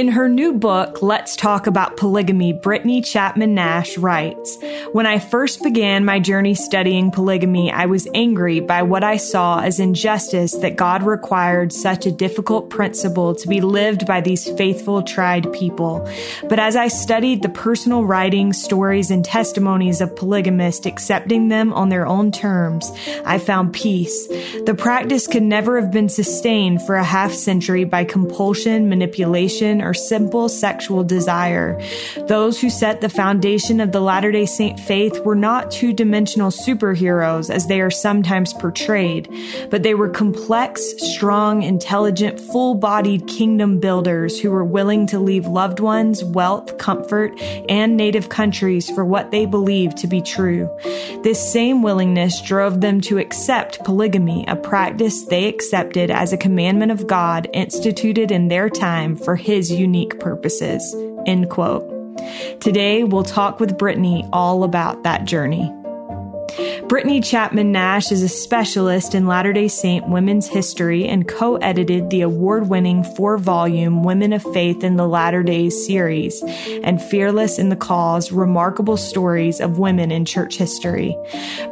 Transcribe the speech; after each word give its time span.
In 0.00 0.08
her 0.08 0.30
new 0.30 0.54
book, 0.54 1.02
Let's 1.02 1.36
Talk 1.36 1.66
About 1.66 1.98
Polygamy, 1.98 2.54
Brittany 2.54 3.02
Chapman 3.02 3.54
Nash 3.54 3.98
writes 3.98 4.56
When 4.92 5.04
I 5.04 5.18
first 5.18 5.62
began 5.62 6.06
my 6.06 6.18
journey 6.18 6.54
studying 6.54 7.10
polygamy, 7.10 7.70
I 7.70 7.84
was 7.84 8.08
angry 8.14 8.60
by 8.60 8.82
what 8.82 9.04
I 9.04 9.18
saw 9.18 9.60
as 9.60 9.78
injustice 9.78 10.52
that 10.52 10.76
God 10.76 11.02
required 11.02 11.70
such 11.70 12.06
a 12.06 12.10
difficult 12.10 12.70
principle 12.70 13.34
to 13.34 13.46
be 13.46 13.60
lived 13.60 14.06
by 14.06 14.22
these 14.22 14.50
faithful, 14.52 15.02
tried 15.02 15.52
people. 15.52 16.08
But 16.48 16.58
as 16.58 16.76
I 16.76 16.88
studied 16.88 17.42
the 17.42 17.50
personal 17.50 18.06
writings, 18.06 18.56
stories, 18.56 19.10
and 19.10 19.22
testimonies 19.22 20.00
of 20.00 20.16
polygamists 20.16 20.86
accepting 20.86 21.48
them 21.48 21.74
on 21.74 21.90
their 21.90 22.06
own 22.06 22.32
terms, 22.32 22.90
I 23.26 23.36
found 23.36 23.74
peace. 23.74 24.28
The 24.64 24.74
practice 24.74 25.26
could 25.26 25.42
never 25.42 25.78
have 25.78 25.92
been 25.92 26.08
sustained 26.08 26.80
for 26.86 26.94
a 26.94 27.04
half 27.04 27.34
century 27.34 27.84
by 27.84 28.04
compulsion, 28.04 28.88
manipulation, 28.88 29.82
or 29.82 29.89
simple 29.94 30.48
sexual 30.48 31.04
desire. 31.04 31.80
Those 32.28 32.60
who 32.60 32.70
set 32.70 33.00
the 33.00 33.08
foundation 33.08 33.80
of 33.80 33.92
the 33.92 34.00
Latter 34.00 34.32
day 34.32 34.46
Saint 34.46 34.78
faith 34.80 35.20
were 35.24 35.34
not 35.34 35.70
two 35.70 35.92
dimensional 35.92 36.50
superheroes 36.50 37.50
as 37.50 37.66
they 37.66 37.80
are 37.80 37.90
sometimes 37.90 38.52
portrayed, 38.54 39.28
but 39.70 39.82
they 39.82 39.94
were 39.94 40.08
complex, 40.08 40.94
strong, 40.98 41.62
intelligent, 41.62 42.40
full 42.40 42.74
bodied 42.74 43.26
kingdom 43.26 43.80
builders 43.80 44.40
who 44.40 44.50
were 44.50 44.64
willing 44.64 45.06
to 45.06 45.18
leave 45.18 45.46
loved 45.46 45.80
ones, 45.80 46.24
wealth, 46.24 46.78
comfort, 46.78 47.38
and 47.68 47.96
native 47.96 48.28
countries 48.28 48.90
for 48.90 49.04
what 49.04 49.30
they 49.30 49.46
believed 49.46 49.96
to 49.98 50.06
be 50.06 50.20
true. 50.20 50.68
This 51.22 51.52
same 51.52 51.82
willingness 51.82 52.40
drove 52.42 52.80
them 52.80 53.00
to 53.02 53.18
accept 53.18 53.84
polygamy, 53.84 54.44
a 54.48 54.56
practice 54.56 55.24
they 55.24 55.46
accepted 55.46 56.10
as 56.10 56.32
a 56.32 56.36
commandment 56.36 56.92
of 56.92 57.06
God 57.06 57.48
instituted 57.52 58.30
in 58.30 58.48
their 58.48 58.68
time 58.68 59.16
for 59.16 59.36
His 59.36 59.69
unique 59.70 60.18
purposes. 60.20 60.94
End 61.26 61.50
quote. 61.50 61.88
Today, 62.60 63.04
we'll 63.04 63.22
talk 63.22 63.60
with 63.60 63.78
Brittany 63.78 64.28
all 64.32 64.64
about 64.64 65.02
that 65.04 65.24
journey. 65.24 65.72
Brittany 66.90 67.20
Chapman 67.20 67.70
Nash 67.70 68.10
is 68.10 68.24
a 68.24 68.28
specialist 68.28 69.14
in 69.14 69.28
Latter 69.28 69.52
day 69.52 69.68
Saint 69.68 70.08
women's 70.08 70.48
history 70.48 71.06
and 71.06 71.28
co 71.28 71.54
edited 71.58 72.10
the 72.10 72.22
award 72.22 72.68
winning 72.68 73.04
four 73.04 73.38
volume 73.38 74.02
Women 74.02 74.32
of 74.32 74.42
Faith 74.52 74.82
in 74.82 74.96
the 74.96 75.06
Latter 75.06 75.44
Days 75.44 75.86
series 75.86 76.42
and 76.82 77.00
Fearless 77.00 77.60
in 77.60 77.68
the 77.68 77.76
Cause 77.76 78.32
Remarkable 78.32 78.96
Stories 78.96 79.60
of 79.60 79.78
Women 79.78 80.10
in 80.10 80.24
Church 80.24 80.56
History. 80.56 81.16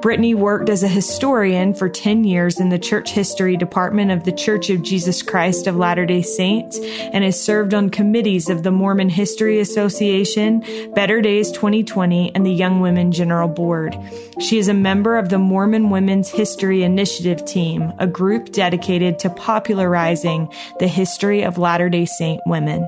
Brittany 0.01 0.37
worked 0.37 0.69
as 0.69 0.85
a 0.85 0.89
historian 0.89 1.75
for 1.75 1.89
10 1.89 2.23
years 2.23 2.61
in 2.61 2.69
the 2.69 2.79
Church 2.79 3.11
History 3.11 3.57
Department 3.57 4.13
of 4.13 4.23
the 4.23 4.31
Church 4.31 4.71
of 4.71 4.85
Jesus 4.85 5.21
Christ 5.21 5.67
of 5.67 5.75
Latter 5.75 6.07
day 6.07 6.23
Saints 6.23 6.79
and 6.79 7.25
has 7.25 7.43
served 7.43 7.75
on 7.75 7.91
committees 7.91 8.49
of 8.49 8.63
the 8.63 8.71
Mormon 8.71 9.09
History 9.09 9.59
Association, 9.59 10.63
Better 10.95 11.21
Days 11.21 11.51
2020, 11.51 12.33
and 12.37 12.47
the 12.47 12.53
Young 12.53 12.79
Women 12.79 13.11
General 13.11 13.49
Board. 13.49 13.99
She 14.39 14.59
is 14.59 14.69
a 14.69 14.75
member 14.75 15.08
member 15.09 15.19
of 15.19 15.31
the 15.31 15.39
Mormon 15.39 15.89
Women's 15.89 16.28
History 16.28 16.83
Initiative 16.83 17.42
team, 17.47 17.95
a 17.98 18.06
group 18.06 18.53
dedicated 18.53 19.19
to 19.20 19.31
popularizing 19.31 20.53
the 20.81 20.87
history 20.87 21.42
of 21.45 21.56
Latter 21.56 21.89
day 21.89 22.05
Saint 22.05 22.42
women. 22.45 22.87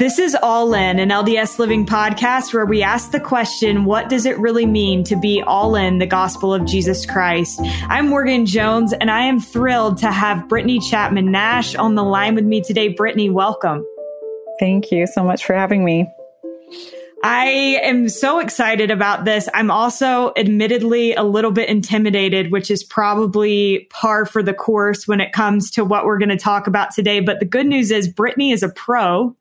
This 0.00 0.18
is 0.18 0.34
All 0.34 0.74
In, 0.74 0.98
an 0.98 1.10
LDS 1.10 1.60
Living 1.60 1.86
podcast 1.86 2.52
where 2.52 2.66
we 2.66 2.82
ask 2.82 3.12
the 3.12 3.20
question, 3.20 3.84
what 3.84 4.08
does 4.08 4.26
it 4.26 4.36
really 4.40 4.66
mean 4.66 5.04
to 5.04 5.14
be 5.14 5.42
all 5.46 5.76
in 5.76 5.98
the 5.98 6.06
gospel 6.06 6.52
of 6.52 6.64
Jesus 6.64 7.06
Christ? 7.06 7.60
I'm 7.88 8.08
Morgan 8.08 8.46
Jones, 8.46 8.92
and 8.92 9.12
I 9.12 9.26
am 9.26 9.38
thrilled 9.38 9.98
to 9.98 10.10
have 10.10 10.48
Brittany 10.48 10.80
Chapman 10.80 11.30
Nash 11.30 11.76
on 11.76 11.94
the 11.94 12.02
line 12.02 12.34
with 12.34 12.44
me 12.44 12.62
today. 12.62 12.88
Brittany, 12.88 13.30
welcome. 13.30 13.86
Thank 14.58 14.90
you 14.90 15.06
so 15.06 15.22
much 15.22 15.44
for 15.44 15.54
having 15.54 15.84
me. 15.84 16.12
I 17.22 17.78
am 17.82 18.08
so 18.08 18.38
excited 18.38 18.90
about 18.90 19.26
this. 19.26 19.48
I'm 19.52 19.70
also 19.70 20.32
admittedly 20.36 21.14
a 21.14 21.22
little 21.22 21.50
bit 21.50 21.68
intimidated, 21.68 22.50
which 22.50 22.70
is 22.70 22.82
probably 22.82 23.86
par 23.90 24.24
for 24.24 24.42
the 24.42 24.54
course 24.54 25.06
when 25.06 25.20
it 25.20 25.32
comes 25.32 25.70
to 25.72 25.84
what 25.84 26.06
we're 26.06 26.18
going 26.18 26.30
to 26.30 26.38
talk 26.38 26.66
about 26.66 26.94
today. 26.94 27.20
But 27.20 27.38
the 27.38 27.44
good 27.44 27.66
news 27.66 27.90
is 27.90 28.08
Brittany 28.08 28.52
is 28.52 28.62
a 28.62 28.70
pro. 28.70 29.36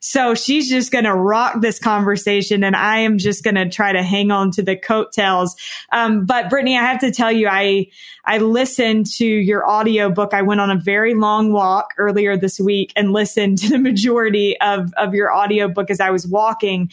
So 0.00 0.34
she's 0.34 0.68
just 0.68 0.90
going 0.90 1.04
to 1.04 1.14
rock 1.14 1.60
this 1.60 1.78
conversation 1.78 2.64
and 2.64 2.74
I 2.74 2.98
am 2.98 3.18
just 3.18 3.44
going 3.44 3.54
to 3.54 3.68
try 3.68 3.92
to 3.92 4.02
hang 4.02 4.30
on 4.30 4.50
to 4.52 4.62
the 4.62 4.76
coattails. 4.76 5.56
Um, 5.92 6.24
but 6.24 6.48
Brittany, 6.48 6.76
I 6.76 6.82
have 6.82 7.00
to 7.00 7.10
tell 7.10 7.30
you, 7.30 7.48
I, 7.48 7.86
I 8.24 8.38
listened 8.38 9.06
to 9.16 9.26
your 9.26 9.68
audio 9.68 10.10
book. 10.10 10.32
I 10.32 10.42
went 10.42 10.60
on 10.60 10.70
a 10.70 10.76
very 10.76 11.14
long 11.14 11.52
walk 11.52 11.94
earlier 11.98 12.36
this 12.36 12.58
week 12.58 12.92
and 12.96 13.12
listened 13.12 13.58
to 13.58 13.68
the 13.68 13.78
majority 13.78 14.58
of, 14.60 14.92
of 14.94 15.14
your 15.14 15.30
audio 15.30 15.68
book 15.68 15.90
as 15.90 16.00
I 16.00 16.10
was 16.10 16.26
walking 16.26 16.90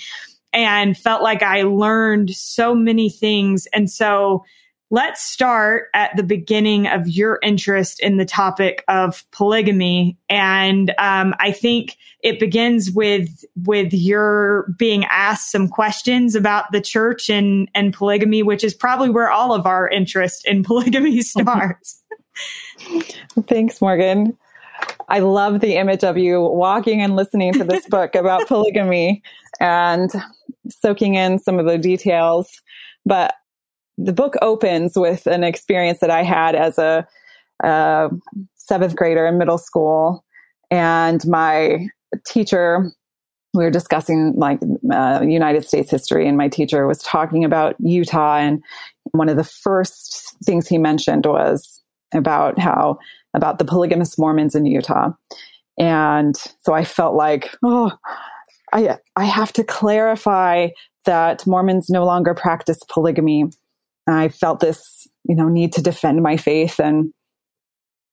and 0.54 0.98
felt 0.98 1.22
like 1.22 1.44
I 1.44 1.64
learned 1.64 2.32
so 2.32 2.76
many 2.76 3.10
things. 3.10 3.68
And 3.74 3.90
so 3.90 4.44
let's 4.90 5.22
start 5.22 5.88
at 5.94 6.16
the 6.16 6.24
beginning 6.24 6.88
of 6.88 7.08
your 7.08 7.40
interest 7.44 8.00
in 8.00 8.18
the 8.18 8.26
topic 8.26 8.84
of 8.88 9.26
polygamy. 9.32 10.18
And 10.30 10.94
um, 10.98 11.36
I 11.40 11.52
think 11.52 11.98
it 12.24 12.40
begins 12.40 12.92
with 12.92 13.44
with 13.66 13.94
your 13.94 14.74
being 14.78 15.06
asked 15.06 15.52
some 15.52 15.68
questions 15.68 16.36
about 16.36 16.72
the 16.72 16.82
church 16.82 17.30
and 17.30 17.70
and 17.76 17.94
polygamy, 17.94 18.44
which 18.44 18.64
is 18.64 18.74
probably 18.74 19.10
where 19.10 19.30
all 19.30 19.54
of 19.54 19.66
our 19.66 19.90
interest 19.90 20.48
in 20.48 20.64
polygamy 20.64 21.22
starts. 21.22 22.04
Thanks, 23.48 23.82
Morgan. 23.82 24.38
I 25.10 25.20
love 25.20 25.60
the 25.60 25.78
image 25.78 26.04
of 26.04 26.18
you 26.18 26.42
walking 26.42 27.02
and 27.02 27.16
listening 27.16 27.54
to 27.54 27.64
this 27.64 27.88
book 27.88 28.16
about 28.16 28.48
polygamy 28.48 29.24
and 29.60 30.12
soaking 30.70 31.16
in 31.16 31.40
some 31.40 31.60
of 31.60 31.66
the 31.66 31.78
details. 31.78 32.62
But 33.06 33.34
the 33.98 34.14
book 34.14 34.36
opens 34.42 34.94
with 34.96 35.26
an 35.28 35.44
experience 35.44 36.00
that 36.00 36.12
I 36.12 36.24
had 36.24 36.56
as 36.56 36.78
a, 36.78 37.08
seventh 38.56 38.96
grader 38.96 39.26
in 39.26 39.38
middle 39.38 39.58
school. 39.58 40.24
And 40.70 41.26
my 41.26 41.88
teacher, 42.28 42.92
we 43.54 43.64
were 43.64 43.72
discussing 43.72 44.34
like 44.36 44.60
uh, 44.92 45.22
United 45.26 45.66
States 45.66 45.90
history, 45.90 46.28
and 46.28 46.38
my 46.38 46.50
teacher 46.50 46.86
was 46.86 47.02
talking 47.02 47.44
about 47.46 47.76
Utah. 47.80 48.38
And 48.38 48.62
one 49.12 49.30
of 49.30 49.38
the 49.38 49.44
first 49.44 50.36
things 50.44 50.68
he 50.68 50.78
mentioned 50.78 51.26
was 51.26 51.82
about 52.14 52.60
how, 52.60 53.00
about 53.34 53.58
the 53.58 53.66
polygamous 53.66 54.18
Mormons 54.18 54.54
in 54.54 54.66
Utah. 54.66 55.12
And 55.80 56.36
so 56.62 56.74
I 56.74 56.84
felt 56.84 57.16
like, 57.16 57.56
oh, 57.64 57.92
I, 58.74 58.98
I 59.16 59.26
have 59.26 59.54
to 59.54 59.64
clarify 59.64 60.70
that 61.06 61.48
Mormons 61.48 61.90
no 61.90 62.06
longer 62.06 62.34
practice 62.34 62.80
polygamy. 62.90 63.46
I 64.08 64.30
felt 64.30 64.60
this, 64.60 65.08
you 65.28 65.36
know, 65.36 65.50
need 65.50 65.74
to 65.74 65.82
defend 65.82 66.22
my 66.24 66.38
faith 66.38 66.80
and 66.80 67.12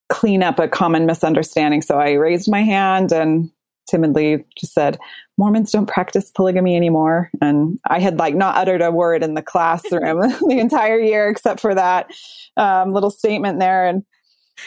clean 0.08 0.42
up 0.42 0.58
a 0.58 0.68
common 0.68 1.06
misunderstanding. 1.06 1.82
So 1.82 1.98
I 1.98 2.12
raised 2.12 2.50
my 2.50 2.62
hand 2.62 3.12
and 3.12 3.50
timidly 3.88 4.44
just 4.58 4.72
said, 4.72 4.98
Mormons 5.36 5.72
don't 5.72 5.86
practice 5.86 6.30
polygamy 6.30 6.76
anymore. 6.76 7.30
And 7.40 7.78
I 7.88 7.98
had 8.00 8.18
like 8.18 8.34
not 8.34 8.56
uttered 8.56 8.82
a 8.82 8.90
word 8.90 9.22
in 9.22 9.34
the 9.34 9.42
classroom 9.42 10.20
the 10.48 10.58
entire 10.58 10.98
year 10.98 11.28
except 11.28 11.60
for 11.60 11.74
that 11.74 12.10
um, 12.56 12.92
little 12.92 13.10
statement 13.10 13.60
there. 13.60 13.86
And 13.86 14.04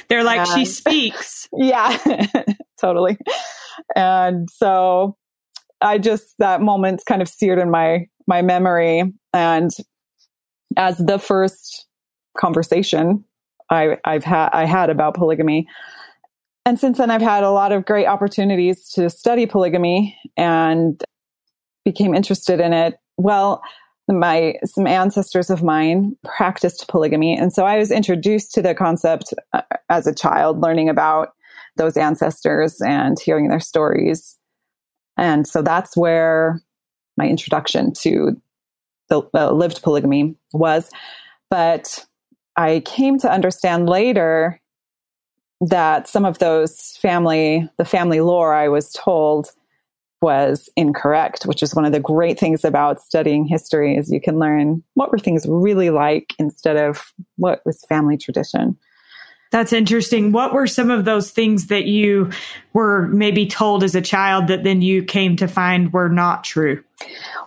they're 0.10 0.24
like, 0.24 0.40
and, 0.40 0.50
she 0.50 0.66
speaks. 0.66 1.48
Yeah, 1.58 1.98
totally. 2.80 3.18
And 3.96 4.50
so 4.50 5.16
I 5.82 5.98
just, 5.98 6.36
that 6.40 6.62
moment's 6.62 7.04
kind 7.04 7.22
of 7.22 7.28
seared 7.28 7.60
in 7.60 7.72
my, 7.72 8.08
my 8.28 8.42
memory. 8.42 9.14
And 9.34 9.72
as 10.76 10.98
the 10.98 11.20
first 11.20 11.86
conversation 12.38 13.24
I, 13.70 13.98
I've 14.06 14.24
had, 14.24 14.50
I 14.54 14.66
had 14.66 14.90
about 14.90 15.16
polygamy. 15.16 15.68
And 16.66 16.80
since 16.80 16.98
then, 16.98 17.12
I've 17.12 17.22
had 17.22 17.44
a 17.44 17.52
lot 17.52 17.72
of 17.72 17.86
great 17.86 18.08
opportunities 18.08 18.90
to 18.92 19.10
study 19.10 19.46
polygamy 19.46 20.18
and 20.36 21.02
became 21.86 22.14
interested 22.14 22.60
in 22.60 22.74
it. 22.74 22.96
Well, 23.18 23.62
my 24.10 24.56
some 24.66 24.88
ancestors 24.88 25.50
of 25.50 25.64
mine 25.64 26.16
practiced 26.24 26.88
polygamy, 26.88 27.38
and 27.38 27.52
so 27.52 27.66
I 27.66 27.78
was 27.78 27.92
introduced 27.92 28.54
to 28.54 28.62
the 28.62 28.74
concept 28.74 29.34
uh, 29.54 29.62
as 29.90 30.08
a 30.08 30.16
child, 30.16 30.62
learning 30.62 30.88
about 30.90 31.30
those 31.76 31.98
ancestors 31.98 32.82
and 32.82 33.20
hearing 33.20 33.50
their 33.50 33.60
stories. 33.60 34.38
And 35.18 35.48
so 35.48 35.62
that's 35.62 35.98
where 35.98 36.62
my 37.18 37.28
introduction 37.28 37.94
to 38.02 38.40
the 39.10 39.22
uh, 39.34 39.52
lived 39.52 39.82
polygamy 39.82 40.36
was. 40.54 40.90
But 41.50 42.06
I 42.56 42.82
came 42.86 43.20
to 43.20 43.32
understand 43.32 43.88
later 43.88 44.60
that 45.62 46.08
some 46.08 46.26
of 46.26 46.40
those 46.40 46.98
family, 47.02 47.68
the 47.78 47.86
family 47.86 48.22
lore 48.22 48.54
I 48.54 48.68
was 48.68 48.92
told 48.92 49.52
was 50.22 50.70
incorrect, 50.76 51.44
which 51.44 51.62
is 51.62 51.76
one 51.76 51.86
of 51.86 51.92
the 51.92 52.00
great 52.00 52.40
things 52.40 52.64
about 52.66 53.02
studying 53.02 53.46
history 53.46 53.96
is 53.96 54.12
you 54.12 54.22
can 54.22 54.40
learn 54.40 54.84
what 54.96 55.12
were 55.12 55.20
things 55.20 55.46
really 55.48 55.90
like 55.90 56.34
instead 56.40 56.76
of 56.76 57.14
what 57.36 57.62
was 57.66 57.86
family 57.88 58.18
tradition. 58.18 58.78
That's 59.52 59.74
interesting. 59.74 60.32
What 60.32 60.54
were 60.54 60.68
some 60.68 60.92
of 60.92 61.06
those 61.06 61.32
things 61.32 61.68
that 61.68 61.86
you 61.86 62.32
were 62.74 63.08
maybe 63.08 63.46
told 63.48 63.84
as 63.84 63.96
a 63.96 64.02
child 64.02 64.48
that 64.48 64.64
then 64.64 64.82
you 64.82 65.04
came 65.04 65.36
to 65.38 65.48
find 65.48 65.94
were 65.94 66.10
not 66.10 66.44
true? 66.44 66.84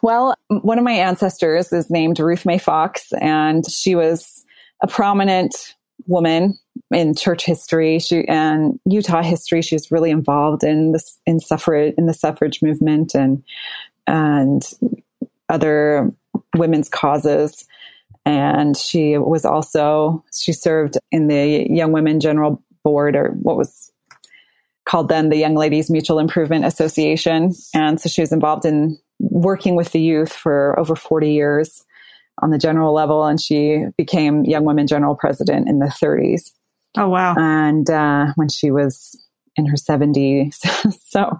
Well, 0.02 0.34
one 0.48 0.78
of 0.78 0.84
my 0.84 0.92
ancestors 0.92 1.72
is 1.72 1.90
named 1.90 2.18
Ruth 2.18 2.46
May 2.46 2.58
Fox, 2.58 3.12
and 3.20 3.68
she 3.70 3.94
was 3.94 4.44
a 4.82 4.86
prominent 4.86 5.74
woman 6.06 6.58
in 6.90 7.14
church 7.14 7.44
history 7.44 7.98
she, 7.98 8.26
and 8.26 8.78
Utah 8.84 9.22
history. 9.22 9.62
She 9.62 9.74
was 9.74 9.90
really 9.90 10.10
involved 10.10 10.64
in 10.64 10.92
this 10.92 11.18
in 11.26 11.40
suffrage 11.40 11.94
in 11.98 12.06
the 12.06 12.14
suffrage 12.14 12.62
movement 12.62 13.14
and 13.14 13.42
and 14.06 14.62
other 15.48 16.12
women's 16.56 16.88
causes 16.88 17.66
and 18.24 18.76
she 18.76 19.18
was 19.18 19.44
also 19.44 20.24
she 20.34 20.52
served 20.52 20.98
in 21.10 21.28
the 21.28 21.66
young 21.70 21.92
women 21.92 22.20
general 22.20 22.62
board 22.84 23.16
or 23.16 23.30
what 23.42 23.56
was 23.56 23.90
called 24.88 25.08
then 25.08 25.28
the 25.28 25.36
young 25.36 25.54
ladies 25.54 25.90
mutual 25.90 26.18
improvement 26.18 26.64
association. 26.64 27.52
And 27.74 28.00
so 28.00 28.08
she 28.08 28.20
was 28.22 28.32
involved 28.32 28.64
in 28.64 28.98
working 29.20 29.76
with 29.76 29.92
the 29.92 30.00
youth 30.00 30.32
for 30.32 30.78
over 30.78 30.96
40 30.96 31.30
years 31.30 31.84
on 32.42 32.50
the 32.50 32.58
general 32.58 32.92
level. 32.92 33.24
And 33.24 33.40
she 33.40 33.84
became 33.96 34.44
young 34.44 34.64
women 34.64 34.86
general 34.86 35.14
president 35.14 35.68
in 35.68 35.78
the 35.78 35.86
30s 35.86 36.50
oh 36.96 37.08
wow. 37.08 37.34
And 37.36 37.88
uh, 37.88 38.32
when 38.36 38.48
she 38.48 38.70
was 38.70 39.18
in 39.56 39.66
her 39.66 39.76
70s 39.76 40.54
so 41.08 41.38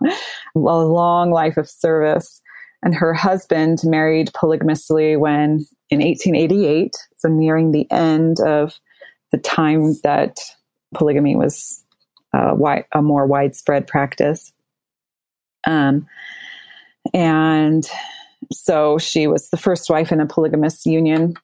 a 0.55 0.59
long 0.59 1.31
life 1.31 1.56
of 1.56 1.69
service. 1.69 2.41
And 2.82 2.94
her 2.94 3.12
husband 3.12 3.81
married 3.85 4.32
polygamously 4.32 5.19
when 5.19 5.67
in 5.91 6.01
1888, 6.01 6.93
so 7.17 7.29
nearing 7.29 7.73
the 7.73 7.91
end 7.91 8.39
of 8.41 8.79
the 9.33 9.39
time 9.39 9.95
that 10.03 10.39
polygamy 10.95 11.37
was 11.37 11.85
uh, 12.33 12.55
a 12.93 13.03
more 13.03 13.27
widespread 13.27 13.87
practice. 13.87 14.53
Um, 15.67 16.07
and 17.13 17.89
so 18.53 18.99
she 18.99 19.27
was 19.27 19.51
the 19.51 19.57
first 19.57 19.91
wife 19.91 20.13
in 20.13 20.21
a 20.21 20.27
polygamous 20.27 20.87
union. 20.87 21.35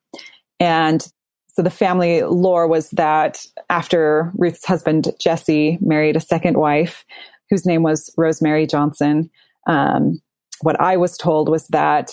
And 0.61 1.07
so 1.49 1.63
the 1.63 1.71
family 1.71 2.23
lore 2.23 2.67
was 2.67 2.91
that 2.91 3.45
after 3.71 4.33
Ruth's 4.37 4.65
husband, 4.65 5.09
Jesse, 5.19 5.79
married 5.81 6.17
a 6.17 6.21
second 6.21 6.57
wife 6.59 7.05
whose 7.51 7.65
name 7.65 7.83
was 7.83 8.13
Rosemary 8.17 8.67
Johnson, 8.67 9.31
um, 9.67 10.21
what 10.61 10.81
I 10.81 10.97
was 10.97 11.17
told 11.17 11.49
was 11.49 11.67
that 11.69 12.13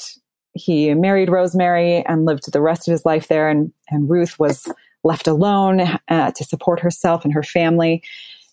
he 0.53 0.93
married 0.93 1.29
Rosemary 1.29 2.05
and 2.05 2.25
lived 2.25 2.51
the 2.51 2.61
rest 2.61 2.87
of 2.87 2.91
his 2.91 3.05
life 3.05 3.27
there, 3.27 3.49
and, 3.49 3.71
and 3.89 4.09
Ruth 4.09 4.37
was 4.39 4.71
left 5.03 5.27
alone 5.27 5.81
uh, 6.07 6.31
to 6.31 6.43
support 6.43 6.79
herself 6.79 7.23
and 7.23 7.33
her 7.33 7.43
family. 7.43 8.03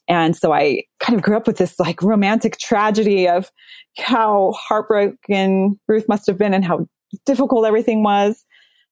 And 0.08 0.36
so 0.36 0.52
I 0.52 0.82
kind 0.98 1.16
of 1.16 1.22
grew 1.22 1.36
up 1.36 1.46
with 1.46 1.58
this 1.58 1.78
like 1.78 2.02
romantic 2.02 2.58
tragedy 2.58 3.28
of 3.28 3.52
how 3.96 4.52
heartbroken 4.56 5.78
Ruth 5.86 6.08
must 6.08 6.26
have 6.26 6.36
been 6.36 6.52
and 6.54 6.64
how 6.64 6.88
difficult 7.26 7.66
everything 7.66 8.02
was. 8.02 8.44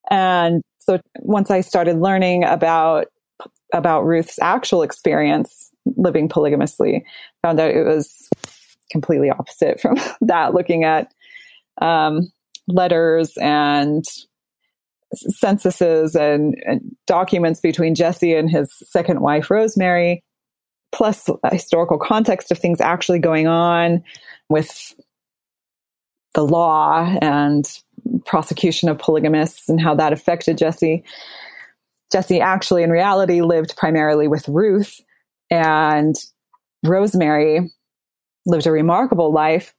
And 0.09 0.61
so 0.77 0.99
once 1.17 1.51
I 1.51 1.61
started 1.61 1.99
learning 1.99 2.45
about 2.45 3.07
about 3.73 4.05
Ruth's 4.05 4.39
actual 4.41 4.81
experience 4.81 5.69
living 5.95 6.27
polygamously, 6.27 7.03
found 7.43 7.59
out 7.59 7.71
it 7.71 7.83
was 7.83 8.27
completely 8.91 9.29
opposite 9.29 9.79
from 9.79 9.97
that, 10.21 10.53
looking 10.53 10.83
at 10.83 11.13
um, 11.81 12.31
letters 12.69 13.33
and 13.41 14.03
censuses 15.13 16.15
and, 16.15 16.55
and, 16.65 16.95
documents 17.07 17.59
between 17.59 17.95
Jesse 17.95 18.33
and 18.35 18.49
his 18.49 18.71
second 18.85 19.21
wife, 19.21 19.49
Rosemary, 19.49 20.23
plus 20.91 21.27
historical 21.51 21.97
context 21.97 22.51
of 22.51 22.59
things 22.59 22.79
actually 22.79 23.19
going 23.19 23.47
on 23.47 24.03
with 24.49 24.93
the 26.35 26.45
law 26.45 27.17
and 27.21 27.81
prosecution 28.25 28.89
of 28.89 28.99
polygamists 28.99 29.67
and 29.69 29.81
how 29.81 29.95
that 29.95 30.13
affected 30.13 30.57
Jesse. 30.57 31.03
Jesse 32.11 32.41
actually, 32.41 32.83
in 32.83 32.91
reality, 32.91 33.41
lived 33.41 33.75
primarily 33.77 34.27
with 34.27 34.47
Ruth, 34.47 34.99
and 35.49 36.15
Rosemary 36.83 37.71
lived 38.45 38.67
a 38.67 38.71
remarkable 38.71 39.31
life 39.31 39.73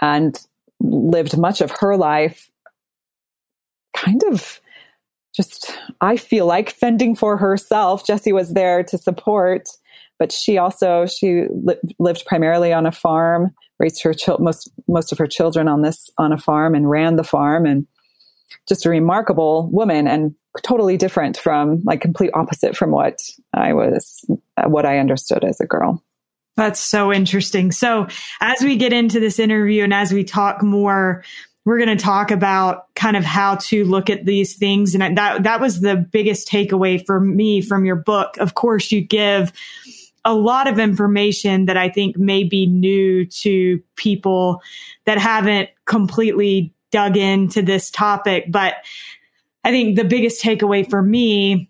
and 0.00 0.38
lived 0.80 1.36
much 1.36 1.60
of 1.60 1.70
her 1.70 1.96
life 1.96 2.50
kind 3.96 4.22
of 4.24 4.60
just, 5.34 5.78
I 6.00 6.16
feel 6.16 6.46
like 6.46 6.70
fending 6.70 7.14
for 7.14 7.36
herself. 7.36 8.06
Jesse 8.06 8.32
was 8.32 8.54
there 8.54 8.82
to 8.84 8.98
support, 8.98 9.68
but 10.18 10.32
she 10.32 10.58
also, 10.58 11.06
she 11.06 11.44
li- 11.50 11.76
lived 11.98 12.24
primarily 12.26 12.72
on 12.72 12.86
a 12.86 12.92
farm, 12.92 13.54
raised 13.78 14.02
her 14.02 14.12
chil- 14.12 14.38
most, 14.38 14.70
most 14.88 15.12
of 15.12 15.18
her 15.18 15.26
children 15.26 15.68
on 15.68 15.82
this, 15.82 16.10
on 16.18 16.32
a 16.32 16.38
farm 16.38 16.74
and 16.74 16.90
ran 16.90 17.16
the 17.16 17.24
farm 17.24 17.64
and 17.64 17.86
just 18.68 18.84
a 18.84 18.90
remarkable 18.90 19.68
woman 19.70 20.08
and 20.08 20.34
totally 20.62 20.96
different 20.96 21.36
from 21.36 21.80
like 21.84 22.00
complete 22.00 22.30
opposite 22.34 22.76
from 22.76 22.90
what 22.90 23.20
I 23.54 23.72
was, 23.72 24.24
what 24.66 24.84
I 24.84 24.98
understood 24.98 25.44
as 25.44 25.60
a 25.60 25.66
girl. 25.66 26.02
That's 26.56 26.80
so 26.80 27.12
interesting. 27.12 27.72
So, 27.72 28.08
as 28.40 28.60
we 28.62 28.76
get 28.76 28.92
into 28.92 29.20
this 29.20 29.38
interview 29.38 29.84
and 29.84 29.94
as 29.94 30.12
we 30.12 30.24
talk 30.24 30.62
more, 30.62 31.24
we're 31.64 31.78
going 31.78 31.96
to 31.96 32.02
talk 32.02 32.30
about 32.30 32.94
kind 32.94 33.16
of 33.16 33.24
how 33.24 33.56
to 33.56 33.84
look 33.84 34.10
at 34.10 34.24
these 34.24 34.56
things. 34.56 34.94
And 34.94 35.16
that, 35.16 35.42
that 35.42 35.60
was 35.60 35.80
the 35.80 35.96
biggest 35.96 36.48
takeaway 36.48 37.04
for 37.04 37.20
me 37.20 37.60
from 37.60 37.84
your 37.84 37.96
book. 37.96 38.36
Of 38.38 38.54
course, 38.54 38.90
you 38.90 39.02
give 39.02 39.52
a 40.24 40.34
lot 40.34 40.66
of 40.66 40.78
information 40.78 41.66
that 41.66 41.76
I 41.76 41.88
think 41.88 42.18
may 42.18 42.44
be 42.44 42.66
new 42.66 43.24
to 43.26 43.82
people 43.96 44.62
that 45.04 45.18
haven't 45.18 45.70
completely 45.86 46.74
dug 46.90 47.16
into 47.16 47.62
this 47.62 47.90
topic. 47.90 48.46
But 48.48 48.74
I 49.64 49.70
think 49.70 49.96
the 49.96 50.04
biggest 50.04 50.42
takeaway 50.42 50.88
for 50.88 51.02
me 51.02 51.69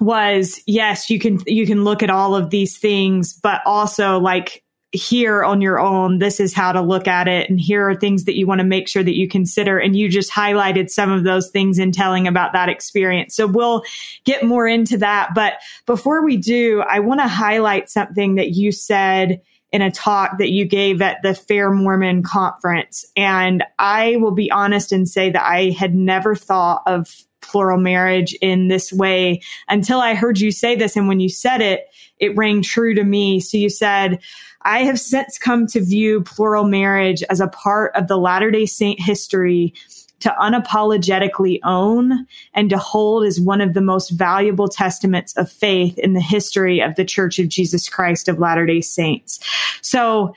was 0.00 0.60
yes, 0.66 1.10
you 1.10 1.18
can 1.18 1.38
you 1.46 1.66
can 1.66 1.84
look 1.84 2.02
at 2.02 2.10
all 2.10 2.34
of 2.34 2.50
these 2.50 2.78
things, 2.78 3.32
but 3.34 3.60
also 3.66 4.18
like 4.18 4.64
here 4.92 5.44
on 5.44 5.60
your 5.60 5.78
own, 5.78 6.18
this 6.18 6.40
is 6.40 6.52
how 6.52 6.72
to 6.72 6.80
look 6.80 7.06
at 7.06 7.28
it. 7.28 7.48
And 7.48 7.60
here 7.60 7.88
are 7.88 7.94
things 7.94 8.24
that 8.24 8.36
you 8.36 8.46
want 8.46 8.60
to 8.60 8.66
make 8.66 8.88
sure 8.88 9.04
that 9.04 9.16
you 9.16 9.28
consider. 9.28 9.78
And 9.78 9.94
you 9.94 10.08
just 10.08 10.32
highlighted 10.32 10.90
some 10.90 11.12
of 11.12 11.22
those 11.22 11.50
things 11.50 11.78
in 11.78 11.92
telling 11.92 12.26
about 12.26 12.52
that 12.54 12.68
experience. 12.68 13.36
So 13.36 13.46
we'll 13.46 13.84
get 14.24 14.44
more 14.44 14.66
into 14.66 14.98
that. 14.98 15.30
But 15.34 15.54
before 15.86 16.24
we 16.24 16.36
do, 16.36 16.80
I 16.80 16.98
want 16.98 17.20
to 17.20 17.28
highlight 17.28 17.88
something 17.88 18.34
that 18.34 18.50
you 18.50 18.72
said 18.72 19.40
in 19.72 19.82
a 19.82 19.92
talk 19.92 20.38
that 20.38 20.50
you 20.50 20.64
gave 20.64 21.00
at 21.00 21.22
the 21.22 21.34
Fair 21.34 21.70
Mormon 21.70 22.24
conference. 22.24 23.04
And 23.16 23.62
I 23.78 24.16
will 24.16 24.32
be 24.32 24.50
honest 24.50 24.90
and 24.90 25.08
say 25.08 25.30
that 25.30 25.44
I 25.44 25.70
had 25.70 25.94
never 25.94 26.34
thought 26.34 26.82
of 26.86 27.14
plural 27.50 27.78
marriage 27.78 28.34
in 28.40 28.68
this 28.68 28.92
way 28.92 29.40
until 29.68 30.00
I 30.00 30.14
heard 30.14 30.38
you 30.38 30.50
say 30.50 30.76
this. 30.76 30.96
And 30.96 31.08
when 31.08 31.20
you 31.20 31.28
said 31.28 31.60
it, 31.60 31.86
it 32.18 32.36
rang 32.36 32.62
true 32.62 32.94
to 32.94 33.04
me. 33.04 33.40
So 33.40 33.56
you 33.56 33.70
said, 33.70 34.20
I 34.62 34.80
have 34.84 35.00
since 35.00 35.38
come 35.38 35.66
to 35.68 35.84
view 35.84 36.22
plural 36.22 36.64
marriage 36.64 37.22
as 37.30 37.40
a 37.40 37.48
part 37.48 37.94
of 37.96 38.08
the 38.08 38.18
Latter 38.18 38.50
day 38.50 38.66
Saint 38.66 39.00
history 39.00 39.74
to 40.20 40.34
unapologetically 40.38 41.60
own 41.64 42.26
and 42.52 42.68
to 42.68 42.76
hold 42.76 43.24
as 43.24 43.40
one 43.40 43.62
of 43.62 43.72
the 43.72 43.80
most 43.80 44.10
valuable 44.10 44.68
testaments 44.68 45.34
of 45.38 45.50
faith 45.50 45.98
in 45.98 46.12
the 46.12 46.20
history 46.20 46.80
of 46.80 46.94
the 46.96 47.06
Church 47.06 47.38
of 47.38 47.48
Jesus 47.48 47.88
Christ 47.88 48.28
of 48.28 48.38
Latter 48.38 48.66
day 48.66 48.82
Saints. 48.82 49.40
So 49.80 50.34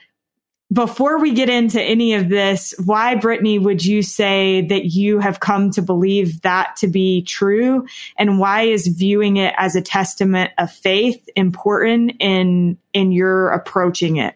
before 0.73 1.19
we 1.19 1.33
get 1.33 1.49
into 1.49 1.81
any 1.81 2.13
of 2.13 2.29
this, 2.29 2.73
why, 2.83 3.15
Brittany, 3.15 3.59
would 3.59 3.85
you 3.85 4.01
say 4.01 4.61
that 4.67 4.85
you 4.85 5.19
have 5.19 5.39
come 5.39 5.69
to 5.71 5.81
believe 5.81 6.41
that 6.41 6.75
to 6.77 6.87
be 6.87 7.21
true? 7.21 7.85
And 8.17 8.39
why 8.39 8.63
is 8.63 8.87
viewing 8.87 9.37
it 9.37 9.53
as 9.57 9.75
a 9.75 9.81
testament 9.81 10.51
of 10.57 10.71
faith 10.71 11.29
important 11.35 12.13
in, 12.19 12.77
in 12.93 13.11
your 13.11 13.49
approaching 13.49 14.17
it? 14.17 14.35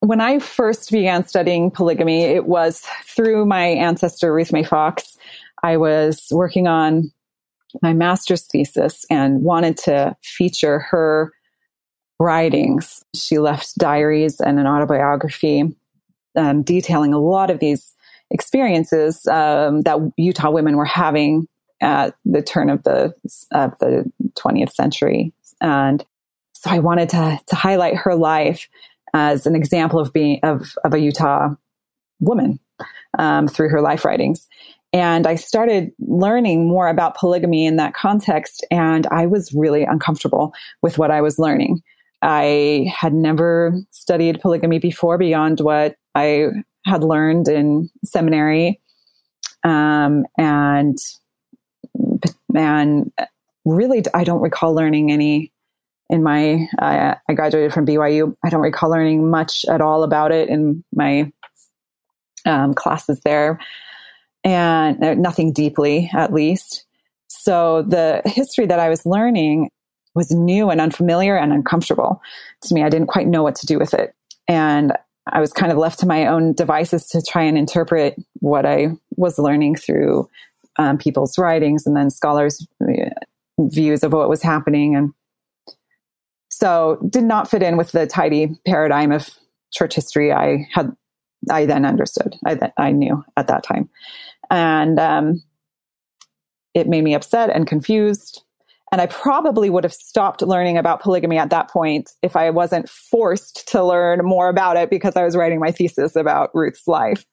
When 0.00 0.20
I 0.20 0.38
first 0.40 0.90
began 0.90 1.26
studying 1.26 1.70
polygamy, 1.70 2.24
it 2.24 2.46
was 2.46 2.86
through 3.04 3.46
my 3.46 3.66
ancestor, 3.66 4.32
Ruth 4.32 4.52
May 4.52 4.64
Fox. 4.64 5.16
I 5.62 5.76
was 5.76 6.28
working 6.30 6.66
on 6.66 7.12
my 7.82 7.92
master's 7.92 8.46
thesis 8.46 9.04
and 9.10 9.42
wanted 9.42 9.76
to 9.78 10.16
feature 10.22 10.80
her 10.80 11.32
writings. 12.20 13.02
She 13.14 13.38
left 13.38 13.76
diaries 13.78 14.40
and 14.40 14.60
an 14.60 14.66
autobiography 14.66 15.74
um, 16.36 16.62
detailing 16.62 17.12
a 17.12 17.18
lot 17.18 17.50
of 17.50 17.58
these 17.58 17.94
experiences 18.30 19.26
um, 19.26 19.80
that 19.82 19.98
Utah 20.16 20.50
women 20.50 20.76
were 20.76 20.84
having 20.84 21.48
at 21.80 22.14
the 22.24 22.42
turn 22.42 22.70
of 22.70 22.82
the 22.84 23.14
of 23.52 23.76
the 23.80 24.04
20th 24.34 24.72
century, 24.72 25.32
and 25.60 26.04
so 26.52 26.70
I 26.70 26.78
wanted 26.78 27.08
to 27.08 27.40
to 27.46 27.56
highlight 27.56 27.96
her 27.96 28.14
life 28.14 28.68
as 29.14 29.46
an 29.46 29.56
example 29.56 29.98
of 29.98 30.12
being 30.12 30.40
of 30.42 30.74
of 30.84 30.94
a 30.94 31.00
Utah 31.00 31.54
woman 32.20 32.60
um, 33.18 33.48
through 33.48 33.70
her 33.70 33.80
life 33.80 34.04
writings. 34.04 34.46
And 34.92 35.26
I 35.26 35.36
started 35.36 35.92
learning 36.00 36.68
more 36.68 36.88
about 36.88 37.16
polygamy 37.16 37.64
in 37.64 37.76
that 37.76 37.94
context. 37.94 38.66
And 38.72 39.06
I 39.06 39.26
was 39.26 39.52
really 39.52 39.84
uncomfortable 39.84 40.52
with 40.82 40.98
what 40.98 41.12
I 41.12 41.20
was 41.20 41.38
learning. 41.38 41.82
I 42.22 42.92
had 42.94 43.14
never 43.14 43.74
studied 43.90 44.40
polygamy 44.40 44.78
before 44.78 45.18
beyond 45.18 45.60
what 45.60 45.96
I 46.14 46.48
had 46.84 47.02
learned 47.02 47.48
in 47.48 47.90
seminary. 48.04 48.80
Um, 49.64 50.26
and, 50.36 50.98
and 52.54 53.12
really, 53.64 54.02
I 54.14 54.24
don't 54.24 54.40
recall 54.40 54.74
learning 54.74 55.12
any 55.12 55.52
in 56.08 56.22
my, 56.22 56.66
uh, 56.78 57.14
I 57.28 57.34
graduated 57.34 57.72
from 57.72 57.86
BYU. 57.86 58.34
I 58.44 58.50
don't 58.50 58.62
recall 58.62 58.90
learning 58.90 59.30
much 59.30 59.64
at 59.68 59.80
all 59.80 60.02
about 60.02 60.32
it 60.32 60.48
in 60.48 60.82
my 60.92 61.32
um, 62.44 62.74
classes 62.74 63.20
there 63.20 63.60
and 64.42 65.02
uh, 65.02 65.14
nothing 65.14 65.52
deeply, 65.52 66.10
at 66.12 66.32
least. 66.32 66.86
So 67.28 67.82
the 67.82 68.22
history 68.24 68.66
that 68.66 68.80
I 68.80 68.88
was 68.88 69.06
learning 69.06 69.70
was 70.14 70.30
new 70.30 70.70
and 70.70 70.80
unfamiliar 70.80 71.36
and 71.36 71.52
uncomfortable 71.52 72.20
to 72.62 72.74
me. 72.74 72.82
I 72.82 72.88
didn't 72.88 73.08
quite 73.08 73.28
know 73.28 73.42
what 73.42 73.54
to 73.56 73.66
do 73.66 73.78
with 73.78 73.94
it. 73.94 74.14
And 74.48 74.92
I 75.32 75.40
was 75.40 75.52
kind 75.52 75.70
of 75.70 75.78
left 75.78 76.00
to 76.00 76.06
my 76.06 76.26
own 76.26 76.52
devices 76.52 77.06
to 77.08 77.22
try 77.22 77.42
and 77.42 77.56
interpret 77.56 78.16
what 78.40 78.66
I 78.66 78.88
was 79.16 79.38
learning 79.38 79.76
through 79.76 80.28
um, 80.78 80.98
people's 80.98 81.38
writings 81.38 81.86
and 81.86 81.96
then 81.96 82.10
scholars' 82.10 82.66
uh, 82.82 83.10
views 83.58 84.02
of 84.02 84.12
what 84.12 84.28
was 84.28 84.42
happening. 84.42 84.96
And 84.96 85.12
so 86.48 86.98
did 87.08 87.24
not 87.24 87.50
fit 87.50 87.62
in 87.62 87.76
with 87.76 87.92
the 87.92 88.06
tidy 88.06 88.58
paradigm 88.66 89.12
of 89.12 89.30
church 89.72 89.94
history 89.94 90.32
I 90.32 90.66
had, 90.72 90.94
I 91.50 91.66
then 91.66 91.84
understood, 91.84 92.34
I, 92.44 92.72
I 92.76 92.92
knew 92.92 93.24
at 93.36 93.46
that 93.46 93.62
time. 93.62 93.88
And 94.50 94.98
um, 94.98 95.42
it 96.74 96.88
made 96.88 97.04
me 97.04 97.14
upset 97.14 97.50
and 97.50 97.66
confused. 97.66 98.42
And 98.92 99.00
I 99.00 99.06
probably 99.06 99.70
would 99.70 99.84
have 99.84 99.92
stopped 99.92 100.42
learning 100.42 100.76
about 100.76 101.00
polygamy 101.00 101.38
at 101.38 101.50
that 101.50 101.70
point 101.70 102.10
if 102.22 102.34
I 102.34 102.50
wasn't 102.50 102.88
forced 102.88 103.68
to 103.68 103.84
learn 103.84 104.24
more 104.24 104.48
about 104.48 104.76
it 104.76 104.90
because 104.90 105.14
I 105.16 105.24
was 105.24 105.36
writing 105.36 105.60
my 105.60 105.70
thesis 105.70 106.16
about 106.16 106.50
Ruth's 106.54 106.88
life. 106.88 107.24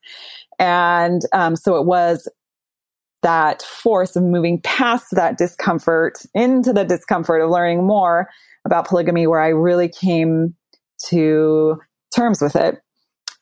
And 0.60 1.22
um, 1.32 1.56
so 1.56 1.76
it 1.76 1.84
was 1.84 2.28
that 3.22 3.62
force 3.62 4.14
of 4.14 4.22
moving 4.22 4.60
past 4.60 5.06
that 5.12 5.38
discomfort 5.38 6.18
into 6.34 6.72
the 6.72 6.84
discomfort 6.84 7.42
of 7.42 7.50
learning 7.50 7.84
more 7.84 8.28
about 8.64 8.86
polygamy 8.86 9.26
where 9.26 9.40
I 9.40 9.48
really 9.48 9.88
came 9.88 10.54
to 11.06 11.76
terms 12.14 12.40
with 12.40 12.54
it. 12.54 12.76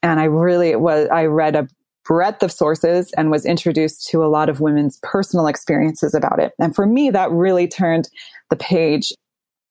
And 0.01 0.19
I 0.19 0.25
really 0.25 0.75
was, 0.75 1.07
I 1.09 1.25
read 1.25 1.55
a 1.55 1.67
breadth 2.07 2.41
of 2.41 2.51
sources 2.51 3.11
and 3.17 3.29
was 3.29 3.45
introduced 3.45 4.07
to 4.07 4.23
a 4.23 4.27
lot 4.27 4.49
of 4.49 4.61
women's 4.61 4.97
personal 5.03 5.47
experiences 5.47 6.13
about 6.13 6.39
it. 6.39 6.53
And 6.59 6.73
for 6.73 6.85
me, 6.85 7.09
that 7.09 7.29
really 7.31 7.67
turned 7.67 8.09
the 8.49 8.55
page 8.55 9.11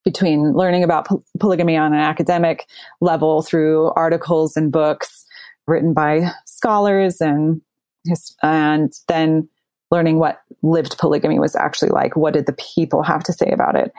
between 0.04 0.52
learning 0.52 0.84
about 0.84 1.06
po- 1.06 1.24
polygamy 1.40 1.76
on 1.76 1.92
an 1.92 1.98
academic 1.98 2.66
level 3.00 3.42
through 3.42 3.90
articles 3.96 4.56
and 4.56 4.70
books 4.70 5.24
written 5.66 5.94
by 5.94 6.30
scholars 6.44 7.20
and 7.20 7.60
and 8.42 8.92
then 9.08 9.48
learning 9.90 10.18
what 10.20 10.40
lived 10.62 10.96
polygamy 10.98 11.40
was 11.40 11.56
actually 11.56 11.88
like. 11.88 12.16
What 12.16 12.34
did 12.34 12.46
the 12.46 12.52
people 12.52 13.02
have 13.02 13.24
to 13.24 13.32
say 13.32 13.50
about 13.50 13.74
it? 13.74 13.92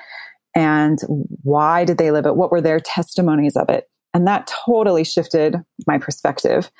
And 0.56 1.00
why 1.44 1.84
did 1.84 1.98
they 1.98 2.12
live 2.12 2.25
it? 2.25 2.38
What 2.38 2.51
were 2.51 2.62
their 2.62 2.79
testimonies 2.79 3.58
of 3.58 3.70
it? 3.70 3.89
And 4.13 4.25
that 4.27 4.51
totally 4.65 5.03
shifted 5.03 5.58
my 5.86 5.98
perspective. 5.98 6.72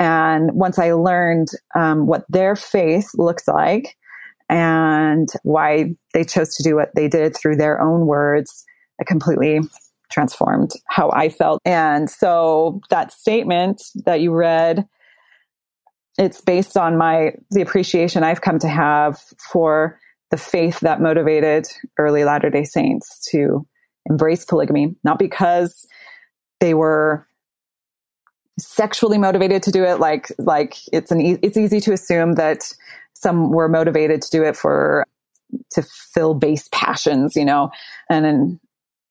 And 0.00 0.52
once 0.52 0.78
I 0.78 0.92
learned 0.92 1.48
um, 1.76 2.06
what 2.06 2.24
their 2.28 2.56
faith 2.56 3.10
looks 3.14 3.46
like 3.46 3.96
and 4.48 5.28
why 5.42 5.94
they 6.14 6.24
chose 6.24 6.56
to 6.56 6.62
do 6.62 6.74
what 6.74 6.94
they 6.96 7.06
did 7.06 7.36
through 7.36 7.56
their 7.56 7.80
own 7.80 8.06
words, 8.06 8.64
I 8.98 9.04
completely 9.04 9.60
transformed 10.10 10.70
how 10.88 11.10
I 11.12 11.28
felt. 11.28 11.60
And 11.64 12.10
so 12.10 12.80
that 12.88 13.12
statement 13.12 13.82
that 14.06 14.20
you 14.20 14.32
read, 14.34 14.86
it's 16.18 16.40
based 16.40 16.76
on 16.76 16.96
my 16.96 17.34
the 17.50 17.60
appreciation 17.60 18.24
I've 18.24 18.40
come 18.40 18.58
to 18.60 18.68
have 18.68 19.20
for 19.52 20.00
the 20.30 20.36
faith 20.36 20.80
that 20.80 21.00
motivated 21.00 21.66
early 21.98 22.24
Latter-day 22.24 22.64
Saints 22.64 23.28
to 23.32 23.66
embrace 24.06 24.44
polygamy, 24.44 24.96
not 25.04 25.18
because 25.18 25.86
they 26.58 26.74
were 26.74 27.26
sexually 28.58 29.18
motivated 29.18 29.62
to 29.62 29.70
do 29.70 29.84
it 29.84 30.00
like 30.00 30.30
like 30.38 30.76
it's 30.92 31.10
an 31.10 31.20
e- 31.20 31.38
it's 31.42 31.56
easy 31.56 31.80
to 31.80 31.92
assume 31.92 32.34
that 32.34 32.72
some 33.14 33.50
were 33.50 33.68
motivated 33.68 34.20
to 34.22 34.30
do 34.30 34.42
it 34.42 34.56
for 34.56 35.06
to 35.70 35.82
fill 35.82 36.34
base 36.34 36.68
passions 36.72 37.36
you 37.36 37.44
know? 37.44 37.70
And 38.08 38.24
then 38.24 38.60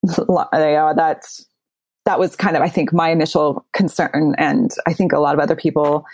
uh, 0.29 0.93
that's 0.93 1.45
that 2.05 2.19
was 2.19 2.35
kind 2.35 2.55
of 2.55 2.61
i 2.61 2.69
think 2.69 2.93
my 2.93 3.09
initial 3.09 3.65
concern. 3.73 4.35
And 4.37 4.71
i 4.87 4.93
think 4.93 5.11
a 5.11 5.19
lot 5.19 5.33
of 5.33 5.39
other 5.39 5.55
people 5.55 6.05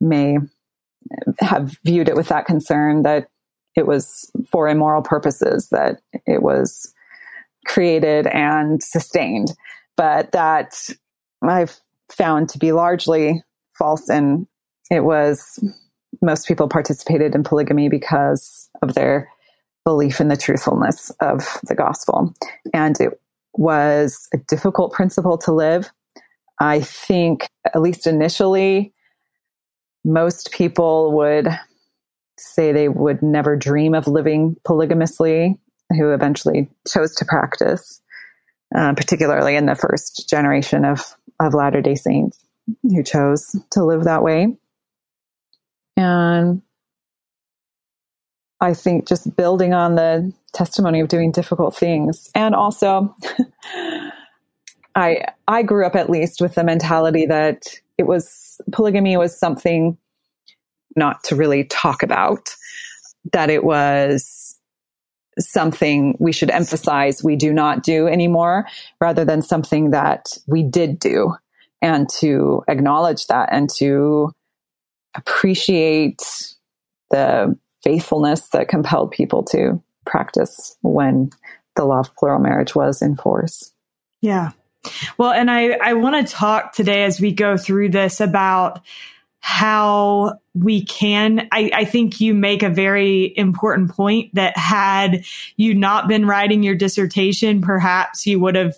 may 0.00 0.38
have 1.40 1.76
viewed 1.84 2.08
it 2.08 2.16
with 2.16 2.28
that 2.28 2.46
concern 2.46 3.02
that 3.02 3.28
it 3.76 3.86
was 3.86 4.30
for 4.50 4.68
immoral 4.68 5.02
purposes 5.02 5.68
that 5.70 6.00
it 6.26 6.42
was 6.42 6.92
created 7.66 8.26
and 8.28 8.82
sustained. 8.82 9.52
But 9.96 10.32
that 10.32 10.90
I've 11.42 11.78
found 12.10 12.48
to 12.50 12.58
be 12.58 12.72
largely 12.72 13.42
false. 13.78 14.08
And 14.08 14.46
it 14.90 15.04
was 15.04 15.58
most 16.22 16.46
people 16.46 16.68
participated 16.68 17.34
in 17.34 17.42
polygamy 17.42 17.88
because 17.88 18.68
of 18.82 18.94
their 18.94 19.28
belief 19.84 20.20
in 20.20 20.28
the 20.28 20.36
truthfulness 20.36 21.10
of 21.20 21.58
the 21.64 21.74
gospel. 21.74 22.34
And 22.72 22.98
it 23.00 23.20
was 23.54 24.28
a 24.32 24.38
difficult 24.38 24.92
principle 24.92 25.38
to 25.38 25.52
live. 25.52 25.90
I 26.60 26.80
think, 26.80 27.48
at 27.66 27.82
least 27.82 28.06
initially, 28.06 28.92
most 30.04 30.52
people 30.52 31.12
would 31.16 31.48
say 32.38 32.72
they 32.72 32.88
would 32.88 33.22
never 33.22 33.56
dream 33.56 33.94
of 33.94 34.06
living 34.06 34.56
polygamously, 34.64 35.58
who 35.90 36.12
eventually 36.12 36.68
chose 36.86 37.14
to 37.16 37.24
practice, 37.24 38.00
uh, 38.74 38.94
particularly 38.94 39.56
in 39.56 39.66
the 39.66 39.74
first 39.74 40.28
generation 40.28 40.84
of 40.84 41.16
of 41.40 41.54
Latter 41.54 41.80
day 41.80 41.94
Saints 41.94 42.44
who 42.82 43.02
chose 43.02 43.56
to 43.70 43.84
live 43.84 44.04
that 44.04 44.22
way. 44.22 44.56
And 45.96 46.62
I 48.60 48.74
think 48.74 49.06
just 49.06 49.36
building 49.36 49.74
on 49.74 49.94
the 49.94 50.32
testimony 50.52 51.00
of 51.00 51.08
doing 51.08 51.32
difficult 51.32 51.76
things. 51.76 52.30
And 52.34 52.54
also, 52.54 53.14
I, 54.94 55.24
I 55.48 55.62
grew 55.62 55.84
up 55.84 55.96
at 55.96 56.08
least 56.08 56.40
with 56.40 56.54
the 56.54 56.64
mentality 56.64 57.26
that 57.26 57.64
it 57.98 58.04
was 58.04 58.60
polygamy 58.72 59.16
was 59.16 59.38
something 59.38 59.98
not 60.96 61.22
to 61.24 61.36
really 61.36 61.64
talk 61.64 62.02
about, 62.02 62.54
that 63.32 63.50
it 63.50 63.64
was 63.64 64.43
something 65.38 66.16
we 66.18 66.32
should 66.32 66.50
emphasize 66.50 67.22
we 67.22 67.36
do 67.36 67.52
not 67.52 67.82
do 67.82 68.06
anymore 68.06 68.66
rather 69.00 69.24
than 69.24 69.42
something 69.42 69.90
that 69.90 70.26
we 70.46 70.62
did 70.62 70.98
do 70.98 71.34
and 71.82 72.08
to 72.08 72.62
acknowledge 72.68 73.26
that 73.26 73.48
and 73.52 73.68
to 73.78 74.32
appreciate 75.14 76.22
the 77.10 77.56
faithfulness 77.82 78.48
that 78.48 78.68
compelled 78.68 79.10
people 79.10 79.42
to 79.42 79.80
practice 80.06 80.76
when 80.82 81.30
the 81.76 81.84
law 81.84 82.00
of 82.00 82.14
plural 82.16 82.40
marriage 82.40 82.74
was 82.74 83.02
in 83.02 83.16
force. 83.16 83.72
Yeah. 84.20 84.52
Well, 85.18 85.32
and 85.32 85.50
I, 85.50 85.72
I 85.82 85.94
want 85.94 86.26
to 86.26 86.32
talk 86.32 86.72
today 86.72 87.04
as 87.04 87.20
we 87.20 87.32
go 87.32 87.56
through 87.56 87.90
this 87.90 88.20
about 88.20 88.80
how 89.44 90.40
we 90.54 90.82
can. 90.86 91.46
I, 91.52 91.70
I, 91.74 91.84
think 91.84 92.18
you 92.18 92.32
make 92.32 92.62
a 92.62 92.70
very 92.70 93.36
important 93.36 93.90
point 93.90 94.34
that 94.34 94.56
had 94.56 95.22
you 95.58 95.74
not 95.74 96.08
been 96.08 96.26
writing 96.26 96.62
your 96.62 96.74
dissertation, 96.74 97.60
perhaps 97.60 98.26
you 98.26 98.40
would 98.40 98.54
have 98.54 98.74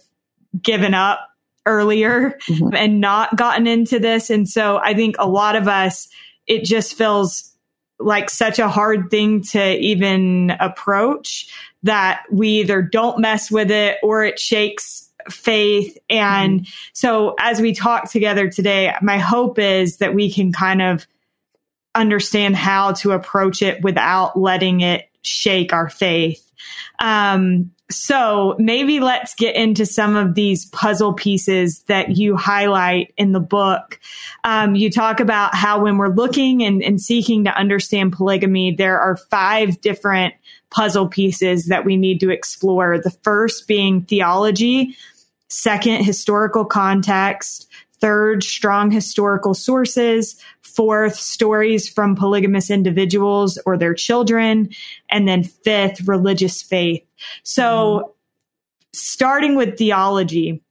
given 0.61 0.93
up 0.93 1.21
earlier 1.67 2.37
mm-hmm. 2.49 2.75
and 2.75 3.01
not 3.01 3.37
gotten 3.37 3.69
into 3.69 4.01
this. 4.01 4.29
And 4.29 4.49
so 4.49 4.79
I 4.79 4.93
think 4.93 5.15
a 5.21 5.29
lot 5.29 5.55
of 5.55 5.69
us, 5.69 6.09
it 6.49 6.65
just 6.65 6.95
feels 6.95 7.55
like 8.01 8.29
such 8.29 8.59
a 8.59 8.69
hard 8.69 9.09
thing 9.09 9.43
to 9.43 9.79
even 9.79 10.51
approach 10.59 11.49
that 11.85 12.25
we 12.33 12.49
either 12.49 12.83
don't 12.83 13.21
mess 13.21 13.53
with 13.53 13.71
it 13.71 13.99
or 14.03 14.25
it 14.25 14.41
shakes 14.41 15.06
faith. 15.31 15.97
And 16.09 16.61
mm-hmm. 16.61 16.71
so 16.93 17.35
as 17.39 17.61
we 17.61 17.75
talk 17.75 18.11
together 18.11 18.49
today, 18.49 18.95
my 19.03 19.19
hope 19.19 19.59
is 19.59 19.99
that 19.99 20.15
we 20.15 20.33
can 20.33 20.53
kind 20.53 20.83
of 20.83 21.07
understand 21.95 22.57
how 22.57 22.93
to 22.93 23.13
approach 23.13 23.63
it 23.63 23.83
without 23.83 24.39
letting 24.39 24.81
it 24.81 25.09
shake 25.23 25.73
our 25.73 25.89
faith. 25.89 26.43
Um, 26.99 27.73
so 27.89 28.57
maybe 28.59 28.99
let's 28.99 29.35
get 29.35 29.55
into 29.55 29.87
some 29.87 30.17
of 30.17 30.35
these 30.35 30.67
puzzle 30.67 31.13
pieces 31.13 31.83
that 31.85 32.17
you 32.17 32.37
highlight 32.37 33.15
in 33.17 33.33
the 33.33 33.41
book. 33.41 34.01
Um, 34.43 34.75
you 34.75 34.91
talk 34.91 35.21
about 35.21 35.55
how 35.55 35.83
when 35.83 35.97
we're 35.97 36.15
looking 36.15 36.65
and, 36.65 36.83
and 36.83 37.01
seeking 37.01 37.45
to 37.45 37.57
understand 37.57 38.13
polygamy, 38.13 38.75
there 38.75 38.99
are 38.99 39.17
five 39.17 39.81
different 39.81 40.35
puzzle 40.71 41.07
pieces 41.07 41.67
that 41.67 41.85
we 41.85 41.97
need 41.97 42.19
to 42.21 42.31
explore. 42.31 42.99
The 42.99 43.17
first 43.23 43.69
being 43.69 44.03
theology, 44.03 44.97
second, 45.49 46.05
historical 46.05 46.65
context, 46.65 47.69
third, 48.01 48.43
strong 48.43 48.91
historical 48.91 49.55
sources, 49.55 50.41
fourth, 50.63 51.17
stories 51.17 51.89
from 51.89 52.15
polygamous 52.15 52.71
individuals 52.71 53.59
or 53.65 53.79
their 53.79 53.95
children, 53.95 54.69
and 55.11 55.27
then 55.27 55.43
fifth, 55.43 56.07
religious 56.07 56.63
faith. 56.63 57.03
So, 57.43 58.15
starting 58.93 59.57
with 59.57 59.79
theology, 59.79 60.63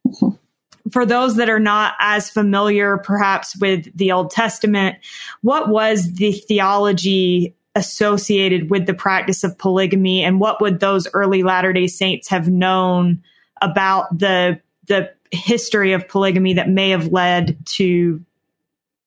for 0.92 1.06
those 1.06 1.36
that 1.38 1.50
are 1.50 1.60
not 1.60 1.94
as 2.00 2.30
familiar 2.30 2.98
perhaps 2.98 3.58
with 3.58 3.96
the 3.98 4.12
Old 4.12 4.30
Testament, 4.30 4.98
what 5.42 5.70
was 5.70 6.14
the 6.14 6.32
theology 6.32 7.56
associated 7.74 8.70
with 8.70 8.86
the 8.86 8.94
practice 8.94 9.44
of 9.44 9.58
polygamy? 9.58 10.24
And 10.24 10.40
what 10.40 10.62
would 10.62 10.80
those 10.80 11.08
early 11.14 11.44
Latter-day 11.44 11.88
Saints 11.88 12.30
have 12.30 12.48
known 12.48 13.22
about 13.62 14.18
the 14.18 14.62
the 14.88 15.12
history 15.32 15.94
of 15.94 16.08
polygamy 16.08 16.54
that 16.54 16.70
may 16.70 16.90
have 16.92 17.08
led 17.08 17.58
to 17.76 18.24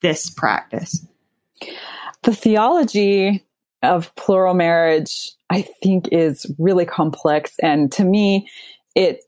this 0.03 0.31
practice? 0.31 1.07
The 2.23 2.35
theology 2.35 3.45
of 3.83 4.15
plural 4.17 4.55
marriage, 4.55 5.33
I 5.51 5.63
think, 5.63 6.09
is 6.13 6.47
really 6.59 6.85
complex. 6.85 7.53
And 7.63 7.93
to 7.93 8.05
me, 8.05 8.49
it 8.95 9.25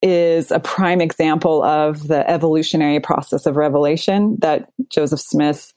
is 0.00 0.50
a 0.50 0.60
prime 0.60 1.00
example 1.00 1.62
of 1.62 2.06
the 2.06 2.28
evolutionary 2.30 3.00
process 3.00 3.46
of 3.46 3.56
revelation 3.56 4.36
that 4.40 4.70
Joseph 4.90 5.20
Smith 5.20 5.72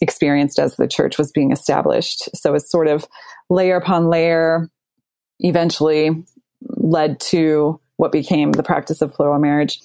experienced 0.00 0.58
as 0.58 0.76
the 0.76 0.88
church 0.88 1.18
was 1.18 1.32
being 1.32 1.52
established. 1.52 2.28
So 2.36 2.54
it's 2.54 2.70
sort 2.70 2.88
of 2.88 3.06
layer 3.50 3.76
upon 3.76 4.08
layer, 4.08 4.70
eventually 5.40 6.24
led 6.62 7.20
to 7.20 7.80
what 7.96 8.12
became 8.12 8.52
the 8.52 8.62
practice 8.62 9.00
of 9.02 9.12
plural 9.12 9.38
marriage. 9.38 9.80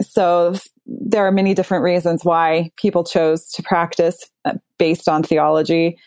So 0.00 0.54
there 0.86 1.26
are 1.26 1.32
many 1.32 1.54
different 1.54 1.84
reasons 1.84 2.24
why 2.24 2.70
people 2.76 3.04
chose 3.04 3.50
to 3.52 3.62
practice 3.62 4.30
uh, 4.44 4.54
based 4.78 5.08
on 5.08 5.22
theology. 5.22 5.98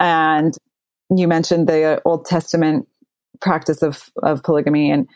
And 0.00 0.54
you 1.14 1.28
mentioned 1.28 1.68
the 1.68 2.02
Old 2.04 2.24
Testament 2.24 2.88
practice 3.40 3.82
of, 3.82 4.10
of 4.22 4.42
polygamy, 4.42 4.90
and 4.90 5.08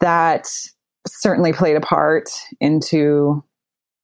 that 0.00 0.48
certainly 1.06 1.52
played 1.52 1.76
a 1.76 1.80
part 1.80 2.30
into 2.60 3.44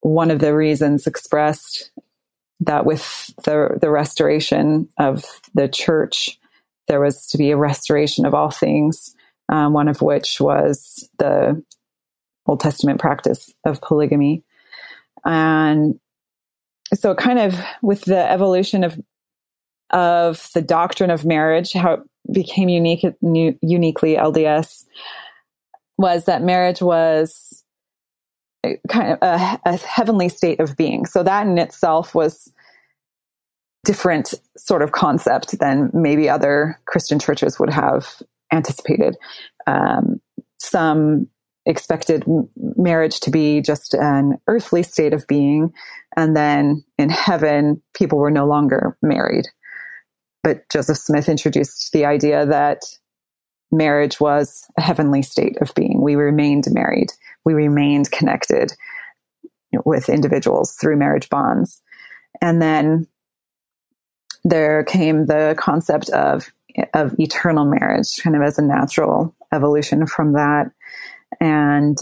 one 0.00 0.30
of 0.30 0.38
the 0.38 0.54
reasons 0.54 1.06
expressed 1.06 1.90
that 2.60 2.86
with 2.86 3.32
the, 3.44 3.78
the 3.80 3.90
restoration 3.90 4.88
of 4.98 5.24
the 5.54 5.68
church, 5.68 6.38
there 6.88 7.00
was 7.00 7.26
to 7.28 7.38
be 7.38 7.50
a 7.50 7.56
restoration 7.56 8.24
of 8.24 8.34
all 8.34 8.50
things, 8.50 9.15
um, 9.48 9.72
one 9.72 9.88
of 9.88 10.02
which 10.02 10.40
was 10.40 11.08
the 11.18 11.62
Old 12.46 12.60
Testament 12.60 13.00
practice 13.00 13.52
of 13.64 13.80
polygamy. 13.80 14.44
And 15.24 15.98
so 16.94 17.14
kind 17.14 17.38
of 17.38 17.58
with 17.82 18.02
the 18.02 18.30
evolution 18.30 18.84
of 18.84 18.98
of 19.90 20.48
the 20.52 20.62
doctrine 20.62 21.10
of 21.10 21.24
marriage, 21.24 21.72
how 21.72 21.94
it 21.94 22.00
became 22.32 22.68
unique 22.68 23.04
uniquely 23.20 24.16
LDS 24.16 24.84
was 25.98 26.24
that 26.24 26.42
marriage 26.42 26.82
was 26.82 27.64
kind 28.88 29.12
of 29.12 29.18
a, 29.22 29.60
a 29.64 29.76
heavenly 29.76 30.28
state 30.28 30.60
of 30.60 30.76
being. 30.76 31.06
So 31.06 31.22
that 31.22 31.46
in 31.46 31.58
itself 31.58 32.14
was 32.14 32.52
different 33.84 34.34
sort 34.56 34.82
of 34.82 34.92
concept 34.92 35.58
than 35.60 35.90
maybe 35.94 36.28
other 36.28 36.78
Christian 36.86 37.18
churches 37.18 37.58
would 37.60 37.70
have 37.70 38.20
anticipated. 38.52 39.16
Um, 39.66 40.20
some 40.58 41.28
expected 41.66 42.24
marriage 42.56 43.20
to 43.20 43.30
be 43.30 43.60
just 43.60 43.94
an 43.94 44.38
earthly 44.46 44.82
state 44.82 45.12
of 45.12 45.26
being. 45.26 45.72
And 46.16 46.36
then 46.36 46.84
in 46.96 47.10
heaven, 47.10 47.82
people 47.94 48.18
were 48.18 48.30
no 48.30 48.46
longer 48.46 48.96
married. 49.02 49.46
But 50.42 50.68
Joseph 50.70 50.98
Smith 50.98 51.28
introduced 51.28 51.90
the 51.92 52.04
idea 52.04 52.46
that 52.46 52.82
marriage 53.72 54.20
was 54.20 54.64
a 54.78 54.80
heavenly 54.80 55.22
state 55.22 55.56
of 55.60 55.74
being. 55.74 56.00
We 56.00 56.14
remained 56.14 56.66
married. 56.70 57.08
We 57.44 57.54
remained 57.54 58.12
connected 58.12 58.72
with 59.84 60.08
individuals 60.08 60.76
through 60.80 60.96
marriage 60.96 61.28
bonds. 61.28 61.82
And 62.40 62.62
then 62.62 63.08
there 64.44 64.84
came 64.84 65.26
the 65.26 65.56
concept 65.58 66.10
of, 66.10 66.52
of 66.94 67.14
eternal 67.18 67.64
marriage, 67.64 68.16
kind 68.22 68.36
of 68.36 68.42
as 68.42 68.58
a 68.58 68.62
natural 68.62 69.34
evolution 69.52 70.06
from 70.06 70.32
that. 70.32 70.70
And 71.40 71.98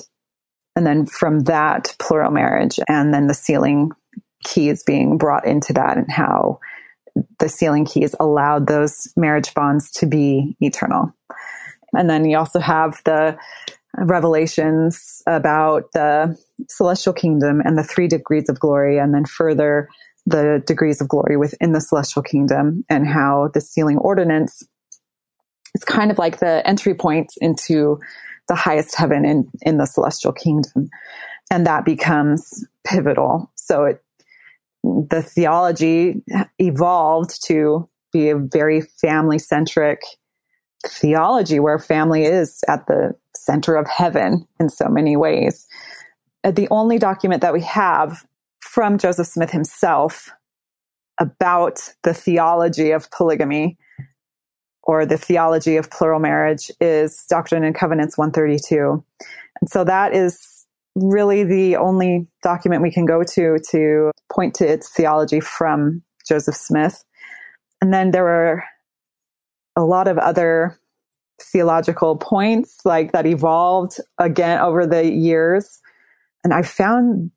and 0.76 0.86
then 0.86 1.06
from 1.06 1.40
that 1.40 1.94
plural 2.00 2.32
marriage 2.32 2.80
and 2.88 3.14
then 3.14 3.28
the 3.28 3.34
sealing 3.34 3.92
keys 4.42 4.82
being 4.82 5.18
brought 5.18 5.46
into 5.46 5.72
that 5.72 5.96
and 5.96 6.10
how 6.10 6.58
the 7.38 7.48
sealing 7.48 7.84
keys 7.84 8.14
allowed 8.18 8.66
those 8.66 9.12
marriage 9.16 9.54
bonds 9.54 9.90
to 9.92 10.06
be 10.06 10.56
eternal. 10.60 11.12
And 11.96 12.10
then 12.10 12.24
you 12.24 12.36
also 12.36 12.58
have 12.58 13.00
the 13.04 13.38
revelations 13.96 15.22
about 15.26 15.92
the 15.92 16.36
celestial 16.68 17.12
kingdom 17.12 17.62
and 17.64 17.78
the 17.78 17.84
three 17.84 18.08
degrees 18.08 18.48
of 18.48 18.58
glory 18.58 18.98
and 18.98 19.14
then 19.14 19.24
further 19.24 19.88
the 20.26 20.62
degrees 20.66 21.00
of 21.00 21.08
glory 21.08 21.36
within 21.36 21.72
the 21.72 21.80
celestial 21.80 22.22
kingdom 22.22 22.84
and 22.88 23.06
how 23.06 23.50
the 23.52 23.60
sealing 23.60 23.98
ordinance 23.98 24.62
is 25.74 25.84
kind 25.84 26.10
of 26.10 26.18
like 26.18 26.38
the 26.38 26.66
entry 26.66 26.94
point 26.94 27.32
into 27.40 27.98
the 28.48 28.54
highest 28.54 28.94
heaven 28.94 29.24
in, 29.24 29.50
in 29.62 29.78
the 29.78 29.86
celestial 29.86 30.32
kingdom. 30.32 30.88
And 31.50 31.66
that 31.66 31.84
becomes 31.84 32.66
pivotal. 32.84 33.50
So 33.54 33.84
it, 33.84 34.02
the 34.82 35.22
theology 35.22 36.22
evolved 36.58 37.44
to 37.46 37.88
be 38.12 38.30
a 38.30 38.36
very 38.36 38.80
family 38.80 39.38
centric 39.38 40.02
theology 40.86 41.58
where 41.58 41.78
family 41.78 42.24
is 42.24 42.62
at 42.68 42.86
the 42.86 43.14
center 43.34 43.76
of 43.76 43.88
heaven 43.88 44.46
in 44.60 44.68
so 44.68 44.88
many 44.88 45.16
ways. 45.16 45.66
Uh, 46.44 46.50
the 46.50 46.68
only 46.70 46.98
document 46.98 47.42
that 47.42 47.52
we 47.52 47.62
have 47.62 48.24
from 48.64 48.98
Joseph 48.98 49.26
Smith 49.26 49.50
himself 49.50 50.30
about 51.20 51.92
the 52.02 52.14
theology 52.14 52.90
of 52.90 53.10
polygamy 53.10 53.76
or 54.82 55.06
the 55.06 55.18
theology 55.18 55.76
of 55.76 55.90
plural 55.90 56.18
marriage 56.18 56.70
is 56.80 57.24
Doctrine 57.28 57.62
and 57.62 57.74
Covenants 57.74 58.18
132. 58.18 59.04
And 59.60 59.70
so 59.70 59.84
that 59.84 60.14
is 60.14 60.66
really 60.96 61.44
the 61.44 61.76
only 61.76 62.26
document 62.42 62.82
we 62.82 62.90
can 62.90 63.04
go 63.04 63.22
to 63.22 63.58
to 63.70 64.10
point 64.32 64.54
to 64.54 64.66
its 64.66 64.90
theology 64.90 65.40
from 65.40 66.02
Joseph 66.26 66.56
Smith. 66.56 67.04
And 67.80 67.92
then 67.92 68.10
there 68.10 68.28
are 68.28 68.64
a 69.76 69.84
lot 69.84 70.08
of 70.08 70.18
other 70.18 70.80
theological 71.40 72.16
points 72.16 72.80
like 72.84 73.12
that 73.12 73.26
evolved 73.26 74.00
again 74.18 74.58
over 74.58 74.86
the 74.86 75.04
years. 75.10 75.80
And 76.42 76.54
I 76.54 76.62
found 76.62 77.30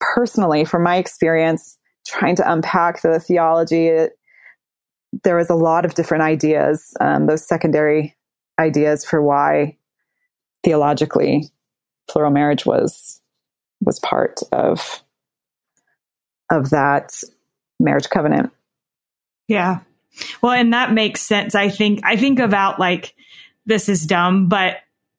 personally, 0.00 0.64
from 0.64 0.82
my 0.82 0.96
experience, 0.96 1.78
trying 2.06 2.36
to 2.36 2.52
unpack 2.52 3.02
the 3.02 3.20
theology, 3.20 3.88
it, 3.88 4.12
there 5.24 5.36
was 5.36 5.50
a 5.50 5.54
lot 5.54 5.84
of 5.84 5.94
different 5.94 6.22
ideas, 6.22 6.94
um, 7.00 7.26
those 7.26 7.46
secondary 7.46 8.16
ideas 8.58 9.04
for 9.04 9.22
why 9.22 9.76
theologically 10.64 11.50
plural 12.10 12.30
marriage 12.30 12.66
was 12.66 13.20
was 13.80 14.00
part 14.00 14.40
of 14.52 15.02
of 16.50 16.70
that 16.70 17.12
marriage 17.78 18.08
covenant. 18.08 18.50
Yeah. 19.46 19.80
Well, 20.42 20.52
and 20.52 20.72
that 20.72 20.92
makes 20.92 21.22
sense. 21.22 21.54
I 21.54 21.68
think 21.68 22.00
I 22.04 22.16
think 22.16 22.38
about 22.38 22.80
like 22.80 23.14
this 23.66 23.88
is 23.88 24.06
dumb, 24.06 24.48
but 24.48 24.78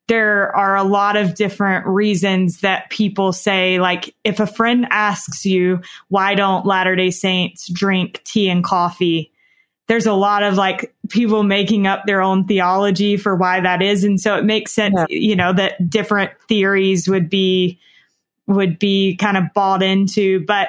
there 0.09 0.53
are 0.55 0.75
a 0.75 0.83
lot 0.83 1.15
of 1.15 1.35
different 1.35 1.87
reasons 1.87 2.59
that 2.59 2.89
people 2.89 3.31
say 3.31 3.79
like 3.79 4.13
if 4.25 4.41
a 4.41 4.47
friend 4.47 4.85
asks 4.89 5.45
you 5.45 5.81
why 6.09 6.35
don't 6.35 6.65
Latter-day 6.65 7.11
Saints 7.11 7.69
drink 7.71 8.21
tea 8.25 8.49
and 8.49 8.63
coffee? 8.63 9.31
there's 9.89 10.05
a 10.05 10.13
lot 10.13 10.43
of 10.43 10.53
like 10.53 10.93
people 11.09 11.41
making 11.41 11.87
up 11.87 12.05
their 12.05 12.21
own 12.21 12.45
theology 12.45 13.17
for 13.17 13.35
why 13.35 13.59
that 13.59 13.81
is. 13.81 14.03
And 14.03 14.21
so 14.21 14.37
it 14.37 14.45
makes 14.45 14.71
sense, 14.71 14.93
yeah. 14.95 15.05
you 15.09 15.35
know, 15.35 15.51
that 15.51 15.89
different 15.89 16.31
theories 16.47 17.09
would 17.09 17.27
be, 17.27 17.79
would 18.45 18.77
be 18.77 19.15
kind 19.15 19.35
of 19.35 19.45
bought 19.55 19.81
into. 19.81 20.45
But 20.45 20.67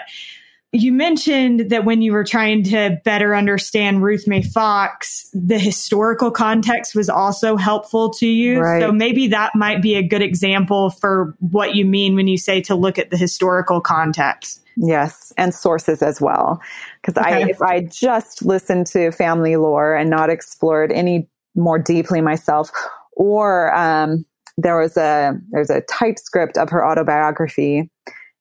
you 0.73 0.93
mentioned 0.93 1.71
that 1.71 1.85
when 1.85 2.01
you 2.01 2.13
were 2.13 2.23
trying 2.23 2.63
to 2.63 3.01
better 3.05 3.35
understand 3.35 4.05
Ruth 4.05 4.29
May 4.29 4.43
Fox, 4.43 5.29
the 5.33 5.59
historical 5.59 6.31
context 6.31 6.95
was 6.95 7.09
also 7.09 7.57
helpful 7.57 8.11
to 8.11 8.27
you. 8.27 8.61
Right. 8.61 8.81
So 8.81 8.93
maybe 8.93 9.27
that 9.29 9.57
might 9.57 9.83
be 9.83 9.97
a 9.97 10.03
good 10.03 10.23
example 10.23 10.91
for 10.91 11.35
what 11.41 11.75
you 11.75 11.85
mean 11.85 12.15
when 12.15 12.29
you 12.29 12.39
say 12.39 12.61
to 12.63 12.77
look 12.77 12.99
at 12.99 13.11
the 13.11 13.17
historical 13.17 13.81
context. 13.81 14.65
Yes, 14.77 15.33
and 15.37 15.53
sources 15.53 16.03
as 16.03 16.21
well. 16.21 16.63
Because 17.03 17.21
okay. 17.21 17.43
I, 17.43 17.49
if 17.49 17.61
I 17.61 17.81
just 17.81 18.45
listened 18.45 18.87
to 18.89 19.11
family 19.11 19.57
lore 19.57 19.97
and 19.97 20.09
not 20.09 20.31
explored 20.31 20.93
any 20.93 21.29
more 21.57 21.81
deeply 21.81 22.21
myself, 22.21 22.71
or 23.13 23.75
um, 23.75 24.25
there 24.57 24.79
was 24.79 24.97
a 24.97 25.37
there's 25.51 25.69
a 25.69 25.81
typescript 25.83 26.57
of 26.57 26.71
her 26.71 26.87
autobiography, 26.87 27.91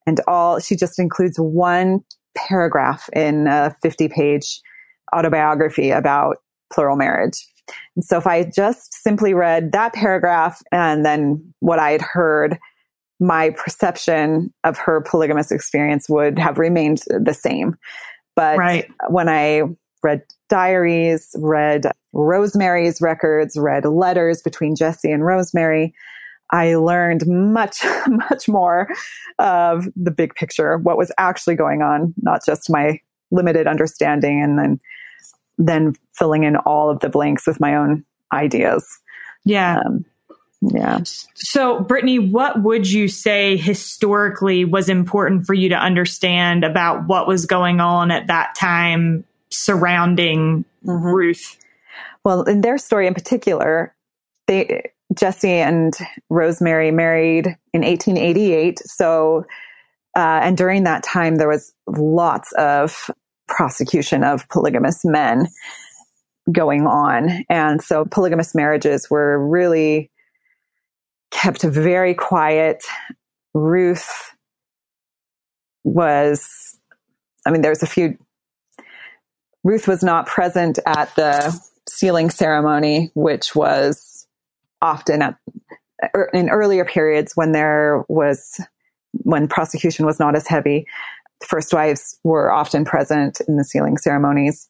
and 0.06 0.22
all 0.28 0.60
she 0.60 0.76
just 0.76 1.00
includes 1.00 1.38
one 1.40 2.04
paragraph 2.48 3.10
in 3.14 3.48
a 3.48 3.76
50 3.82 4.08
page 4.10 4.62
autobiography 5.16 5.92
about 5.92 6.38
plural 6.72 6.96
marriage. 6.96 7.46
And 7.96 8.04
so 8.04 8.18
if 8.18 8.28
I 8.28 8.44
just 8.44 8.94
simply 8.94 9.34
read 9.34 9.72
that 9.72 9.94
paragraph 9.94 10.62
and 10.72 11.06
then 11.06 11.54
what 11.60 11.80
I 11.80 11.92
had 11.92 12.02
heard, 12.02 12.58
my 13.20 13.52
perception 13.52 14.54
of 14.64 14.78
her 14.78 15.02
polygamous 15.02 15.52
experience 15.52 16.10
would 16.10 16.40
have 16.40 16.58
remained 16.58 17.04
the 17.08 17.34
same. 17.34 17.78
But 18.36 18.58
right. 18.58 18.90
when 19.10 19.28
I 19.28 19.64
read 20.02 20.24
diaries, 20.48 21.36
read 21.38 21.92
Rosemary's 22.14 23.02
records, 23.02 23.58
read 23.58 23.86
letters 23.86 24.42
between 24.42 24.76
Jesse 24.76 25.12
and 25.12 25.26
Rosemary, 25.26 25.94
I 26.52 26.76
learned 26.76 27.28
much, 27.28 27.78
much 28.08 28.48
more 28.48 28.88
of 29.38 29.88
the 29.96 30.12
big 30.12 30.36
picture, 30.36 30.78
what 30.78 30.98
was 30.98 31.12
actually 31.18 31.56
going 31.56 31.82
on, 31.82 32.14
not 32.22 32.46
just 32.46 32.70
my 32.70 33.00
limited 33.32 33.68
understanding 33.68 34.42
and 34.42 34.58
then 34.58 34.80
then 35.60 35.94
filling 36.14 36.46
in 36.46 36.56
all 36.56 36.90
of 36.90 37.02
the 37.02 37.10
blanks 37.10 37.46
with 37.46 37.60
my 37.60 37.76
own 37.76 38.06
ideas. 38.32 38.88
Yeah. 39.44 39.82
Um, 39.86 40.06
yeah. 40.62 41.00
So, 41.36 41.82
Brittany, 41.82 42.20
what 42.20 42.64
would 42.64 42.90
you 42.90 43.08
say 43.08 43.58
historically 43.58 44.66
was 44.66 44.90
important 44.90 45.46
for 45.46 45.54
you 45.54 45.70
to 45.70 45.76
understand 45.76 46.64
about 46.64 47.08
what 47.08 47.28
was 47.28 47.46
going 47.46 47.80
on 47.80 48.12
at 48.12 48.28
that 48.28 48.56
time 48.56 49.26
surrounding 49.50 50.66
mm-hmm. 50.86 51.06
Ruth? 51.06 51.58
Well, 52.24 52.44
in 52.44 52.62
their 52.62 52.78
story 52.78 53.08
in 53.08 53.14
particular, 53.14 53.94
they 54.48 54.92
Jesse 55.16 55.50
and 55.50 55.94
Rosemary 56.30 56.92
married 56.92 57.48
in 57.74 57.82
1888. 57.82 58.80
So, 58.86 59.46
uh, 60.16 60.40
and 60.44 60.58
during 60.58 60.84
that 60.84 61.04
time, 61.04 61.36
there 61.36 61.48
was 61.48 61.74
lots 61.88 62.52
of 62.54 63.10
prosecution 63.48 64.24
of 64.24 64.48
polygamous 64.50 65.04
men 65.04 65.48
going 66.52 66.86
on. 66.86 67.44
And 67.50 67.82
so 67.82 68.06
polygamous 68.06 68.54
marriages 68.56 69.10
were 69.10 69.38
really 69.48 70.12
kept 71.32 71.64
very 71.64 72.14
quiet. 72.14 72.84
Ruth 73.54 74.34
was, 75.84 76.78
I 77.46 77.52
mean, 77.52 77.62
there's 77.62 77.84
a 77.84 77.88
few, 77.88 78.18
Ruth 79.64 79.88
was 79.88 80.04
not 80.04 80.28
present 80.28 80.80
at 80.86 81.14
the 81.16 81.60
sealing 81.88 82.30
ceremony, 82.30 83.12
which 83.16 83.56
was 83.56 84.19
often 84.82 85.22
at, 85.22 85.36
er, 86.16 86.30
in 86.34 86.50
earlier 86.50 86.86
periods 86.86 87.34
when 87.36 87.52
there 87.52 88.04
was, 88.08 88.60
when 89.12 89.48
prosecution 89.48 90.06
was 90.06 90.20
not 90.20 90.36
as 90.36 90.48
heavy. 90.48 90.86
First 91.46 91.74
wives 91.74 92.20
were 92.24 92.52
often 92.52 92.86
present 92.86 93.42
in 93.48 93.58
the 93.58 93.64
sealing 93.64 93.98
ceremonies, 93.98 94.68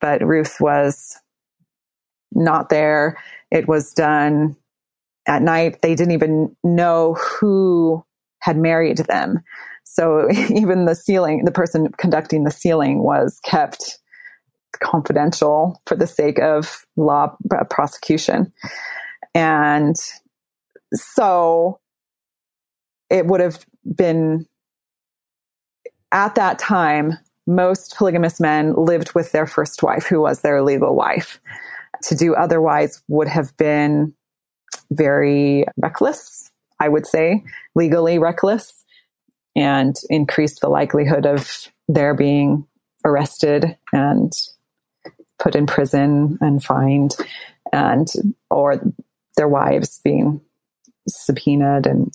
but 0.00 0.24
Ruth 0.24 0.56
was 0.60 1.16
not 2.32 2.68
there. 2.68 3.18
It 3.50 3.68
was 3.68 3.92
done 3.92 4.56
at 5.26 5.42
night. 5.42 5.82
They 5.82 5.94
didn't 5.94 6.14
even 6.14 6.56
know 6.64 7.14
who 7.14 8.04
had 8.40 8.56
married 8.56 8.98
them. 8.98 9.40
So 9.84 10.28
even 10.50 10.86
the 10.86 10.94
sealing, 10.94 11.44
the 11.44 11.52
person 11.52 11.92
conducting 11.98 12.44
the 12.44 12.50
sealing 12.50 13.02
was 13.02 13.40
kept 13.44 13.98
confidential 14.82 15.80
for 15.86 15.96
the 15.96 16.06
sake 16.06 16.38
of 16.40 16.86
law 16.96 17.36
prosecution. 17.70 18.52
And 19.34 19.96
so 20.92 21.80
it 23.10 23.26
would 23.26 23.40
have 23.40 23.64
been 23.94 24.46
at 26.12 26.34
that 26.34 26.58
time, 26.58 27.18
most 27.46 27.96
polygamous 27.96 28.38
men 28.38 28.74
lived 28.74 29.14
with 29.14 29.32
their 29.32 29.46
first 29.46 29.82
wife, 29.82 30.06
who 30.06 30.20
was 30.20 30.40
their 30.40 30.62
legal 30.62 30.94
wife. 30.94 31.40
To 32.04 32.14
do 32.14 32.34
otherwise 32.34 33.02
would 33.08 33.28
have 33.28 33.56
been 33.56 34.14
very 34.90 35.64
reckless, 35.76 36.50
I 36.80 36.88
would 36.88 37.06
say, 37.06 37.42
legally 37.74 38.18
reckless, 38.18 38.84
and 39.56 39.96
increase 40.10 40.58
the 40.60 40.68
likelihood 40.68 41.26
of 41.26 41.68
their 41.88 42.14
being 42.14 42.66
arrested 43.04 43.76
and 43.92 44.32
put 45.38 45.54
in 45.54 45.66
prison 45.66 46.38
and 46.40 46.62
fined 46.62 47.16
and 47.72 48.08
or 48.50 48.80
their 49.36 49.48
wives 49.48 50.00
being 50.04 50.40
subpoenaed 51.08 51.86
and 51.86 52.12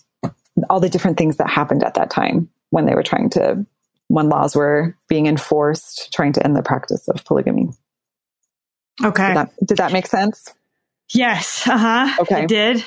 all 0.70 0.80
the 0.80 0.90
different 0.90 1.18
things 1.18 1.38
that 1.38 1.50
happened 1.50 1.84
at 1.84 1.96
that 1.96 2.10
time 2.10 2.50
when 2.70 2.86
they 2.86 2.96
were 2.96 3.04
trying 3.04 3.30
to 3.30 3.66
when 4.10 4.30
laws 4.30 4.56
were 4.56 4.96
being 5.10 5.26
enforced 5.28 6.14
trying 6.14 6.34
to 6.34 6.44
end 6.44 6.56
the 6.56 6.64
practice 6.64 7.08
of 7.08 7.24
polygamy. 7.26 7.70
Okay. 9.04 9.28
Did 9.28 9.38
that, 9.38 9.52
did 9.66 9.78
that 9.78 9.92
make 9.92 10.08
sense? 10.08 10.54
Yes. 11.14 11.68
Uh-huh. 11.68 12.22
Okay. 12.22 12.44
it 12.44 12.48
did. 12.48 12.86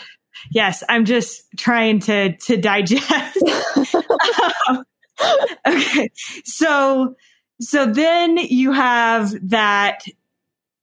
Yes. 0.51 0.83
I'm 0.88 1.05
just 1.05 1.45
trying 1.57 2.01
to 2.01 2.37
to 2.37 2.57
digest. 2.57 3.38
Um, 4.69 4.85
okay. 5.66 6.11
So 6.45 7.14
so 7.61 7.87
then 7.87 8.38
you 8.38 8.73
have 8.73 9.35
that 9.51 10.05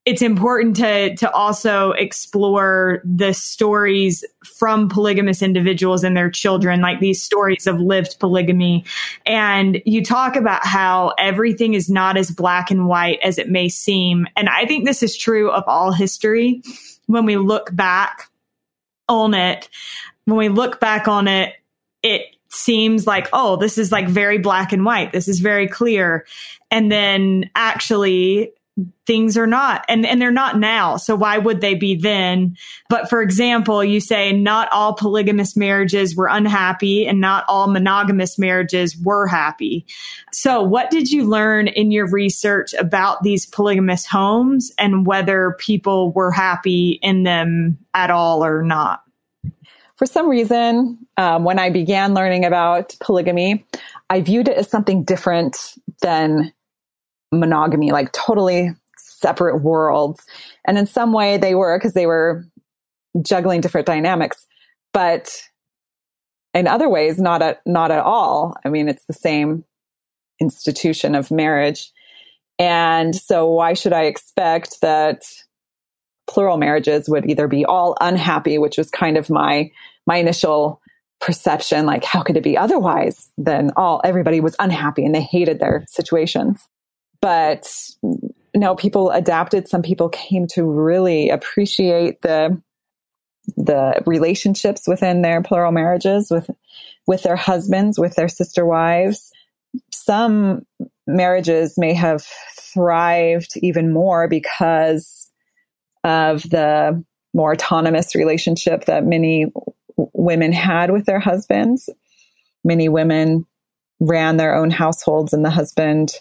it's 0.08 0.22
important 0.22 0.78
to 0.78 1.14
to 1.18 1.30
also 1.32 1.92
explore 1.92 3.02
the 3.04 3.34
stories 3.34 4.24
from 4.46 4.88
polygamous 4.88 5.42
individuals 5.42 6.02
and 6.06 6.16
their 6.16 6.32
children 6.32 6.80
like 6.80 7.02
these 7.02 7.22
stories 7.22 7.68
of 7.68 7.82
lived 7.82 8.18
polygamy. 8.18 8.86
And 9.26 9.82
you 9.86 10.02
talk 10.02 10.38
about 10.38 10.66
how 10.66 11.14
everything 11.20 11.74
is 11.74 11.90
not 11.90 12.16
as 12.16 12.32
black 12.32 12.72
and 12.72 12.88
white 12.88 13.20
as 13.22 13.38
it 13.38 13.50
may 13.50 13.68
seem. 13.68 14.28
And 14.38 14.48
i 14.48 14.66
think 14.66 14.86
this 14.86 15.04
is 15.04 15.18
true 15.18 15.52
of 15.52 15.66
all 15.68 15.92
history. 15.92 16.64
When 17.08 17.26
we 17.26 17.36
look 17.36 17.76
back 17.76 18.30
on 19.10 19.34
it 19.34 19.68
when 20.24 20.38
we 20.38 20.48
look 20.48 20.80
back 20.80 21.10
on 21.10 21.28
it 21.28 21.54
it 22.02 22.22
seems 22.50 23.06
like 23.06 23.28
oh 23.34 23.58
this 23.58 23.78
is 23.78 23.92
like 23.92 24.08
very 24.08 24.38
black 24.38 24.72
and 24.72 24.86
white. 24.86 25.12
This 25.12 25.28
is 25.28 25.42
very 25.42 25.68
clear. 25.68 26.26
And 26.72 26.90
then 26.90 27.50
actually 27.56 28.54
things 29.06 29.38
are 29.38 29.48
not 29.48 29.86
and 29.90 30.06
and 30.06 30.22
they're 30.22 30.32
not 30.32 30.60
now 30.60 30.98
so 30.98 31.16
why 31.16 31.38
would 31.38 31.62
they 31.62 31.74
be 31.74 31.96
then? 31.96 32.56
But 32.90 33.10
for 33.10 33.22
example 33.22 33.84
you 33.84 34.00
say 34.00 34.32
not 34.32 34.70
all 34.72 34.94
polygamous 34.94 35.56
marriages 35.56 36.16
were 36.16 36.28
unhappy 36.28 37.08
and 37.08 37.20
not 37.20 37.46
all 37.48 37.68
monogamous 37.68 38.38
marriages 38.38 38.96
were 38.98 39.28
happy. 39.28 39.86
So 40.32 40.62
what 40.62 40.92
did 40.92 41.10
you 41.10 41.26
learn 41.26 41.68
in 41.68 41.92
your 41.92 42.08
research 42.08 42.74
about 42.74 43.24
these 43.24 43.46
polygamous 43.46 44.06
homes 44.06 44.72
and 44.78 45.06
whether 45.06 45.56
people 45.58 46.12
were 46.12 46.32
happy 46.32 47.00
in 47.02 47.24
them 47.24 47.80
at 47.94 48.12
all 48.12 48.46
or 48.46 48.62
not? 48.62 49.02
For 49.96 50.06
some 50.06 50.30
reason 50.30 51.00
um, 51.18 51.44
when 51.44 51.58
i 51.58 51.72
began 51.72 52.14
learning 52.14 52.46
about 52.46 52.96
polygamy 53.00 53.66
i 54.10 54.22
viewed 54.22 54.48
it 54.48 54.58
as 54.58 54.70
something 54.70 55.04
different 55.04 55.74
than 56.02 56.54
monogamy, 57.32 57.92
like 57.92 58.12
totally 58.12 58.72
separate 58.98 59.62
worlds. 59.62 60.26
And 60.66 60.78
in 60.78 60.86
some 60.86 61.14
way 61.14 61.38
they 61.38 61.56
were 61.56 61.78
because 61.78 61.94
they 61.94 62.06
were 62.06 62.46
juggling 63.22 63.62
different 63.62 63.88
dynamics, 63.88 64.46
but 64.94 65.42
in 66.54 66.68
other 66.68 66.90
ways, 66.90 67.20
not 67.20 67.42
at, 67.42 67.62
not 67.66 67.92
at 67.92 68.00
all. 68.00 68.56
I 68.66 68.70
mean, 68.70 68.90
it's 68.90 69.06
the 69.06 69.14
same 69.14 69.64
institution 70.40 71.16
of 71.16 71.32
marriage. 71.32 71.92
And 72.60 73.16
so 73.16 73.48
why 73.48 73.74
should 73.74 73.94
I 73.94 74.04
expect 74.04 74.82
that 74.82 75.24
plural 76.28 76.58
marriages 76.58 77.08
would 77.08 77.30
either 77.30 77.48
be 77.48 77.66
all 77.66 77.96
unhappy, 78.02 78.58
which 78.58 78.78
was 78.78 78.90
kind 78.90 79.18
of 79.18 79.30
my, 79.30 79.72
my 80.06 80.18
initial 80.18 80.82
perception. 81.20 81.86
Like, 81.86 82.04
how 82.04 82.22
could 82.22 82.38
it 82.38 82.44
be 82.44 82.58
otherwise 82.58 83.30
than 83.38 83.72
all, 83.76 84.02
everybody 84.04 84.40
was 84.40 84.56
unhappy 84.60 85.06
and 85.06 85.16
they 85.16 85.22
hated 85.22 85.60
their 85.60 85.86
situations 85.88 86.68
but 87.22 87.68
no, 88.56 88.76
people 88.76 89.12
adapted. 89.12 89.68
Some 89.68 89.82
people 89.82 90.10
came 90.10 90.48
to 90.48 90.64
really 90.64 91.30
appreciate 91.30 92.22
the 92.22 92.62
the 93.56 94.04
relationships 94.06 94.88
within 94.88 95.22
their 95.22 95.42
plural 95.42 95.72
marriages 95.72 96.30
with 96.30 96.50
with 97.06 97.24
their 97.24 97.38
husbands, 97.38 97.98
with 97.98 98.16
their 98.16 98.28
sister 98.28 98.66
wives. 98.66 99.32
Some 99.94 100.66
marriages 101.06 101.78
may 101.78 101.94
have 101.94 102.26
thrived 102.60 103.54
even 103.58 103.94
more 103.94 104.28
because 104.28 105.30
of 106.04 106.44
the 106.44 107.04
more 107.34 107.54
autonomous 107.54 108.16
relationship 108.16 108.86
that 108.86 109.06
many 109.06 109.46
women 109.96 110.52
had 110.52 110.92
with 110.92 111.06
their 111.06 111.20
husbands. 111.20 111.90
Many 112.64 112.90
women 112.90 113.46
ran 114.00 114.38
their 114.38 114.56
own 114.56 114.70
households, 114.70 115.34
and 115.34 115.46
the 115.46 115.50
husband 115.50 116.14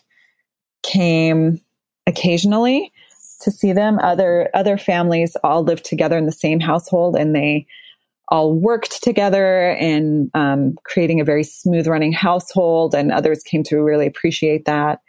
came 0.87 1.61
occasionally 2.07 2.93
to 3.41 3.51
see 3.51 3.73
them. 3.73 3.99
Other 3.99 4.49
other 4.55 4.79
families 4.79 5.37
all 5.43 5.63
lived 5.63 5.85
together 5.85 6.17
in 6.17 6.27
the 6.27 6.33
same 6.33 6.61
household, 6.61 7.17
and 7.17 7.35
they 7.35 7.67
all 8.29 8.53
worked 8.53 9.03
together 9.03 9.71
in 9.73 10.31
um, 10.35 10.77
creating 10.85 11.21
a 11.21 11.25
very 11.25 11.45
smooth 11.45 11.87
running 11.87 12.13
household. 12.13 12.95
And 12.95 13.13
others 13.13 13.43
came 13.43 13.63
to 13.65 13.79
really 13.79 14.07
appreciate 14.07 14.65
that. 14.65 15.01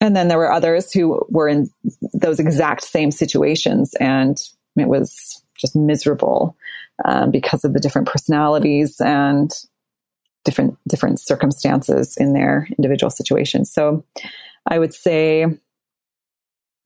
And 0.00 0.16
then 0.16 0.28
there 0.28 0.38
were 0.38 0.52
others 0.52 0.92
who 0.92 1.24
were 1.28 1.48
in 1.48 1.70
those 2.12 2.40
exact 2.40 2.84
same 2.84 3.10
situations, 3.10 3.94
and 3.94 4.36
it 4.76 4.88
was 4.88 5.42
just 5.56 5.74
miserable 5.74 6.56
um, 7.04 7.30
because 7.30 7.64
of 7.64 7.72
the 7.72 7.80
different 7.80 8.08
personalities 8.08 9.00
and 9.00 9.50
different 10.44 10.76
different 10.88 11.20
circumstances 11.20 12.16
in 12.16 12.32
their 12.32 12.68
individual 12.78 13.10
situations. 13.10 13.72
So, 13.72 14.04
I 14.66 14.78
would 14.78 14.94
say 14.94 15.46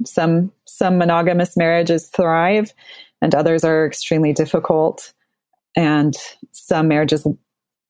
some 0.04 0.52
some 0.66 0.98
monogamous 0.98 1.56
marriages 1.56 2.08
thrive, 2.08 2.72
and 3.20 3.34
others 3.34 3.64
are 3.64 3.86
extremely 3.86 4.32
difficult, 4.32 5.12
and 5.76 6.16
some 6.52 6.88
marriages 6.88 7.26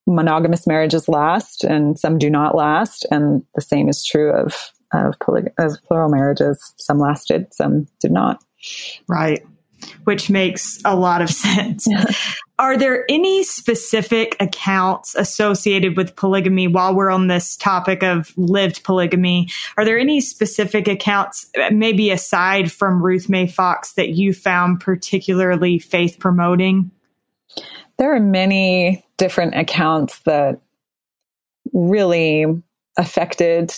monogamous 0.06 0.66
marriages 0.66 1.08
last, 1.08 1.64
and 1.64 1.98
some 1.98 2.18
do 2.18 2.30
not 2.30 2.54
last, 2.54 3.06
and 3.10 3.44
the 3.54 3.60
same 3.60 3.88
is 3.88 4.04
true 4.04 4.32
of 4.32 4.72
of, 4.92 5.14
poly- 5.20 5.52
of 5.58 5.76
plural 5.86 6.10
marriages. 6.10 6.74
Some 6.78 6.98
lasted, 6.98 7.52
some 7.54 7.86
did 8.00 8.10
not. 8.10 8.42
Right 9.08 9.42
which 10.04 10.30
makes 10.30 10.78
a 10.84 10.96
lot 10.96 11.22
of 11.22 11.30
sense. 11.30 11.86
Are 12.58 12.76
there 12.76 13.06
any 13.08 13.42
specific 13.42 14.36
accounts 14.38 15.14
associated 15.14 15.96
with 15.96 16.14
polygamy 16.14 16.66
while 16.66 16.94
we're 16.94 17.10
on 17.10 17.26
this 17.26 17.56
topic 17.56 18.02
of 18.02 18.36
lived 18.36 18.84
polygamy? 18.84 19.48
Are 19.78 19.84
there 19.84 19.98
any 19.98 20.20
specific 20.20 20.86
accounts, 20.86 21.50
maybe 21.70 22.10
aside 22.10 22.70
from 22.70 23.02
Ruth 23.02 23.30
May 23.30 23.46
Fox, 23.46 23.94
that 23.94 24.10
you 24.10 24.34
found 24.34 24.80
particularly 24.80 25.78
faith 25.78 26.18
promoting? 26.18 26.90
There 27.96 28.14
are 28.14 28.20
many 28.20 29.04
different 29.16 29.54
accounts 29.54 30.20
that 30.20 30.60
really 31.72 32.44
affected 32.98 33.74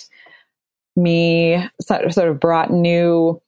me, 0.97 1.65
sort 1.81 2.29
of 2.29 2.41
brought 2.41 2.73
new 2.73 3.41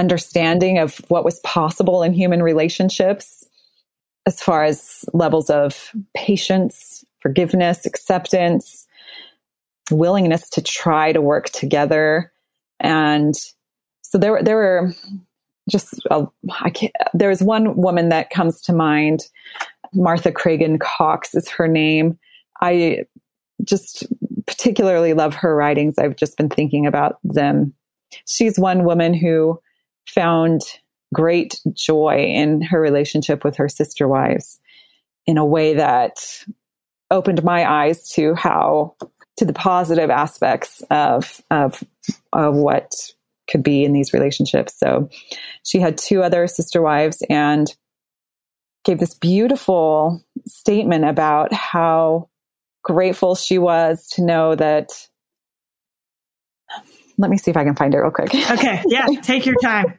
understanding 0.00 0.78
of 0.78 0.96
what 1.08 1.26
was 1.26 1.40
possible 1.40 2.02
in 2.02 2.14
human 2.14 2.42
relationships 2.42 3.46
as 4.26 4.40
far 4.40 4.64
as 4.64 5.04
levels 5.12 5.50
of 5.50 5.92
patience, 6.16 7.04
forgiveness, 7.20 7.84
acceptance, 7.84 8.86
willingness 9.90 10.48
to 10.48 10.62
try 10.62 11.12
to 11.12 11.20
work 11.20 11.50
together. 11.50 12.32
And 12.80 13.34
so 14.00 14.16
there, 14.16 14.42
there 14.42 14.56
were 14.56 14.94
just, 15.68 16.00
uh, 16.10 16.24
I 16.60 16.70
can't, 16.70 16.92
there 17.12 17.28
was 17.28 17.42
one 17.42 17.76
woman 17.76 18.08
that 18.08 18.30
comes 18.30 18.62
to 18.62 18.72
mind. 18.72 19.20
Martha 19.92 20.32
Cragun 20.32 20.80
Cox 20.80 21.34
is 21.34 21.48
her 21.50 21.68
name. 21.68 22.18
I 22.62 23.04
just 23.64 24.06
particularly 24.46 25.12
love 25.12 25.34
her 25.34 25.54
writings. 25.54 25.98
I've 25.98 26.16
just 26.16 26.38
been 26.38 26.48
thinking 26.48 26.86
about 26.86 27.18
them. 27.22 27.74
She's 28.26 28.58
one 28.58 28.84
woman 28.84 29.12
who 29.12 29.60
found 30.08 30.62
great 31.12 31.60
joy 31.72 32.24
in 32.28 32.62
her 32.62 32.80
relationship 32.80 33.44
with 33.44 33.56
her 33.56 33.68
sister 33.68 34.06
wives 34.06 34.58
in 35.26 35.38
a 35.38 35.46
way 35.46 35.74
that 35.74 36.44
opened 37.10 37.42
my 37.42 37.68
eyes 37.68 38.08
to 38.10 38.34
how 38.34 38.94
to 39.36 39.44
the 39.44 39.52
positive 39.52 40.10
aspects 40.10 40.82
of 40.90 41.40
of 41.50 41.82
of 42.32 42.54
what 42.54 42.92
could 43.50 43.62
be 43.62 43.84
in 43.84 43.92
these 43.92 44.12
relationships. 44.12 44.78
So 44.78 45.08
she 45.64 45.80
had 45.80 45.98
two 45.98 46.22
other 46.22 46.46
sister 46.46 46.80
wives 46.80 47.22
and 47.28 47.66
gave 48.84 48.98
this 48.98 49.14
beautiful 49.14 50.24
statement 50.46 51.04
about 51.04 51.52
how 51.52 52.28
grateful 52.82 53.34
she 53.34 53.58
was 53.58 54.08
to 54.08 54.22
know 54.22 54.54
that 54.54 55.08
let 57.20 57.30
me 57.30 57.36
see 57.36 57.50
if 57.50 57.56
I 57.56 57.64
can 57.64 57.76
find 57.76 57.94
it 57.94 57.98
real 57.98 58.10
quick. 58.10 58.34
Okay. 58.34 58.82
Yeah. 58.86 59.06
Take 59.22 59.46
your 59.46 59.56
time 59.62 59.98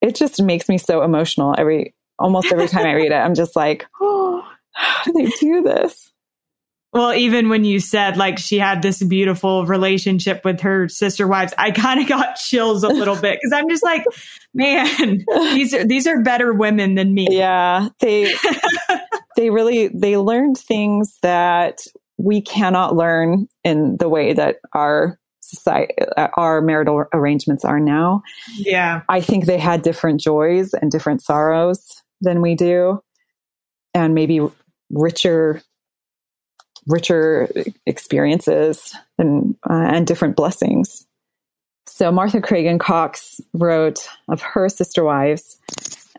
it 0.00 0.14
just 0.14 0.42
makes 0.42 0.68
me 0.68 0.78
so 0.78 1.02
emotional 1.02 1.54
every 1.56 1.94
almost 2.18 2.52
every 2.52 2.68
time 2.68 2.86
I 2.86 2.94
read 2.94 3.12
it. 3.12 3.16
I'm 3.16 3.34
just 3.34 3.56
like, 3.56 3.86
oh, 4.00 4.46
how 4.72 5.04
do 5.04 5.12
they 5.12 5.30
do 5.40 5.62
this? 5.62 6.12
Well, 6.92 7.12
even 7.12 7.50
when 7.50 7.64
you 7.64 7.80
said 7.80 8.16
like 8.16 8.38
she 8.38 8.58
had 8.58 8.80
this 8.80 9.02
beautiful 9.02 9.66
relationship 9.66 10.44
with 10.44 10.60
her 10.60 10.88
sister 10.88 11.26
wives, 11.26 11.52
I 11.58 11.70
kind 11.70 12.00
of 12.00 12.08
got 12.08 12.36
chills 12.36 12.84
a 12.84 12.88
little 12.88 13.16
bit 13.16 13.38
because 13.38 13.52
I'm 13.52 13.68
just 13.68 13.82
like, 13.82 14.04
man, 14.54 15.24
these 15.34 15.74
are 15.74 15.84
these 15.84 16.06
are 16.06 16.22
better 16.22 16.54
women 16.54 16.94
than 16.94 17.12
me. 17.12 17.28
Yeah, 17.30 17.88
they 18.00 18.32
they 19.36 19.50
really 19.50 19.88
they 19.88 20.16
learned 20.16 20.56
things 20.56 21.18
that 21.22 21.80
we 22.16 22.40
cannot 22.40 22.96
learn 22.96 23.46
in 23.62 23.98
the 23.98 24.08
way 24.08 24.32
that 24.32 24.56
our 24.72 25.18
society, 25.48 25.94
uh, 26.16 26.28
our 26.36 26.60
marital 26.60 27.04
arrangements 27.12 27.64
are 27.64 27.80
now. 27.80 28.22
Yeah. 28.56 29.02
I 29.08 29.20
think 29.20 29.46
they 29.46 29.58
had 29.58 29.82
different 29.82 30.20
joys 30.20 30.74
and 30.74 30.90
different 30.90 31.22
sorrows 31.22 32.02
than 32.20 32.40
we 32.40 32.54
do, 32.54 33.02
and 33.94 34.14
maybe 34.14 34.40
richer, 34.90 35.62
richer 36.86 37.48
experiences 37.84 38.94
and, 39.18 39.56
uh, 39.68 39.72
and 39.72 40.06
different 40.06 40.36
blessings. 40.36 41.06
So 41.86 42.10
Martha 42.10 42.40
Cragun 42.40 42.80
Cox 42.80 43.40
wrote 43.54 44.08
of 44.28 44.42
her 44.42 44.68
sister 44.68 45.04
wives 45.04 45.58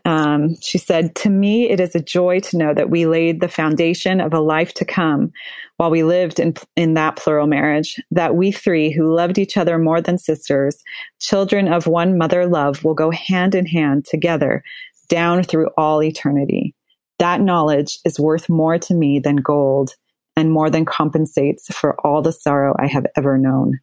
um, 0.08 0.56
she 0.62 0.78
said, 0.78 1.14
To 1.16 1.28
me, 1.28 1.68
it 1.68 1.80
is 1.80 1.94
a 1.94 2.00
joy 2.00 2.40
to 2.40 2.56
know 2.56 2.72
that 2.72 2.88
we 2.88 3.04
laid 3.04 3.40
the 3.40 3.48
foundation 3.48 4.22
of 4.22 4.32
a 4.32 4.40
life 4.40 4.72
to 4.74 4.86
come 4.86 5.32
while 5.76 5.90
we 5.90 6.02
lived 6.02 6.40
in, 6.40 6.54
in 6.76 6.94
that 6.94 7.16
plural 7.16 7.46
marriage, 7.46 8.00
that 8.10 8.34
we 8.34 8.50
three 8.50 8.90
who 8.90 9.14
loved 9.14 9.36
each 9.36 9.58
other 9.58 9.76
more 9.76 10.00
than 10.00 10.16
sisters, 10.16 10.82
children 11.20 11.70
of 11.70 11.86
one 11.86 12.16
mother 12.16 12.46
love, 12.46 12.82
will 12.84 12.94
go 12.94 13.10
hand 13.10 13.54
in 13.54 13.66
hand 13.66 14.06
together 14.06 14.62
down 15.10 15.42
through 15.42 15.68
all 15.76 16.02
eternity. 16.02 16.74
That 17.18 17.42
knowledge 17.42 17.98
is 18.06 18.18
worth 18.18 18.48
more 18.48 18.78
to 18.78 18.94
me 18.94 19.18
than 19.18 19.36
gold 19.36 19.90
and 20.36 20.50
more 20.50 20.70
than 20.70 20.86
compensates 20.86 21.66
for 21.74 21.94
all 22.00 22.22
the 22.22 22.32
sorrow 22.32 22.74
I 22.78 22.86
have 22.86 23.04
ever 23.14 23.36
known. 23.36 23.80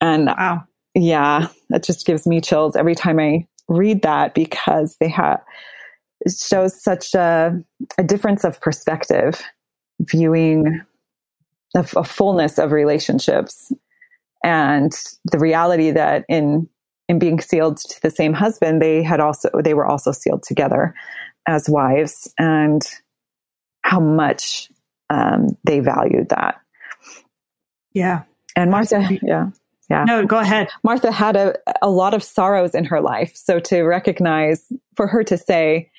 And 0.00 0.28
wow. 0.28 0.62
yeah, 0.94 1.48
that 1.68 1.84
just 1.84 2.06
gives 2.06 2.26
me 2.26 2.40
chills 2.40 2.76
every 2.76 2.94
time 2.94 3.20
I 3.20 3.46
read 3.70 4.02
that 4.02 4.34
because 4.34 4.96
they 5.00 5.08
have 5.08 5.40
it 6.20 6.34
shows 6.36 6.80
such 6.80 7.14
a, 7.14 7.58
a 7.96 8.04
difference 8.04 8.44
of 8.44 8.60
perspective, 8.60 9.42
viewing 10.00 10.82
a, 11.74 11.86
a 11.96 12.04
fullness 12.04 12.58
of 12.58 12.72
relationships, 12.72 13.72
and 14.44 14.92
the 15.30 15.38
reality 15.38 15.90
that 15.90 16.24
in 16.28 16.68
in 17.08 17.18
being 17.18 17.40
sealed 17.40 17.78
to 17.78 18.00
the 18.02 18.10
same 18.10 18.32
husband, 18.32 18.80
they 18.80 19.02
had 19.02 19.20
also 19.20 19.48
they 19.64 19.74
were 19.74 19.86
also 19.86 20.12
sealed 20.12 20.42
together 20.42 20.94
as 21.46 21.68
wives, 21.68 22.32
and 22.38 22.82
how 23.82 24.00
much 24.00 24.70
um, 25.08 25.56
they 25.64 25.80
valued 25.80 26.28
that. 26.28 26.60
Yeah, 27.94 28.22
and 28.56 28.70
Martha, 28.70 29.08
yeah, 29.22 29.50
yeah. 29.90 30.04
No, 30.04 30.24
go 30.24 30.38
ahead. 30.38 30.68
Martha 30.84 31.10
had 31.10 31.36
a, 31.36 31.56
a 31.82 31.90
lot 31.90 32.14
of 32.14 32.22
sorrows 32.22 32.74
in 32.74 32.84
her 32.84 33.00
life. 33.00 33.34
So 33.34 33.58
to 33.60 33.82
recognize, 33.82 34.72
for 34.94 35.06
her 35.06 35.24
to 35.24 35.36
say, 35.36 35.90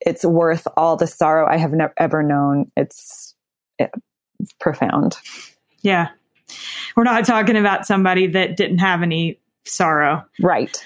it's 0.00 0.24
worth 0.24 0.66
all 0.76 0.96
the 0.96 1.06
sorrow 1.06 1.46
I 1.46 1.56
have 1.56 1.72
never 1.72 1.92
ever 1.96 2.22
known, 2.22 2.70
it's, 2.76 3.34
it's 3.78 4.52
profound. 4.60 5.16
Yeah. 5.82 6.08
We're 6.96 7.04
not 7.04 7.24
talking 7.24 7.56
about 7.56 7.86
somebody 7.86 8.28
that 8.28 8.56
didn't 8.56 8.78
have 8.78 9.02
any 9.02 9.40
sorrow. 9.64 10.24
Right. 10.40 10.84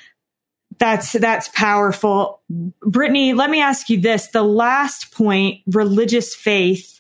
That's 0.78 1.12
that's 1.12 1.48
powerful. 1.48 2.40
Brittany, 2.82 3.32
let 3.32 3.50
me 3.50 3.60
ask 3.60 3.90
you 3.90 4.00
this. 4.00 4.28
The 4.28 4.44
last 4.44 5.12
point, 5.12 5.60
religious 5.66 6.34
faith 6.34 6.97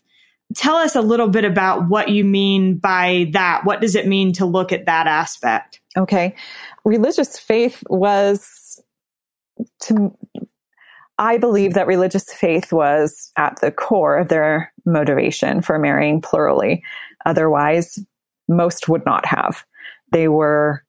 tell 0.54 0.76
us 0.76 0.96
a 0.96 1.00
little 1.00 1.28
bit 1.28 1.44
about 1.44 1.88
what 1.88 2.08
you 2.08 2.24
mean 2.24 2.78
by 2.78 3.28
that. 3.32 3.64
What 3.64 3.80
does 3.80 3.94
it 3.94 4.06
mean 4.06 4.32
to 4.34 4.46
look 4.46 4.72
at 4.72 4.86
that 4.86 5.06
aspect? 5.06 5.80
Okay. 5.96 6.34
Religious 6.84 7.38
faith 7.38 7.82
was 7.88 8.82
to 9.82 10.16
I 11.20 11.36
believe 11.36 11.74
that 11.74 11.88
religious 11.88 12.32
faith 12.32 12.72
was 12.72 13.32
at 13.36 13.60
the 13.60 13.72
core 13.72 14.18
of 14.18 14.28
their 14.28 14.72
motivation 14.86 15.62
for 15.62 15.78
marrying 15.78 16.20
plurally. 16.20 16.82
otherwise, 17.26 17.98
most 18.48 18.88
would 18.88 19.04
not 19.04 19.26
have. 19.26 19.64
They 20.12 20.28
were 20.28 20.84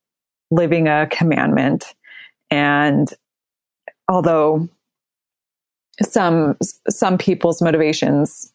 living 0.52 0.88
a 0.88 1.08
commandment. 1.08 1.94
And 2.52 3.12
although 4.08 4.70
some 6.02 6.58
some 6.90 7.18
people's 7.18 7.62
motivations 7.62 8.54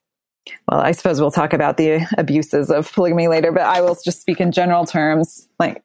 well 0.68 0.80
i 0.80 0.92
suppose 0.92 1.20
we'll 1.20 1.30
talk 1.30 1.52
about 1.52 1.76
the 1.76 2.06
abuses 2.18 2.70
of 2.70 2.92
polygamy 2.92 3.28
later 3.28 3.52
but 3.52 3.62
i 3.62 3.80
will 3.80 3.96
just 4.04 4.20
speak 4.20 4.40
in 4.40 4.52
general 4.52 4.84
terms 4.84 5.48
like 5.58 5.82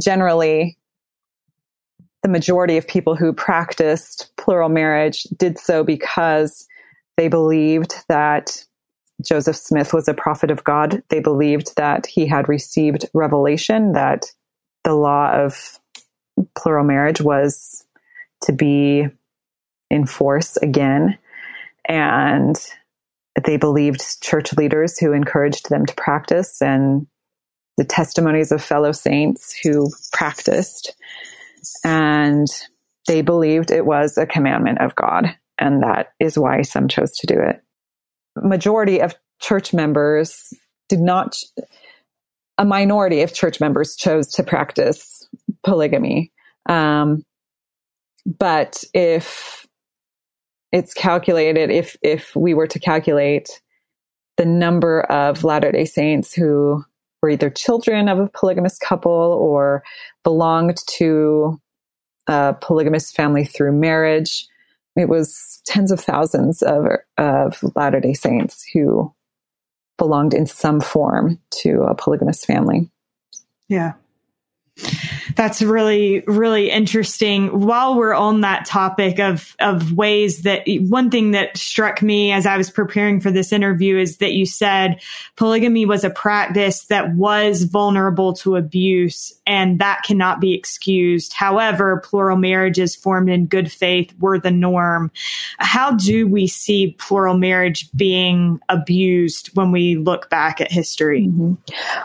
generally 0.00 0.76
the 2.22 2.28
majority 2.28 2.76
of 2.76 2.88
people 2.88 3.14
who 3.14 3.32
practiced 3.32 4.32
plural 4.36 4.68
marriage 4.68 5.24
did 5.36 5.58
so 5.58 5.84
because 5.84 6.66
they 7.16 7.28
believed 7.28 7.94
that 8.08 8.64
Joseph 9.24 9.56
Smith 9.56 9.94
was 9.94 10.08
a 10.08 10.14
prophet 10.14 10.50
of 10.50 10.64
God. 10.64 11.02
They 11.08 11.20
believed 11.20 11.76
that 11.76 12.06
he 12.06 12.26
had 12.26 12.48
received 12.48 13.06
revelation 13.14 13.92
that 13.92 14.26
the 14.84 14.94
law 14.94 15.30
of 15.32 15.78
plural 16.54 16.84
marriage 16.84 17.20
was 17.20 17.86
to 18.42 18.52
be 18.52 19.06
in 19.90 20.06
force 20.06 20.56
again. 20.58 21.16
And 21.88 22.56
they 23.44 23.56
believed 23.56 24.22
church 24.22 24.52
leaders 24.54 24.98
who 24.98 25.12
encouraged 25.12 25.68
them 25.68 25.84
to 25.86 25.94
practice 25.94 26.60
and 26.62 27.06
the 27.76 27.84
testimonies 27.84 28.52
of 28.52 28.62
fellow 28.62 28.92
saints 28.92 29.54
who 29.62 29.90
practiced. 30.12 30.94
And 31.84 32.46
they 33.06 33.22
believed 33.22 33.70
it 33.70 33.84
was 33.84 34.16
a 34.16 34.26
commandment 34.26 34.80
of 34.80 34.94
God. 34.94 35.36
And 35.58 35.82
that 35.82 36.08
is 36.18 36.38
why 36.38 36.62
some 36.62 36.88
chose 36.88 37.12
to 37.18 37.26
do 37.26 37.38
it. 37.38 37.62
Majority 38.36 39.00
of 39.00 39.14
church 39.40 39.72
members 39.72 40.52
did 40.88 41.00
not, 41.00 41.36
a 42.58 42.64
minority 42.64 43.22
of 43.22 43.34
church 43.34 43.60
members 43.60 43.96
chose 43.96 44.28
to 44.32 44.42
practice 44.42 45.28
polygamy. 45.62 46.32
Um, 46.68 47.22
but 48.26 48.82
if 48.92 49.65
it's 50.72 50.94
calculated 50.94 51.70
if 51.70 51.96
if 52.02 52.34
we 52.34 52.54
were 52.54 52.66
to 52.66 52.78
calculate 52.78 53.60
the 54.36 54.44
number 54.44 55.02
of 55.02 55.44
Latter-day 55.44 55.84
Saints 55.86 56.34
who 56.34 56.84
were 57.22 57.30
either 57.30 57.48
children 57.48 58.08
of 58.08 58.18
a 58.18 58.28
polygamous 58.28 58.78
couple 58.78 59.10
or 59.12 59.82
belonged 60.24 60.76
to 60.98 61.60
a 62.26 62.54
polygamous 62.60 63.10
family 63.10 63.44
through 63.44 63.72
marriage. 63.72 64.46
It 64.94 65.08
was 65.08 65.60
tens 65.66 65.90
of 65.90 66.00
thousands 66.00 66.62
of, 66.62 66.86
of 67.16 67.64
Latter-day 67.74 68.14
Saints 68.14 68.66
who 68.72 69.14
belonged 69.98 70.34
in 70.34 70.46
some 70.46 70.80
form 70.80 71.38
to 71.62 71.82
a 71.82 71.94
polygamous 71.94 72.44
family. 72.44 72.90
Yeah. 73.68 73.92
That's 75.36 75.60
really, 75.60 76.20
really 76.26 76.70
interesting. 76.70 77.60
While 77.60 77.96
we're 77.96 78.14
on 78.14 78.40
that 78.40 78.64
topic 78.64 79.20
of, 79.20 79.54
of 79.60 79.92
ways 79.92 80.42
that 80.42 80.62
one 80.66 81.10
thing 81.10 81.32
that 81.32 81.58
struck 81.58 82.00
me 82.00 82.32
as 82.32 82.46
I 82.46 82.56
was 82.56 82.70
preparing 82.70 83.20
for 83.20 83.30
this 83.30 83.52
interview 83.52 83.98
is 83.98 84.16
that 84.16 84.32
you 84.32 84.46
said 84.46 85.02
polygamy 85.36 85.84
was 85.84 86.04
a 86.04 86.10
practice 86.10 86.86
that 86.86 87.14
was 87.14 87.64
vulnerable 87.64 88.32
to 88.36 88.56
abuse 88.56 89.38
and 89.46 89.78
that 89.78 90.04
cannot 90.04 90.40
be 90.40 90.54
excused. 90.54 91.34
However, 91.34 92.00
plural 92.02 92.38
marriages 92.38 92.96
formed 92.96 93.28
in 93.28 93.44
good 93.44 93.70
faith 93.70 94.14
were 94.18 94.38
the 94.38 94.50
norm. 94.50 95.10
How 95.58 95.92
do 95.92 96.26
we 96.26 96.46
see 96.46 96.96
plural 96.98 97.36
marriage 97.36 97.90
being 97.92 98.58
abused 98.70 99.48
when 99.54 99.70
we 99.70 99.96
look 99.96 100.30
back 100.30 100.62
at 100.62 100.72
history? 100.72 101.26
Mm-hmm. 101.26 101.54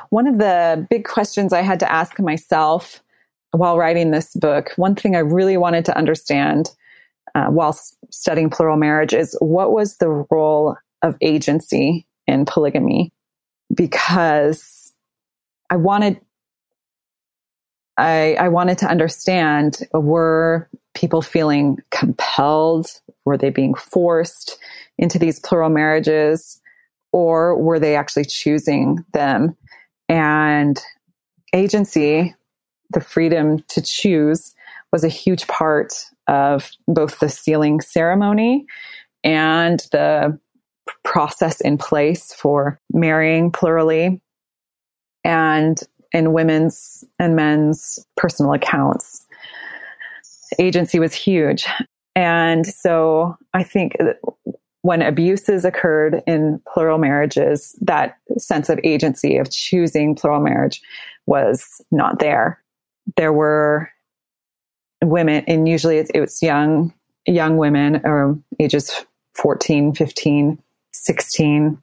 One 0.10 0.28
of 0.28 0.38
the 0.38 0.86
big 0.90 1.06
questions 1.06 1.54
I 1.54 1.62
had 1.62 1.80
to 1.80 1.90
ask 1.90 2.20
myself 2.20 3.02
while 3.52 3.78
writing 3.78 4.12
this 4.12 4.34
book, 4.36 4.72
one 4.78 4.96
thing 4.96 5.16
I 5.16 5.20
really 5.20 5.58
wanted 5.58 5.86
to 5.86 5.98
understand 5.98 6.72
uh, 7.36 7.48
while 7.48 7.78
studying 8.10 8.50
plural 8.50 8.78
marriage 8.78 9.14
is 9.14 9.36
what 9.40 9.72
was 9.72 9.98
the 9.98 10.26
role 10.30 10.76
of 11.02 11.16
agency 11.22 12.08
in 12.28 12.46
polygamy? 12.46 13.14
Because 13.74 14.94
I 15.70 15.78
wanted, 15.78 16.20
I, 17.98 18.36
I 18.36 18.50
wanted 18.50 18.78
to 18.80 18.88
understand 18.88 19.80
were 19.94 20.70
people 20.94 21.22
feeling 21.22 21.78
compelled? 21.92 22.88
Were 23.26 23.38
they 23.38 23.50
being 23.50 23.76
forced 23.76 24.58
into 24.98 25.20
these 25.20 25.40
plural 25.40 25.70
marriages? 25.70 26.60
Or 27.14 27.58
were 27.58 27.80
they 27.80 27.96
actually 27.96 28.26
choosing 28.26 29.04
them? 29.14 29.56
And 30.10 30.82
agency 31.54 32.34
the 32.94 33.02
freedom 33.02 33.60
to 33.70 33.82
choose 33.82 34.54
was 34.92 35.04
a 35.04 35.10
huge 35.10 35.48
part 35.48 35.94
of 36.28 36.72
both 36.88 37.20
the 37.20 37.30
sealing 37.30 37.82
ceremony 37.82 38.66
and 39.24 39.82
the 39.92 40.38
process 41.04 41.62
in 41.62 41.78
place 41.78 42.34
for 42.34 42.80
marrying 42.92 43.52
plurally 43.52 44.22
and 45.24 45.80
in 46.12 46.34
women's 46.34 47.04
and 47.20 47.36
men's 47.36 48.00
personal 48.18 48.54
accounts. 48.54 49.26
Agency 50.60 51.00
was 51.00 51.14
huge. 51.14 51.66
And 52.16 52.66
so 52.66 53.38
I 53.54 53.64
think 53.64 53.96
when 54.82 55.02
abuses 55.02 55.64
occurred 55.64 56.22
in 56.28 56.62
plural 56.68 56.98
marriages, 56.98 57.78
that 57.82 58.18
sense 58.38 58.68
of 58.68 58.80
agency 58.84 59.38
of 59.38 59.50
choosing 59.50 60.16
plural 60.16 60.42
marriage 60.42 60.82
was 61.26 61.82
not 61.92 62.20
there 62.20 62.62
there 63.18 63.34
were 63.34 63.90
women, 65.04 65.44
and 65.48 65.68
usually 65.68 65.98
it, 65.98 66.12
it 66.14 66.22
was 66.22 66.42
young, 66.42 66.94
young 67.26 67.58
women 67.58 68.02
or 68.04 68.38
ages 68.60 69.06
14, 69.36 69.94
15, 69.94 70.62
16 70.92 71.82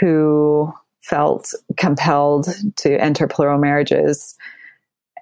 who 0.00 0.72
felt 1.02 1.52
compelled 1.76 2.48
to 2.76 3.00
enter 3.00 3.26
plural 3.26 3.58
marriages. 3.58 4.36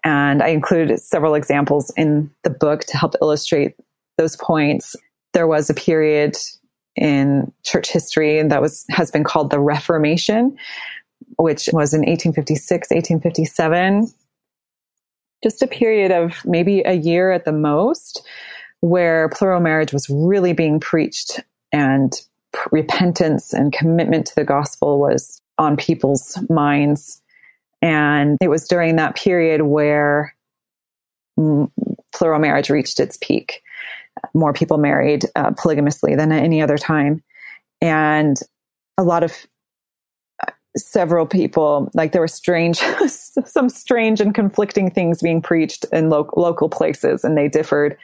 And 0.03 0.42
I 0.42 0.49
included 0.49 0.99
several 1.01 1.35
examples 1.35 1.92
in 1.97 2.31
the 2.42 2.51
book 2.51 2.81
to 2.87 2.97
help 2.97 3.14
illustrate 3.20 3.75
those 4.18 4.37
points. 4.37 4.97
There 5.33 5.47
was 5.47 5.70
a 5.70 5.75
period 5.75 6.37
in 6.97 7.53
church 7.64 7.90
history 7.90 8.42
that 8.42 8.62
was 8.62 8.85
has 8.90 9.11
been 9.11 9.25
called 9.25 9.51
the 9.51 9.59
Reformation, 9.59 10.57
which 11.38 11.68
was 11.73 11.92
in 11.92 12.01
1856, 12.01 12.90
1857 12.90 14.12
just 15.44 15.62
a 15.62 15.66
period 15.66 16.11
of 16.11 16.42
maybe 16.46 16.80
a 16.80 16.94
year 16.94 17.30
at 17.30 17.44
the 17.44 17.52
most 17.52 18.26
where 18.80 19.28
plural 19.28 19.61
marriage 19.61 19.92
was 19.92 20.09
really 20.09 20.54
being 20.54 20.80
preached 20.80 21.38
and 21.70 22.14
repentance 22.72 23.52
and 23.52 23.72
commitment 23.72 24.26
to 24.26 24.35
the 24.35 24.44
gospel 24.44 24.98
was 24.98 25.42
on 25.59 25.76
people's 25.76 26.38
minds. 26.48 27.20
And 27.83 28.38
it 28.40 28.48
was 28.48 28.66
during 28.66 28.96
that 28.96 29.16
period 29.16 29.62
where 29.62 30.35
plural 31.37 32.40
marriage 32.40 32.70
reached 32.70 32.98
its 32.98 33.18
peak. 33.18 33.62
More 34.33 34.54
people 34.54 34.78
married 34.78 35.26
uh, 35.37 35.50
polygamously 35.50 36.16
than 36.16 36.33
at 36.33 36.42
any 36.42 36.62
other 36.62 36.78
time. 36.78 37.22
And 37.83 38.38
a 38.96 39.02
lot 39.02 39.22
of 39.22 39.35
several 40.76 41.26
people 41.26 41.90
like 41.94 42.12
there 42.12 42.20
were 42.20 42.28
strange 42.28 42.78
some 43.06 43.68
strange 43.68 44.20
and 44.20 44.34
conflicting 44.34 44.90
things 44.90 45.22
being 45.22 45.40
preached 45.40 45.84
in 45.92 46.10
lo- 46.10 46.30
local 46.37 46.68
places 46.68 47.24
and 47.24 47.37
they 47.37 47.48
differed. 47.48 47.96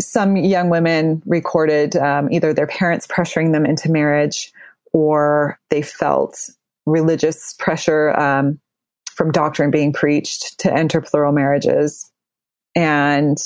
Some 0.00 0.36
young 0.36 0.70
women 0.70 1.22
recorded 1.24 1.96
um, 1.96 2.30
either 2.32 2.52
their 2.52 2.66
parents 2.66 3.06
pressuring 3.06 3.52
them 3.52 3.64
into 3.64 3.90
marriage 3.90 4.52
or 4.92 5.58
they 5.70 5.82
felt 5.82 6.50
religious 6.86 7.54
pressure 7.58 8.18
um, 8.18 8.60
from 9.06 9.30
doctrine 9.30 9.70
being 9.70 9.92
preached 9.92 10.58
to 10.58 10.72
enter 10.72 11.00
plural 11.00 11.32
marriages. 11.32 12.10
And 12.74 13.38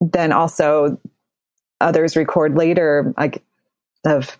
then 0.00 0.32
also 0.32 1.00
others 1.80 2.16
record 2.16 2.56
later 2.56 3.12
like 3.16 3.42
of 4.04 4.36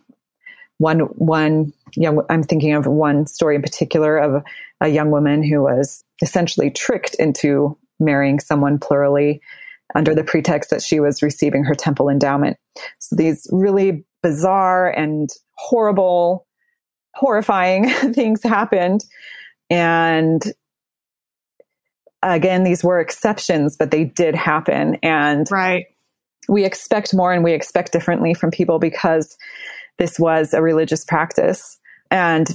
one 0.78 1.00
one 1.00 1.72
young 1.94 2.24
I'm 2.28 2.42
thinking 2.42 2.74
of 2.74 2.86
one 2.86 3.26
story 3.26 3.56
in 3.56 3.62
particular 3.62 4.18
of 4.18 4.42
a 4.80 4.88
young 4.88 5.10
woman 5.10 5.42
who 5.42 5.62
was 5.62 6.04
essentially 6.22 6.70
tricked 6.70 7.14
into 7.16 7.78
marrying 8.00 8.40
someone 8.40 8.78
plurally 8.78 9.40
under 9.94 10.14
the 10.14 10.24
pretext 10.24 10.70
that 10.70 10.82
she 10.82 10.98
was 11.00 11.22
receiving 11.22 11.64
her 11.64 11.74
temple 11.74 12.08
endowment. 12.08 12.56
So 12.98 13.16
these 13.16 13.46
really 13.52 14.04
bizarre 14.22 14.90
and 14.90 15.28
horrible, 15.56 16.46
horrifying 17.14 17.88
things 18.12 18.42
happened. 18.42 19.04
And 19.70 20.42
again, 22.22 22.64
these 22.64 22.82
were 22.82 23.00
exceptions, 23.00 23.76
but 23.76 23.90
they 23.90 24.04
did 24.04 24.34
happen. 24.34 24.96
And 25.02 25.46
right. 25.50 25.86
we 26.48 26.64
expect 26.64 27.14
more 27.14 27.32
and 27.32 27.44
we 27.44 27.52
expect 27.52 27.92
differently 27.92 28.34
from 28.34 28.50
people 28.50 28.78
because 28.78 29.36
this 29.98 30.18
was 30.18 30.54
a 30.54 30.62
religious 30.62 31.04
practice. 31.04 31.78
And 32.10 32.48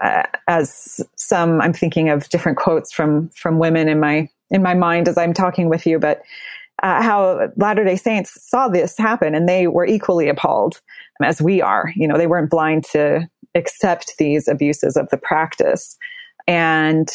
uh, 0.00 0.24
as 0.46 1.00
some 1.16 1.60
I'm 1.60 1.72
thinking 1.72 2.08
of 2.08 2.28
different 2.28 2.58
quotes 2.58 2.92
from 2.92 3.30
from 3.30 3.58
women 3.58 3.88
in 3.88 4.00
my 4.00 4.28
in 4.50 4.62
my 4.62 4.74
mind 4.74 5.08
as 5.08 5.18
I'm 5.18 5.34
talking 5.34 5.68
with 5.68 5.86
you, 5.86 5.98
but 5.98 6.22
uh, 6.82 7.02
how 7.02 7.48
Latter 7.56 7.84
day 7.84 7.96
Saints 7.96 8.38
saw 8.48 8.68
this 8.68 8.96
happen 8.96 9.34
and 9.34 9.48
they 9.48 9.66
were 9.66 9.86
equally 9.86 10.28
appalled 10.28 10.80
as 11.22 11.42
we 11.42 11.60
are. 11.60 11.92
You 11.96 12.06
know, 12.06 12.16
they 12.16 12.26
weren't 12.26 12.50
blind 12.50 12.84
to 12.92 13.28
accept 13.54 14.14
these 14.18 14.46
abuses 14.46 14.96
of 14.96 15.08
the 15.10 15.16
practice. 15.16 15.96
And 16.46 17.10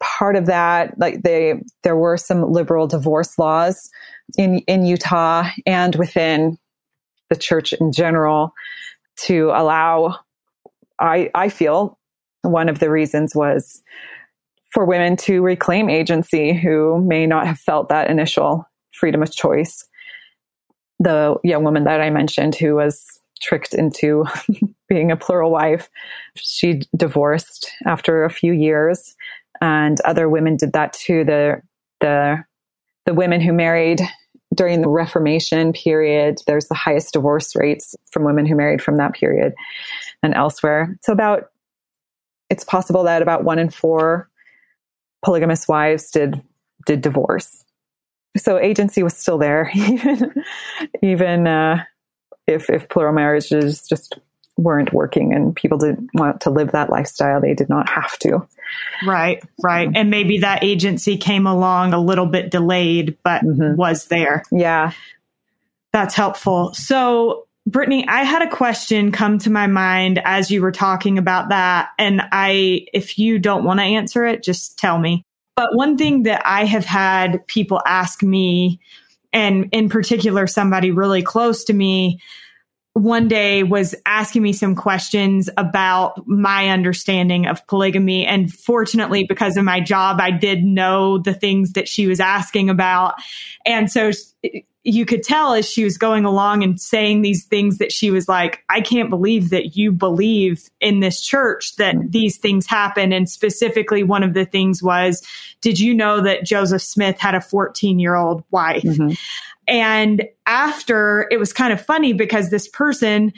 part 0.00 0.36
of 0.36 0.46
that, 0.46 0.98
like 0.98 1.22
they, 1.22 1.62
there 1.82 1.96
were 1.96 2.16
some 2.16 2.50
liberal 2.50 2.86
divorce 2.86 3.38
laws 3.38 3.90
in, 4.38 4.60
in 4.60 4.86
Utah 4.86 5.48
and 5.66 5.94
within 5.96 6.58
the 7.28 7.36
church 7.36 7.72
in 7.74 7.92
general 7.92 8.54
to 9.22 9.50
allow, 9.54 10.18
I, 10.98 11.30
I 11.34 11.48
feel 11.48 11.98
one 12.42 12.68
of 12.68 12.78
the 12.78 12.90
reasons 12.90 13.34
was 13.34 13.82
for 14.70 14.84
women 14.84 15.16
to 15.16 15.40
reclaim 15.40 15.88
agency 15.88 16.52
who 16.52 17.00
may 17.00 17.26
not 17.26 17.46
have 17.46 17.58
felt 17.58 17.88
that 17.88 18.10
initial 18.10 18.68
freedom 18.92 19.22
of 19.22 19.32
choice. 19.32 19.86
The 20.98 21.36
young 21.44 21.64
woman 21.64 21.84
that 21.84 22.00
I 22.00 22.10
mentioned 22.10 22.54
who 22.54 22.74
was 22.74 23.20
tricked 23.40 23.74
into 23.74 24.24
being 24.88 25.10
a 25.10 25.16
plural 25.16 25.50
wife, 25.50 25.88
she 26.36 26.82
divorced 26.96 27.70
after 27.86 28.24
a 28.24 28.30
few 28.30 28.52
years, 28.52 29.14
and 29.60 30.00
other 30.02 30.28
women 30.28 30.56
did 30.56 30.72
that 30.72 30.92
too. 30.92 31.24
The 31.24 31.62
the 32.00 32.44
the 33.06 33.14
women 33.14 33.40
who 33.40 33.52
married 33.52 34.00
during 34.54 34.80
the 34.80 34.88
Reformation 34.88 35.72
period, 35.72 36.40
there's 36.46 36.68
the 36.68 36.74
highest 36.74 37.12
divorce 37.12 37.54
rates 37.56 37.94
from 38.10 38.24
women 38.24 38.46
who 38.46 38.54
married 38.54 38.82
from 38.82 38.96
that 38.96 39.14
period 39.14 39.54
and 40.22 40.34
elsewhere. 40.34 40.96
So 41.02 41.12
about 41.12 41.50
it's 42.50 42.64
possible 42.64 43.02
that 43.04 43.22
about 43.22 43.44
one 43.44 43.58
in 43.58 43.70
four 43.70 44.28
polygamous 45.24 45.66
wives 45.66 46.10
did 46.10 46.42
did 46.86 47.00
divorce 47.00 47.64
so 48.36 48.58
agency 48.58 49.02
was 49.02 49.16
still 49.16 49.38
there, 49.38 49.70
even 49.74 50.34
even 51.02 51.46
uh, 51.46 51.84
if 52.46 52.68
if 52.68 52.88
plural 52.88 53.16
is 53.40 53.86
just 53.88 54.18
weren't 54.56 54.92
working 54.92 55.32
and 55.32 55.54
people 55.54 55.78
didn't 55.78 56.10
want 56.14 56.42
to 56.42 56.50
live 56.50 56.72
that 56.72 56.90
lifestyle, 56.90 57.40
they 57.40 57.54
did 57.54 57.68
not 57.68 57.88
have 57.88 58.18
to. 58.20 58.46
Right, 59.06 59.42
right, 59.62 59.90
and 59.94 60.10
maybe 60.10 60.38
that 60.38 60.64
agency 60.64 61.16
came 61.16 61.46
along 61.46 61.92
a 61.92 62.00
little 62.00 62.26
bit 62.26 62.50
delayed, 62.50 63.18
but 63.22 63.42
mm-hmm. 63.42 63.76
was 63.76 64.06
there. 64.06 64.42
Yeah, 64.50 64.92
that's 65.92 66.14
helpful. 66.14 66.74
So. 66.74 67.46
Brittany, 67.66 68.06
I 68.06 68.24
had 68.24 68.42
a 68.42 68.50
question 68.50 69.10
come 69.10 69.38
to 69.38 69.48
my 69.48 69.68
mind 69.68 70.20
as 70.22 70.50
you 70.50 70.60
were 70.60 70.70
talking 70.70 71.16
about 71.16 71.48
that. 71.48 71.88
And 71.98 72.20
I, 72.30 72.84
if 72.92 73.18
you 73.18 73.38
don't 73.38 73.64
want 73.64 73.80
to 73.80 73.84
answer 73.84 74.26
it, 74.26 74.42
just 74.42 74.78
tell 74.78 74.98
me. 74.98 75.24
But 75.56 75.74
one 75.74 75.96
thing 75.96 76.24
that 76.24 76.42
I 76.44 76.66
have 76.66 76.84
had 76.84 77.46
people 77.46 77.80
ask 77.86 78.22
me, 78.22 78.80
and 79.32 79.70
in 79.72 79.88
particular, 79.88 80.46
somebody 80.46 80.90
really 80.90 81.22
close 81.22 81.64
to 81.64 81.72
me, 81.72 82.20
one 82.94 83.26
day 83.26 83.64
was 83.64 83.94
asking 84.06 84.42
me 84.42 84.52
some 84.52 84.76
questions 84.76 85.50
about 85.56 86.26
my 86.28 86.68
understanding 86.68 87.46
of 87.46 87.66
polygamy. 87.66 88.24
And 88.24 88.52
fortunately, 88.52 89.24
because 89.28 89.56
of 89.56 89.64
my 89.64 89.80
job, 89.80 90.20
I 90.20 90.30
did 90.30 90.64
know 90.64 91.18
the 91.18 91.34
things 91.34 91.72
that 91.72 91.88
she 91.88 92.06
was 92.06 92.20
asking 92.20 92.70
about. 92.70 93.14
And 93.66 93.90
so 93.90 94.12
you 94.84 95.06
could 95.06 95.22
tell 95.22 95.54
as 95.54 95.68
she 95.68 95.82
was 95.82 95.98
going 95.98 96.24
along 96.24 96.62
and 96.62 96.80
saying 96.80 97.22
these 97.22 97.44
things 97.46 97.78
that 97.78 97.90
she 97.90 98.10
was 98.10 98.28
like, 98.28 98.62
I 98.68 98.80
can't 98.82 99.10
believe 99.10 99.50
that 99.50 99.76
you 99.76 99.90
believe 99.90 100.68
in 100.78 101.00
this 101.00 101.20
church 101.20 101.74
that 101.76 101.96
mm-hmm. 101.96 102.10
these 102.10 102.36
things 102.36 102.66
happen. 102.66 103.12
And 103.12 103.28
specifically, 103.28 104.02
one 104.02 104.22
of 104.22 104.34
the 104.34 104.44
things 104.44 104.82
was, 104.82 105.26
did 105.62 105.80
you 105.80 105.94
know 105.94 106.20
that 106.20 106.44
Joseph 106.44 106.82
Smith 106.82 107.18
had 107.18 107.34
a 107.34 107.40
14 107.40 107.98
year 107.98 108.14
old 108.14 108.44
wife? 108.50 108.82
Mm-hmm. 108.82 109.14
And 109.66 110.24
after 110.46 111.28
it 111.30 111.38
was 111.38 111.52
kind 111.52 111.72
of 111.72 111.84
funny 111.84 112.12
because 112.12 112.50
this 112.50 112.68
person, 112.68 113.32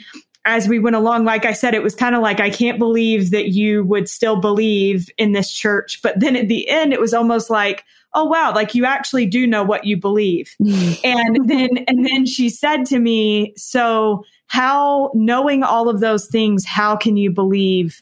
as 0.45 0.67
we 0.67 0.79
went 0.79 0.95
along, 0.95 1.25
like 1.25 1.45
I 1.45 1.53
said, 1.53 1.73
it 1.73 1.83
was 1.83 1.95
kind 1.95 2.15
of 2.15 2.21
like, 2.21 2.39
I 2.39 2.49
can't 2.49 2.79
believe 2.79 3.31
that 3.31 3.49
you 3.49 3.83
would 3.83 4.09
still 4.09 4.37
believe 4.37 5.09
in 5.17 5.31
this 5.31 5.51
church. 5.51 6.01
But 6.01 6.19
then 6.19 6.35
at 6.35 6.47
the 6.47 6.69
end, 6.69 6.93
it 6.93 7.01
was 7.01 7.13
almost 7.13 7.49
like, 7.49 7.83
oh 8.13 8.25
wow 8.25 8.53
like 8.53 8.73
you 8.73 8.85
actually 8.85 9.25
do 9.25 9.45
know 9.47 9.63
what 9.63 9.85
you 9.85 9.95
believe. 9.97 10.55
Hmm. 10.61 10.93
And 11.03 11.49
then 11.49 11.69
and 11.87 12.05
then 12.05 12.25
she 12.25 12.49
said 12.49 12.85
to 12.87 12.99
me 12.99 13.53
so 13.55 14.23
how 14.47 15.11
knowing 15.13 15.63
all 15.63 15.89
of 15.89 15.99
those 15.99 16.27
things 16.27 16.65
how 16.65 16.95
can 16.95 17.17
you 17.17 17.31
believe 17.31 18.01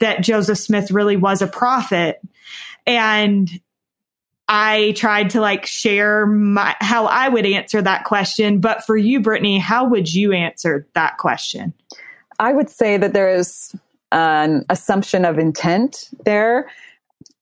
that 0.00 0.22
joseph 0.22 0.58
smith 0.58 0.90
really 0.90 1.16
was 1.16 1.40
a 1.42 1.46
prophet? 1.46 2.20
And 2.86 3.48
i 4.48 4.92
tried 4.96 5.30
to 5.30 5.40
like 5.40 5.66
share 5.66 6.26
my 6.26 6.74
how 6.80 7.06
i 7.06 7.28
would 7.28 7.46
answer 7.46 7.80
that 7.80 8.04
question 8.04 8.60
but 8.60 8.84
for 8.84 8.96
you 8.96 9.20
brittany 9.20 9.58
how 9.58 9.86
would 9.86 10.12
you 10.12 10.32
answer 10.32 10.86
that 10.94 11.16
question 11.18 11.72
i 12.38 12.52
would 12.52 12.68
say 12.68 12.96
that 12.96 13.12
there 13.12 13.32
is 13.32 13.74
an 14.12 14.64
assumption 14.70 15.24
of 15.24 15.38
intent 15.38 16.10
there 16.24 16.70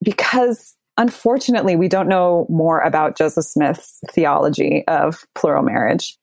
because 0.02 0.76
Unfortunately, 0.98 1.74
we 1.74 1.88
don't 1.88 2.08
know 2.08 2.46
more 2.50 2.80
about 2.80 3.16
Joseph 3.16 3.46
Smith's 3.46 4.00
theology 4.10 4.84
of 4.88 5.24
plural 5.34 5.62
marriage. 5.62 6.18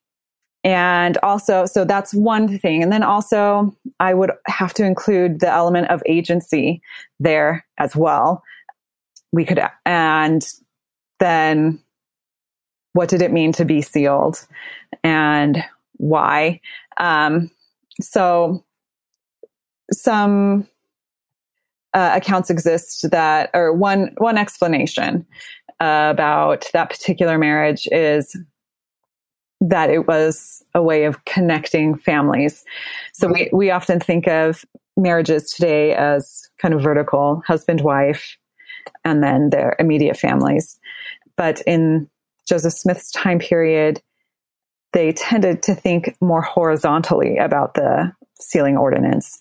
And 0.64 1.18
also, 1.24 1.66
so 1.66 1.86
that's 1.86 2.14
one 2.14 2.60
thing. 2.60 2.84
And 2.84 2.92
then 2.92 3.02
also, 3.02 3.76
I 4.00 4.14
would 4.14 4.32
have 4.46 4.74
to 4.76 4.86
include 4.86 5.40
the 5.40 5.50
element 5.50 5.90
of 5.90 6.04
agency 6.06 6.82
there 7.20 7.66
as 7.78 7.96
well. 7.96 8.44
We 9.32 9.46
could, 9.46 9.60
and 9.86 10.48
then 11.20 11.80
what 12.94 13.10
did 13.10 13.22
it 13.22 13.32
mean 13.32 13.52
to 13.54 13.66
be 13.66 13.82
sealed 13.82 14.46
and 15.04 15.64
why? 15.98 16.60
Um, 16.98 17.52
so, 18.02 18.64
some 19.92 20.68
uh, 21.94 22.12
accounts 22.16 22.50
exist 22.50 23.10
that, 23.12 23.50
or 23.54 23.74
one 23.74 24.14
one 24.18 24.38
explanation 24.38 25.26
uh, 25.80 26.10
about 26.12 26.66
that 26.74 26.90
particular 26.90 27.38
marriage 27.38 27.88
is 27.92 28.36
that 29.62 29.90
it 29.90 30.08
was 30.08 30.64
a 30.74 30.82
way 30.82 31.04
of 31.04 31.26
connecting 31.26 31.98
families. 31.98 32.64
So 33.14 33.28
we 33.28 33.50
we 33.52 33.72
often 33.72 34.00
think 34.00 34.28
of 34.28 34.64
marriages 34.96 35.52
today 35.52 35.94
as 35.94 36.50
kind 36.60 36.74
of 36.74 36.82
vertical, 36.82 37.42
husband 37.46 37.82
wife, 37.82 38.38
and 39.04 39.24
then 39.24 39.50
their 39.50 39.76
immediate 39.80 40.18
families. 40.18 40.79
But 41.40 41.62
in 41.62 42.10
Joseph 42.46 42.74
Smith's 42.74 43.12
time 43.12 43.40
period, 43.40 44.02
they 44.92 45.14
tended 45.14 45.64
to 45.64 45.74
think 45.74 46.18
more 46.20 46.42
horizontally 46.42 47.38
about 47.38 47.76
the 47.76 48.12
sealing 48.42 48.76
ordinance 48.76 49.40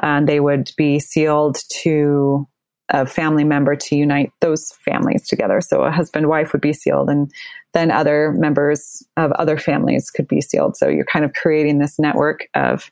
and 0.00 0.28
they 0.28 0.38
would 0.38 0.70
be 0.76 1.00
sealed 1.00 1.58
to 1.82 2.46
a 2.88 3.04
family 3.04 3.42
member 3.42 3.74
to 3.74 3.96
unite 3.96 4.30
those 4.40 4.72
families 4.84 5.26
together. 5.26 5.60
So 5.60 5.82
a 5.82 5.90
husband 5.90 6.28
wife 6.28 6.52
would 6.52 6.62
be 6.62 6.72
sealed, 6.72 7.08
and 7.08 7.32
then 7.72 7.90
other 7.90 8.32
members 8.32 9.04
of 9.16 9.32
other 9.32 9.58
families 9.58 10.10
could 10.10 10.28
be 10.28 10.40
sealed. 10.40 10.76
So 10.76 10.88
you're 10.88 11.04
kind 11.04 11.24
of 11.24 11.32
creating 11.32 11.78
this 11.78 11.98
network 11.98 12.46
of 12.54 12.90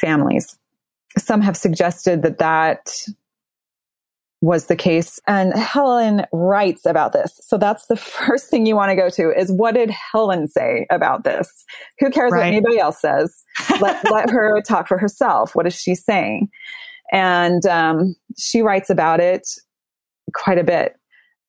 families. 0.00 0.58
Some 1.18 1.42
have 1.42 1.56
suggested 1.56 2.22
that 2.22 2.38
that 2.38 2.90
was 4.40 4.66
the 4.66 4.76
case. 4.76 5.18
And 5.26 5.52
Helen 5.52 6.24
writes 6.32 6.86
about 6.86 7.12
this. 7.12 7.40
So 7.42 7.58
that's 7.58 7.86
the 7.86 7.96
first 7.96 8.48
thing 8.48 8.66
you 8.66 8.76
want 8.76 8.90
to 8.90 8.96
go 8.96 9.08
to 9.10 9.30
is 9.36 9.50
what 9.50 9.74
did 9.74 9.90
Helen 9.90 10.48
say 10.48 10.86
about 10.90 11.24
this? 11.24 11.64
Who 11.98 12.10
cares 12.10 12.32
right. 12.32 12.38
what 12.38 12.46
anybody 12.46 12.78
else 12.78 13.00
says? 13.00 13.44
let, 13.80 14.08
let 14.10 14.30
her 14.30 14.60
talk 14.62 14.88
for 14.88 14.98
herself. 14.98 15.54
What 15.54 15.66
is 15.66 15.74
she 15.74 15.94
saying? 15.94 16.48
And 17.10 17.64
um, 17.66 18.14
she 18.36 18.60
writes 18.60 18.90
about 18.90 19.20
it 19.20 19.48
quite 20.34 20.58
a 20.58 20.64
bit. 20.64 20.94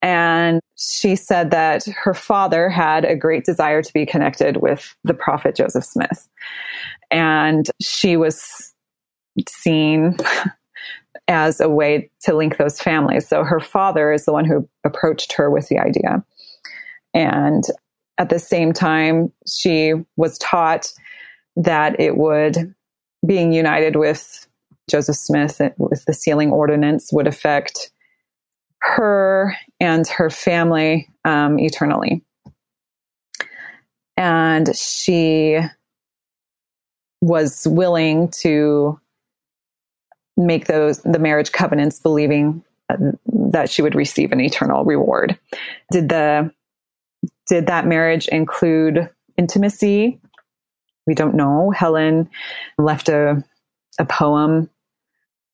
And 0.02 0.62
she 0.78 1.18
said 1.18 1.52
that 1.52 1.84
her 1.86 2.14
father 2.14 2.70
had 2.70 3.04
a 3.04 3.18
great 3.18 3.44
desire 3.44 3.82
to 3.82 3.94
be 3.94 4.06
connected 4.06 4.58
with 4.62 4.96
the 5.04 5.14
prophet 5.14 5.58
Joseph 5.58 5.84
Smith. 5.84 6.30
And 7.12 7.70
she 7.82 8.16
was 8.16 8.74
seen 9.50 10.16
as 11.30 11.62
a 11.62 11.70
way 11.70 12.10
to 12.22 12.36
link 12.36 12.58
those 12.58 12.82
families. 12.82 13.28
So 13.28 13.44
her 13.44 13.60
father 13.60 14.12
is 14.12 14.26
the 14.26 14.34
one 14.34 14.46
who 14.46 14.68
approached 14.84 15.32
her 15.34 15.50
with 15.50 15.70
the 15.70 15.78
idea. 15.78 16.26
And 17.14 17.64
at 18.18 18.30
the 18.30 18.40
same 18.40 18.74
time, 18.74 19.32
she 19.48 19.94
was 20.18 20.38
taught 20.40 20.92
that 21.56 22.00
it 22.00 22.18
would, 22.18 22.74
being 23.26 23.54
united 23.54 23.96
with 23.96 24.48
Joseph 24.90 25.16
Smith 25.16 25.62
with 25.78 26.04
the 26.06 26.14
sealing 26.14 26.52
ordinance, 26.52 27.14
would 27.14 27.28
affect 27.28 27.92
her 28.82 29.56
and 29.80 30.08
her 30.08 30.32
family 30.32 31.08
um, 31.26 31.60
eternally. 31.60 32.24
And 34.18 34.76
she 34.76 35.60
was 37.22 37.68
willing 37.70 38.30
to 38.30 39.00
make 40.40 40.66
those 40.66 41.00
the 41.00 41.20
marriage 41.20 41.52
covenants 41.52 42.00
believing 42.00 42.64
uh, 42.90 42.98
that 43.28 43.70
she 43.70 43.82
would 43.82 43.96
receive 43.96 44.32
an 44.32 44.40
eternal 44.40 44.84
reward. 44.86 45.38
Did 45.92 46.10
the 46.10 46.52
did 47.48 47.68
that 47.68 47.86
marriage 47.86 48.28
include 48.30 49.10
intimacy? 49.38 50.20
We 51.06 51.16
don't 51.16 51.36
know. 51.36 51.72
Helen 51.72 52.30
left 52.78 53.10
a 53.10 53.44
a 54.00 54.06
poem 54.06 54.70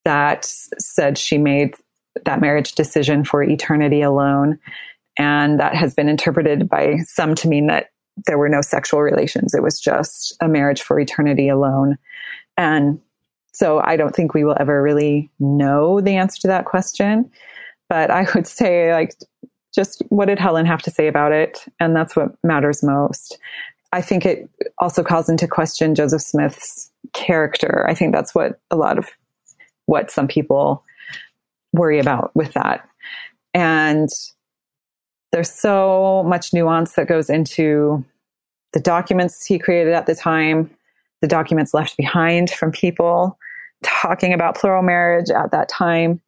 that 0.06 0.46
said 0.46 1.18
she 1.18 1.38
made 1.38 1.76
that 2.24 2.40
marriage 2.40 2.74
decision 2.74 3.26
for 3.26 3.44
eternity 3.44 4.02
alone. 4.02 4.60
And 5.18 5.60
that 5.60 5.76
has 5.76 5.94
been 5.94 6.08
interpreted 6.08 6.70
by 6.70 6.98
some 7.06 7.36
to 7.36 7.48
mean 7.48 7.68
that 7.68 7.90
there 8.28 8.38
were 8.38 8.50
no 8.50 8.62
sexual 8.62 9.02
relations. 9.02 9.54
It 9.54 9.64
was 9.64 9.80
just 9.80 10.36
a 10.40 10.48
marriage 10.48 10.82
for 10.82 11.00
eternity 11.00 11.50
alone. 11.50 11.98
And 12.56 13.02
so 13.56 13.82
I 13.86 13.96
don't 13.96 14.14
think 14.14 14.34
we 14.34 14.44
will 14.44 14.58
ever 14.60 14.84
really 14.84 15.32
know 15.40 16.02
the 16.02 16.18
answer 16.18 16.42
to 16.42 16.48
that 16.48 16.66
question. 16.66 17.32
But 17.88 18.12
I 18.12 18.28
would 18.36 18.48
say, 18.48 18.92
like, 18.94 19.16
just 19.74 20.02
what 20.10 20.26
did 20.26 20.40
Helen 20.40 20.66
have 20.66 20.82
to 20.82 20.92
say 20.92 21.08
about 21.08 21.32
it? 21.32 21.66
And 21.80 21.96
that's 21.96 22.18
what 22.18 22.36
matters 22.44 22.84
most. 22.84 23.38
I 23.94 24.02
think 24.02 24.26
it 24.26 24.50
also 24.80 25.04
calls 25.04 25.30
into 25.30 25.48
question 25.48 25.96
Joseph 25.96 26.22
Smith's 26.22 26.92
character. 27.14 27.86
I 27.88 27.94
think 27.94 28.14
that's 28.14 28.36
what 28.36 28.60
a 28.72 28.76
lot 28.76 28.98
of 28.98 29.08
what 29.86 30.12
some 30.12 30.28
people 30.28 30.84
worry 31.72 32.00
about 32.00 32.36
with 32.36 32.54
that. 32.54 32.86
And 33.54 34.10
there's 35.32 35.52
so 35.52 36.26
much 36.28 36.54
nuance 36.54 36.94
that 36.94 37.08
goes 37.08 37.30
into 37.30 38.04
the 38.74 38.82
documents 38.82 39.46
he 39.46 39.60
created 39.60 39.94
at 39.94 40.08
the 40.08 40.16
time, 40.16 40.70
the 41.22 41.28
documents 41.28 41.74
left 41.74 41.96
behind 41.96 42.50
from 42.50 42.74
people 42.74 43.38
talking 43.86 44.34
about 44.34 44.58
plural 44.58 44.84
marriage 44.84 45.30
at 45.30 45.52
that 45.52 45.70
time. 45.70 46.22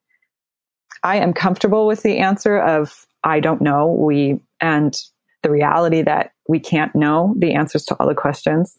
I 1.04 1.18
am 1.18 1.34
comfortable 1.34 1.88
with 1.88 2.04
the 2.04 2.20
answer 2.20 2.58
of 2.58 3.06
I 3.24 3.40
don't 3.40 3.62
know. 3.62 3.88
We 3.88 4.40
and 4.62 4.96
the 5.44 5.52
reality 5.52 6.02
that 6.02 6.32
we 6.48 6.60
can't 6.60 6.96
know 6.96 7.34
the 7.38 7.54
answers 7.54 7.86
to 7.86 7.96
all 7.96 8.08
the 8.08 8.16
questions. 8.16 8.78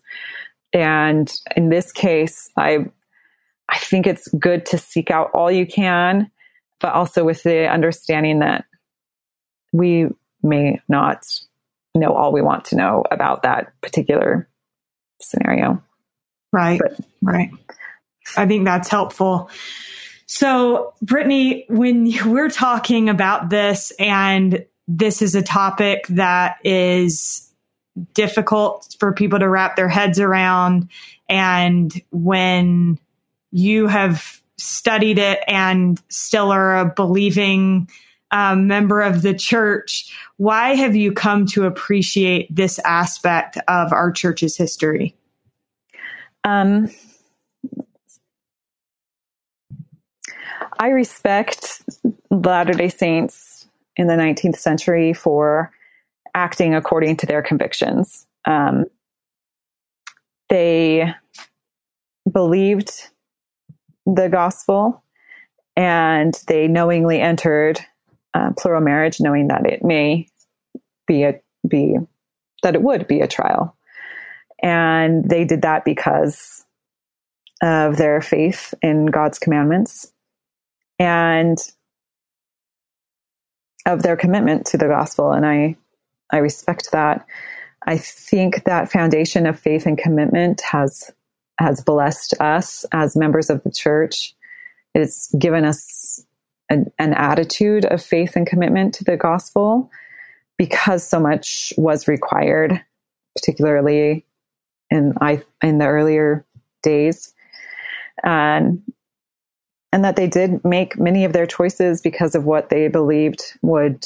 And 0.73 1.33
in 1.57 1.69
this 1.69 1.93
case, 1.93 2.51
I 2.57 2.87
I 3.69 3.79
think 3.79 4.07
it's 4.07 4.29
good 4.29 4.65
to 4.67 4.79
seek 4.79 5.11
out 5.11 5.31
all 5.35 5.51
you 5.51 5.67
can, 5.67 6.31
but 6.81 6.95
also 6.95 7.25
with 7.25 7.43
the 7.43 7.69
understanding 7.69 8.39
that 8.39 8.65
we 9.73 10.09
may 10.43 10.81
not 10.89 11.27
know 11.95 12.15
all 12.15 12.33
we 12.33 12.43
want 12.43 12.65
to 12.67 12.77
know 12.77 13.05
about 13.11 13.43
that 13.43 13.73
particular 13.83 14.49
scenario. 15.21 15.83
Right. 16.53 16.81
But, 16.81 17.01
right. 17.23 17.51
I 18.37 18.47
think 18.47 18.65
that's 18.65 18.89
helpful. 18.89 19.51
So, 20.27 20.93
Brittany, 21.03 21.65
when 21.69 22.13
we're 22.27 22.51
talking 22.51 23.09
about 23.09 23.51
this, 23.51 23.93
and 23.99 24.65
this 24.87 25.23
is 25.23 25.35
a 25.35 25.43
topic 25.43 26.07
that 26.09 26.59
is 26.65 27.51
difficult 28.15 28.95
for 29.01 29.13
people 29.13 29.39
to 29.39 29.49
wrap 29.49 29.77
their 29.77 29.89
heads 29.89 30.21
around, 30.21 30.89
and 31.29 31.93
when 32.11 32.99
you 33.51 33.87
have 33.87 34.43
studied 34.59 35.19
it 35.19 35.41
and 35.47 36.01
still 36.09 36.51
are 36.51 36.79
a 36.79 36.85
believing 36.85 37.89
um, 38.31 38.67
member 38.67 39.01
of 39.01 39.23
the 39.23 39.35
church, 39.35 40.15
why 40.37 40.75
have 40.75 40.95
you 40.95 41.13
come 41.13 41.47
to 41.47 41.65
appreciate 41.65 42.55
this 42.55 42.79
aspect 42.81 43.57
of 43.69 43.93
our 43.93 44.13
church's 44.13 44.57
history? 44.57 45.17
Um, 46.45 46.91
I 50.79 50.89
respect 50.89 51.83
Latter 52.31 52.75
day 52.75 52.89
Saints 52.89 53.69
in 53.97 54.07
the 54.07 54.15
19th 54.15 54.57
century 54.57 55.13
for 55.13 55.73
acting 56.35 56.75
according 56.75 57.17
to 57.19 57.27
their 57.27 57.43
convictions. 57.43 58.27
Um, 58.45 58.87
they 60.49 61.13
believed 62.31 62.91
the 64.07 64.29
gospel 64.29 65.03
and 65.77 66.35
they 66.47 66.69
knowingly 66.69 67.21
entered 67.21 67.81
uh, 68.35 68.51
plural 68.59 68.81
marriage, 68.81 69.21
knowing 69.21 69.49
that 69.49 69.67
it 69.67 69.85
may 69.85 70.29
be 71.07 71.25
a 71.25 71.41
be 71.67 71.97
that 72.63 72.75
it 72.75 72.83
would 72.83 73.07
be 73.07 73.21
a 73.21 73.29
trial, 73.29 73.77
and 74.63 75.29
they 75.29 75.45
did 75.45 75.63
that 75.63 75.85
because 75.85 76.65
of 77.63 77.97
their 77.97 78.21
faith 78.21 78.75
in 78.83 79.07
God's 79.07 79.39
commandments 79.39 80.13
and 80.99 81.59
of 83.87 84.03
their 84.03 84.17
commitment 84.17 84.67
to 84.67 84.79
the 84.79 84.89
gospel. 84.89 85.33
And 85.33 85.47
I 85.47 85.77
I 86.31 86.39
respect 86.39 86.93
that. 86.93 87.27
I 87.87 87.97
think 87.97 88.65
that 88.65 88.91
foundation 88.91 89.47
of 89.47 89.59
faith 89.59 89.87
and 89.87 89.97
commitment 89.97 90.61
has 90.61 91.11
has 91.59 91.83
blessed 91.83 92.35
us 92.41 92.85
as 92.93 93.17
members 93.17 93.51
of 93.51 93.63
the 93.65 93.71
church. 93.71 94.35
It's 94.95 95.33
given 95.35 95.65
us 95.65 96.25
an, 96.71 96.93
an 96.99 97.15
attitude 97.15 97.85
of 97.87 98.03
faith 98.03 98.37
and 98.37 98.47
commitment 98.47 98.95
to 98.95 99.05
the 99.05 99.17
gospel 99.17 99.91
because 100.57 101.07
so 101.07 101.19
much 101.19 101.73
was 101.77 102.09
required, 102.09 102.85
particularly 103.37 104.27
in 104.91 105.15
I 105.21 105.43
in 105.63 105.79
the 105.79 105.87
earlier 105.87 106.45
days, 106.83 107.33
and 108.23 108.83
and 109.93 110.05
that 110.05 110.17
they 110.17 110.27
did 110.27 110.65
make 110.65 110.99
many 110.99 111.25
of 111.25 111.33
their 111.33 111.47
choices 111.47 112.01
because 112.01 112.35
of 112.35 112.45
what 112.45 112.69
they 112.69 112.89
believed 112.89 113.43
would 113.63 114.05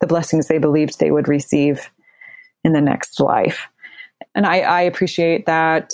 the 0.00 0.06
blessings 0.06 0.46
they 0.46 0.58
believed 0.58 0.98
they 0.98 1.10
would 1.10 1.26
receive 1.26 1.90
in 2.62 2.72
the 2.72 2.80
next 2.80 3.18
life. 3.18 3.66
And 4.34 4.46
I, 4.46 4.60
I 4.60 4.80
appreciate 4.82 5.46
that 5.46 5.92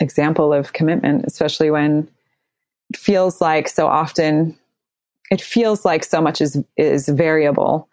example 0.00 0.52
of 0.52 0.74
commitment, 0.74 1.24
especially 1.26 1.70
when 1.70 2.08
it 2.90 2.98
feels 2.98 3.40
like 3.40 3.68
so 3.68 3.86
often 3.86 4.58
it 5.30 5.40
feels 5.40 5.86
like 5.86 6.04
so 6.04 6.20
much 6.20 6.42
is 6.42 6.62
is 6.76 7.08
variable 7.08 7.88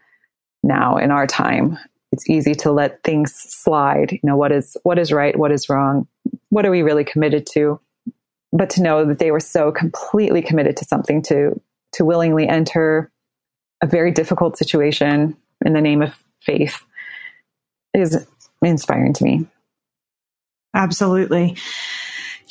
now 0.62 0.98
in 0.98 1.10
our 1.10 1.26
time. 1.26 1.78
It's 2.12 2.30
easy 2.30 2.54
to 2.56 2.72
let 2.72 3.02
things 3.04 3.34
slide. 3.34 4.12
You 4.12 4.20
know, 4.24 4.36
what 4.36 4.52
is 4.52 4.76
what 4.84 5.00
is 5.00 5.14
right, 5.14 5.38
what 5.38 5.52
is 5.52 5.70
wrong, 5.70 6.06
what 6.50 6.66
are 6.66 6.72
we 6.72 6.82
really 6.82 7.06
committed 7.06 7.48
to? 7.54 7.80
But 8.52 8.72
to 8.72 8.82
know 8.82 9.06
that 9.06 9.20
they 9.20 9.32
were 9.32 9.40
so 9.40 9.72
completely 9.72 10.42
committed 10.42 10.78
to 10.78 10.86
something 10.86 11.22
to 11.24 11.60
to 11.94 12.06
willingly 12.06 12.48
enter 12.48 13.12
a 13.82 13.88
very 13.88 14.12
difficult 14.12 14.58
situation 14.58 15.36
in 15.66 15.74
the 15.74 15.82
name 15.82 16.02
of 16.02 16.16
faith 16.42 16.84
is 17.94 18.26
inspiring 18.64 19.14
to 19.14 19.24
me. 19.24 19.48
Absolutely. 20.74 21.58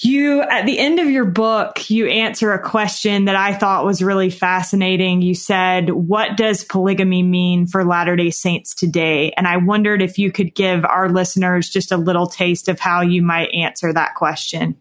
You, 0.01 0.43
at 0.43 0.65
the 0.65 0.79
end 0.79 1.01
of 1.01 1.11
your 1.11 1.25
book, 1.25 1.91
you 1.91 2.07
answer 2.07 2.53
a 2.53 2.63
question 2.63 3.25
that 3.25 3.35
I 3.35 3.53
thought 3.53 3.85
was 3.85 4.01
really 4.01 4.31
fascinating. 4.31 5.23
You 5.23 5.35
said, 5.35 5.91
What 5.91 6.37
does 6.37 6.63
polygamy 6.63 7.25
mean 7.25 7.67
for 7.67 7.85
Latter 7.85 8.15
day 8.15 8.31
Saints 8.31 8.75
today? 8.75 9.33
And 9.37 9.49
I 9.49 9.57
wondered 9.57 10.01
if 10.01 10.17
you 10.17 10.31
could 10.31 10.55
give 10.55 10.85
our 10.85 11.09
listeners 11.09 11.69
just 11.69 11.91
a 11.91 11.97
little 11.97 12.29
taste 12.29 12.69
of 12.69 12.79
how 12.79 13.01
you 13.01 13.23
might 13.23 13.53
answer 13.53 13.93
that 13.93 14.15
question. 14.15 14.77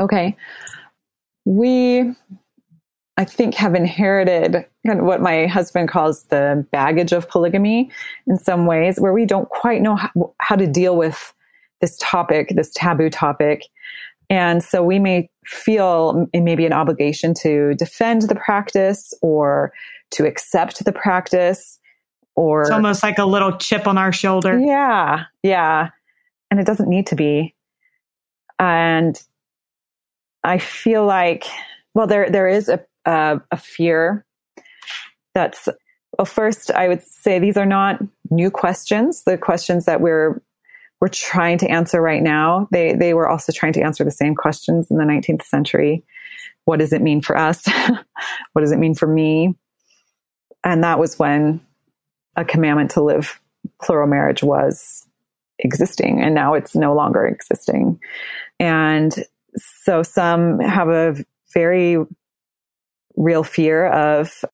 Okay. 0.00 0.36
We, 1.44 2.14
I 3.16 3.24
think, 3.24 3.54
have 3.54 3.74
inherited 3.74 4.64
kind 4.86 5.00
of 5.00 5.04
what 5.04 5.20
my 5.20 5.46
husband 5.46 5.88
calls 5.88 6.24
the 6.24 6.66
baggage 6.72 7.12
of 7.12 7.28
polygamy 7.28 7.90
in 8.26 8.38
some 8.38 8.66
ways, 8.66 8.98
where 8.98 9.12
we 9.12 9.26
don't 9.26 9.48
quite 9.48 9.82
know 9.82 9.96
how, 9.96 10.34
how 10.40 10.56
to 10.56 10.66
deal 10.66 10.96
with 10.96 11.34
this 11.80 11.96
topic, 12.00 12.52
this 12.56 12.72
taboo 12.74 13.10
topic. 13.10 13.64
And 14.28 14.62
so 14.62 14.82
we 14.82 14.98
may 14.98 15.28
feel 15.44 16.28
maybe 16.32 16.64
an 16.64 16.72
obligation 16.72 17.34
to 17.34 17.74
defend 17.74 18.22
the 18.22 18.34
practice 18.34 19.12
or 19.22 19.72
to 20.12 20.26
accept 20.26 20.84
the 20.84 20.92
practice 20.92 21.80
or 22.36 22.62
it's 22.62 22.70
almost 22.70 23.02
like 23.02 23.18
a 23.18 23.24
little 23.24 23.56
chip 23.58 23.86
on 23.86 23.98
our 23.98 24.12
shoulder. 24.12 24.58
Yeah. 24.58 25.24
Yeah. 25.42 25.90
And 26.50 26.58
it 26.60 26.66
doesn't 26.66 26.88
need 26.88 27.06
to 27.08 27.16
be. 27.16 27.54
And 28.58 29.20
I 30.44 30.58
feel 30.58 31.04
like, 31.04 31.44
well, 31.94 32.06
there, 32.06 32.30
there 32.30 32.48
is 32.48 32.68
a, 32.68 32.80
a, 33.04 33.40
a 33.50 33.56
fear 33.56 34.24
that's, 35.34 35.68
well, 36.18 36.24
first 36.24 36.70
I 36.70 36.88
would 36.88 37.02
say 37.02 37.38
these 37.38 37.56
are 37.56 37.66
not 37.66 38.00
new 38.30 38.50
questions. 38.50 39.24
The 39.24 39.38
questions 39.38 39.84
that 39.86 40.00
we're 40.00 40.42
we're 41.00 41.08
trying 41.08 41.58
to 41.58 41.68
answer 41.68 42.00
right 42.00 42.22
now. 42.22 42.68
They 42.70 42.94
they 42.94 43.14
were 43.14 43.28
also 43.28 43.52
trying 43.52 43.72
to 43.74 43.82
answer 43.82 44.04
the 44.04 44.10
same 44.10 44.34
questions 44.34 44.90
in 44.90 44.98
the 44.98 45.04
19th 45.04 45.42
century. 45.42 46.04
What 46.66 46.78
does 46.78 46.92
it 46.92 47.02
mean 47.02 47.22
for 47.22 47.36
us? 47.36 47.66
what 48.52 48.60
does 48.60 48.72
it 48.72 48.78
mean 48.78 48.94
for 48.94 49.06
me? 49.06 49.54
And 50.62 50.84
that 50.84 50.98
was 50.98 51.18
when 51.18 51.60
a 52.36 52.44
commandment 52.44 52.90
to 52.92 53.02
live 53.02 53.40
plural 53.82 54.06
marriage 54.06 54.42
was 54.42 55.06
existing 55.58 56.20
and 56.20 56.34
now 56.34 56.54
it's 56.54 56.74
no 56.74 56.94
longer 56.94 57.26
existing. 57.26 57.98
And 58.58 59.14
So 59.56 60.02
some 60.02 60.60
have 60.60 60.88
a 60.88 61.16
very 61.52 61.96
real 63.16 63.44
fear 63.44 63.86
of 63.86 64.44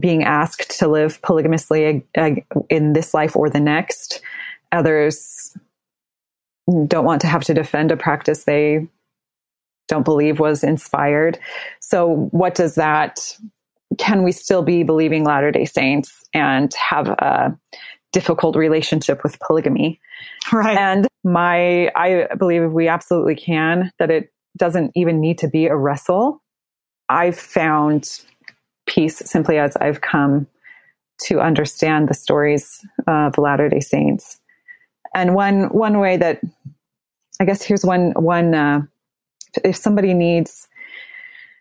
being 0.00 0.24
asked 0.24 0.78
to 0.78 0.88
live 0.88 1.20
polygamously 1.22 2.02
in 2.70 2.92
this 2.92 3.14
life 3.14 3.36
or 3.36 3.50
the 3.50 3.60
next. 3.60 4.20
Others 4.72 5.56
don't 6.86 7.04
want 7.04 7.20
to 7.20 7.26
have 7.26 7.44
to 7.44 7.54
defend 7.54 7.92
a 7.92 7.96
practice 7.96 8.44
they 8.44 8.88
don't 9.88 10.04
believe 10.04 10.40
was 10.40 10.64
inspired. 10.64 11.38
So, 11.80 12.28
what 12.32 12.54
does 12.54 12.74
that? 12.74 13.36
Can 13.98 14.24
we 14.24 14.32
still 14.32 14.62
be 14.62 14.82
believing 14.82 15.24
Latter 15.24 15.52
day 15.52 15.64
Saints 15.64 16.24
and 16.34 16.74
have 16.74 17.08
a 17.08 17.56
difficult 18.12 18.56
relationship 18.56 19.22
with 19.22 19.38
polygamy? 19.40 20.00
Right. 20.52 20.76
And 20.76 21.06
my, 21.22 21.90
I 21.94 22.26
believe 22.36 22.72
we 22.72 22.88
absolutely 22.88 23.36
can, 23.36 23.92
that 23.98 24.10
it 24.10 24.32
doesn't 24.56 24.92
even 24.94 25.20
need 25.20 25.38
to 25.38 25.48
be 25.48 25.66
a 25.66 25.76
wrestle. 25.76 26.42
I've 27.08 27.38
found 27.38 28.08
peace 28.86 29.18
simply 29.18 29.58
as 29.58 29.76
I've 29.76 30.00
come 30.00 30.46
to 31.24 31.40
understand 31.40 32.08
the 32.08 32.14
stories 32.14 32.84
of 33.06 33.38
Latter 33.38 33.68
day 33.68 33.80
Saints. 33.80 34.40
And 35.14 35.34
one, 35.34 35.64
one 35.70 35.98
way 35.98 36.16
that 36.16 36.40
I 37.40 37.44
guess 37.44 37.62
here's 37.62 37.84
one, 37.84 38.12
one, 38.12 38.54
uh, 38.54 38.82
if 39.64 39.76
somebody 39.76 40.14
needs 40.14 40.68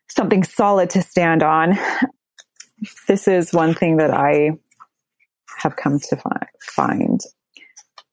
something 0.10 0.44
solid 0.44 0.90
to 0.92 1.02
stand 1.02 1.44
on, 1.44 1.78
this 3.08 3.28
is 3.28 3.54
one 3.54 3.74
thing 3.74 3.98
that 3.98 4.12
I 4.12 4.52
have 5.58 5.76
come 5.76 6.00
to 6.00 6.16
fi- 6.16 6.48
find. 6.62 7.22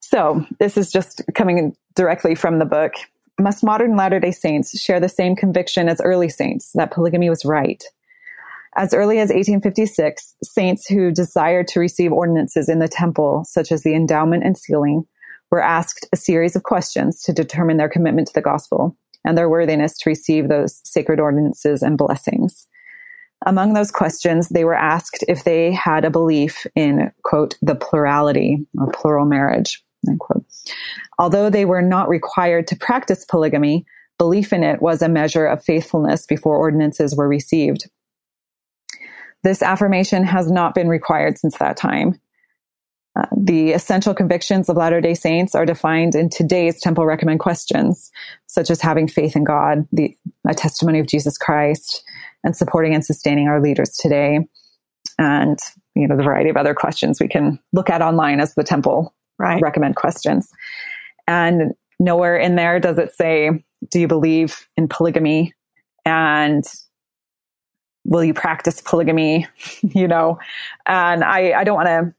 So 0.01 0.45
this 0.59 0.76
is 0.76 0.91
just 0.91 1.22
coming 1.35 1.76
directly 1.95 2.35
from 2.35 2.59
the 2.59 2.64
book. 2.64 2.93
Must 3.43 3.64
modern 3.64 3.97
Latter 3.97 4.20
day 4.20 4.30
Saints 4.30 4.80
share 4.80 5.01
the 5.01 5.09
same 5.09 5.34
conviction 5.34 5.88
as 5.88 6.01
early 6.01 6.28
saints 6.28 6.70
that 6.74 6.93
polygamy 6.93 7.28
was 7.28 7.45
right? 7.45 7.82
As 8.76 8.95
early 8.95 9.18
as 9.18 9.30
1856, 9.30 10.36
saints 10.45 10.86
who 10.86 11.11
desired 11.11 11.66
to 11.68 11.80
receive 11.80 12.12
ordinances 12.12 12.68
in 12.68 12.78
the 12.78 12.86
temple, 12.86 13.45
such 13.45 13.72
as 13.72 13.82
the 13.82 13.95
endowment 13.95 14.45
and 14.45 14.57
sealing, 14.57 15.05
were 15.51 15.61
asked 15.61 16.09
a 16.12 16.16
series 16.16 16.55
of 16.55 16.62
questions 16.62 17.20
to 17.22 17.32
determine 17.32 17.78
their 17.78 17.88
commitment 17.88 18.28
to 18.28 18.32
the 18.32 18.40
gospel 18.40 18.97
and 19.24 19.36
their 19.36 19.51
worthiness 19.51 19.99
to 19.99 20.11
receive 20.11 20.49
those 20.49 20.80
sacred 20.84 21.18
ordinances 21.18 21.82
and 21.82 21.99
blessings. 21.99 22.68
Among 23.45 23.74
those 23.74 23.90
questions, 23.90 24.51
they 24.51 24.64
were 24.64 24.74
asked 24.74 25.24
if 25.26 25.43
they 25.43 25.72
had 25.72 26.05
a 26.05 26.11
belief 26.11 26.64
in, 26.76 27.11
quote, 27.24 27.57
the 27.61 27.74
plurality 27.74 28.64
or 28.78 28.93
plural 28.93 29.26
marriage, 29.26 29.82
unquote. 30.09 30.44
Although 31.18 31.50
they 31.50 31.64
were 31.64 31.82
not 31.82 32.09
required 32.09 32.66
to 32.68 32.76
practice 32.76 33.24
polygamy, 33.24 33.86
belief 34.18 34.53
in 34.53 34.62
it 34.62 34.80
was 34.80 35.03
a 35.03 35.09
measure 35.09 35.46
of 35.46 35.64
faithfulness 35.64 36.26
before 36.26 36.57
ordinances 36.57 37.16
were 37.16 37.28
received. 37.28 37.88
This 39.42 39.62
affirmation 39.62 40.24
has 40.24 40.50
not 40.50 40.74
been 40.74 40.88
required 40.88 41.38
since 41.38 41.59
that 41.59 41.76
time. 41.76 42.20
Uh, 43.14 43.26
the 43.36 43.72
essential 43.72 44.14
convictions 44.14 44.68
of 44.68 44.76
Latter 44.76 45.00
day 45.00 45.12
Saints 45.12 45.55
are 45.55 45.66
defined 45.66 46.14
in 46.14 46.30
today's 46.30 46.80
temple 46.80 47.05
recommend 47.05 47.40
questions, 47.40 48.11
such 48.46 48.70
as 48.70 48.80
having 48.80 49.07
faith 49.07 49.36
in 49.36 49.44
God, 49.44 49.86
the 49.92 50.16
a 50.48 50.55
testimony 50.55 50.98
of 50.98 51.07
Jesus 51.07 51.36
Christ, 51.36 52.03
and 52.42 52.57
supporting 52.57 52.94
and 52.94 53.05
sustaining 53.05 53.48
our 53.48 53.61
leaders 53.61 53.90
today. 53.90 54.46
And, 55.18 55.59
you 55.94 56.09
know, 56.09 56.16
the 56.16 56.22
variety 56.22 56.48
of 56.48 56.57
other 56.57 56.74
questions 56.74 57.20
we 57.20 57.28
can 57.28 57.59
look 57.72 57.90
at 57.90 58.00
online 58.00 58.40
as 58.40 58.55
the 58.55 58.64
temple 58.64 59.14
right. 59.43 59.62
recommend 59.62 59.97
questions. 59.97 60.49
And 61.26 61.72
nowhere 61.99 62.36
in 62.36 62.57
there 62.57 62.80
does 62.80 62.99
it 62.99 63.12
say, 63.14 63.51
do 63.90 64.01
you 64.01 64.09
believe 64.09 64.68
in 64.76 64.88
polygamy? 64.88 65.53
And 66.05 66.64
will 68.05 68.24
you 68.24 68.34
practice 68.34 68.80
polygamy? 68.80 69.47
you 69.82 70.09
know, 70.09 70.38
and 70.86 71.24
I, 71.24 71.53
I 71.53 71.64
don't 71.64 71.76
want 71.76 71.88
to 71.88 72.14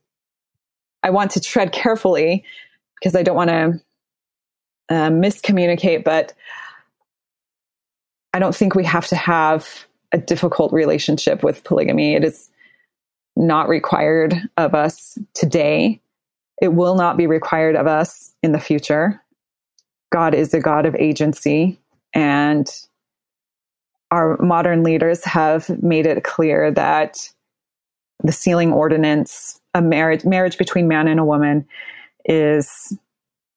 I 1.02 1.10
want 1.10 1.32
to 1.32 1.40
tread 1.40 1.72
carefully 1.72 2.44
because 2.94 3.14
I 3.14 3.22
don't 3.22 3.36
want 3.36 3.50
to 3.50 3.80
uh, 4.88 5.10
miscommunicate, 5.10 6.02
but 6.02 6.32
I 8.32 8.38
don't 8.38 8.56
think 8.56 8.74
we 8.74 8.84
have 8.84 9.06
to 9.08 9.16
have 9.16 9.84
a 10.12 10.18
difficult 10.18 10.72
relationship 10.72 11.42
with 11.42 11.62
polygamy. 11.62 12.14
It 12.14 12.24
is 12.24 12.48
not 13.36 13.68
required 13.68 14.34
of 14.56 14.74
us 14.74 15.18
today. 15.34 16.00
It 16.60 16.74
will 16.74 16.94
not 16.94 17.16
be 17.16 17.26
required 17.26 17.76
of 17.76 17.86
us 17.86 18.32
in 18.42 18.52
the 18.52 18.60
future. 18.60 19.20
God 20.12 20.34
is 20.34 20.54
a 20.54 20.60
God 20.60 20.86
of 20.86 20.94
agency, 20.94 21.78
and 22.14 22.70
our 24.10 24.36
modern 24.38 24.84
leaders 24.84 25.24
have 25.24 25.68
made 25.82 26.06
it 26.06 26.22
clear 26.22 26.70
that 26.70 27.30
the 28.22 28.32
sealing 28.32 28.72
ordinance 28.72 29.60
a 29.74 29.82
marriage 29.82 30.24
marriage 30.24 30.56
between 30.56 30.86
man 30.86 31.08
and 31.08 31.18
a 31.18 31.24
woman 31.24 31.66
is 32.24 32.96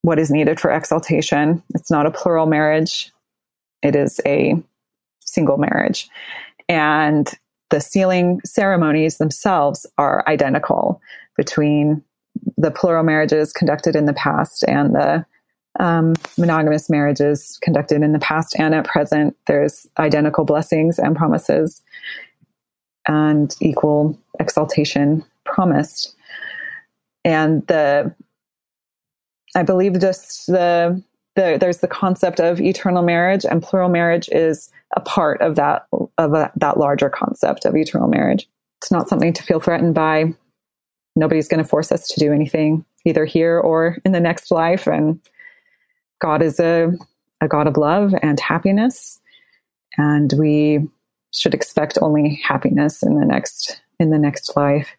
what 0.02 0.20
is 0.20 0.32
needed 0.32 0.60
for 0.60 0.72
exaltation. 0.72 1.62
It's 1.76 1.92
not 1.92 2.06
a 2.06 2.12
plural 2.12 2.48
marriage. 2.48 3.12
It 3.84 3.96
is 3.96 4.20
a 4.26 4.56
single 5.20 5.58
marriage. 5.58 6.10
And 6.68 7.32
the 7.70 7.80
sealing 7.80 8.42
ceremonies 8.46 9.18
themselves 9.18 9.86
are 9.98 10.24
identical 10.28 11.02
between 11.36 12.04
the 12.58 12.72
plural 12.72 13.04
marriages 13.04 13.54
conducted 13.54 13.96
in 13.96 14.06
the 14.06 14.14
past 14.14 14.64
and 14.68 14.96
the 14.96 15.26
um, 15.80 16.16
monogamous 16.38 16.90
marriages 16.90 17.60
conducted 17.62 18.02
in 18.02 18.12
the 18.12 18.20
past 18.20 18.56
and 18.58 18.74
at 18.74 18.86
present. 18.86 19.36
There's 19.46 19.88
identical 20.00 20.44
blessings 20.44 20.98
and 21.00 21.16
promises 21.16 21.82
and 23.08 23.56
equal 23.62 24.20
exaltation 24.40 25.24
promised. 25.46 26.16
And 27.24 27.66
the, 27.68 28.14
I 29.56 29.64
believe 29.64 30.00
just 30.00 30.48
the, 30.48 31.02
the, 31.36 31.58
there's 31.60 31.78
the 31.78 31.88
concept 31.88 32.40
of 32.40 32.60
eternal 32.60 33.04
marriage 33.04 33.46
and 33.46 33.62
plural 33.62 33.90
marriage 33.90 34.30
is 34.32 34.72
a 34.96 35.00
part 35.00 35.42
of 35.42 35.56
that, 35.56 35.88
of 36.18 36.34
a, 36.34 36.52
that 36.56 36.78
larger 36.78 37.10
concept 37.10 37.66
of 37.66 37.76
eternal 37.76 38.08
marriage. 38.08 38.50
It's 38.82 38.92
not 38.92 39.10
something 39.10 39.34
to 39.34 39.44
feel 39.44 39.60
threatened 39.60 39.94
by. 39.94 40.34
Nobody's 41.18 41.48
going 41.48 41.62
to 41.62 41.68
force 41.68 41.92
us 41.92 42.08
to 42.10 42.20
do 42.20 42.32
anything 42.32 42.86
either 43.06 43.26
here 43.26 43.60
or 43.60 43.98
in 44.06 44.12
the 44.12 44.20
next 44.20 44.52
life. 44.52 44.88
And 44.88 45.20
God 46.22 46.42
is 46.42 46.60
a, 46.60 46.92
a 47.42 47.48
God 47.48 47.68
of 47.68 47.76
love 47.76 48.14
and 48.22 48.40
happiness. 48.40 49.20
And 49.98 50.32
we 50.38 50.88
should 51.34 51.54
expect 51.54 51.98
only 52.02 52.36
happiness 52.44 53.02
in 53.02 53.20
the 53.20 53.26
next, 53.26 53.82
in 54.00 54.12
the 54.12 54.20
next 54.20 54.56
life. 54.56 54.90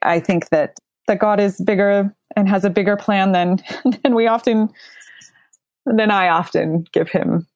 I 0.00 0.20
think 0.20 0.48
that 0.48 0.76
that 1.08 1.18
God 1.18 1.40
is 1.40 1.60
bigger 1.60 2.14
and 2.36 2.48
has 2.48 2.64
a 2.64 2.70
bigger 2.70 2.96
plan 2.96 3.32
than 3.32 3.58
than 4.02 4.14
we 4.14 4.26
often 4.26 4.70
than 5.84 6.10
I 6.10 6.28
often 6.28 6.86
give 6.92 7.10
him 7.10 7.46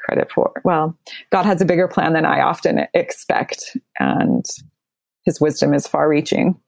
credit 0.00 0.30
for. 0.30 0.52
Well, 0.64 0.96
God 1.32 1.44
has 1.46 1.60
a 1.60 1.66
bigger 1.66 1.88
plan 1.88 2.12
than 2.12 2.24
I 2.24 2.40
often 2.40 2.86
expect 2.94 3.76
and 3.98 4.44
his 5.24 5.40
wisdom 5.40 5.74
is 5.74 5.86
far 5.86 6.08
reaching. 6.08 6.58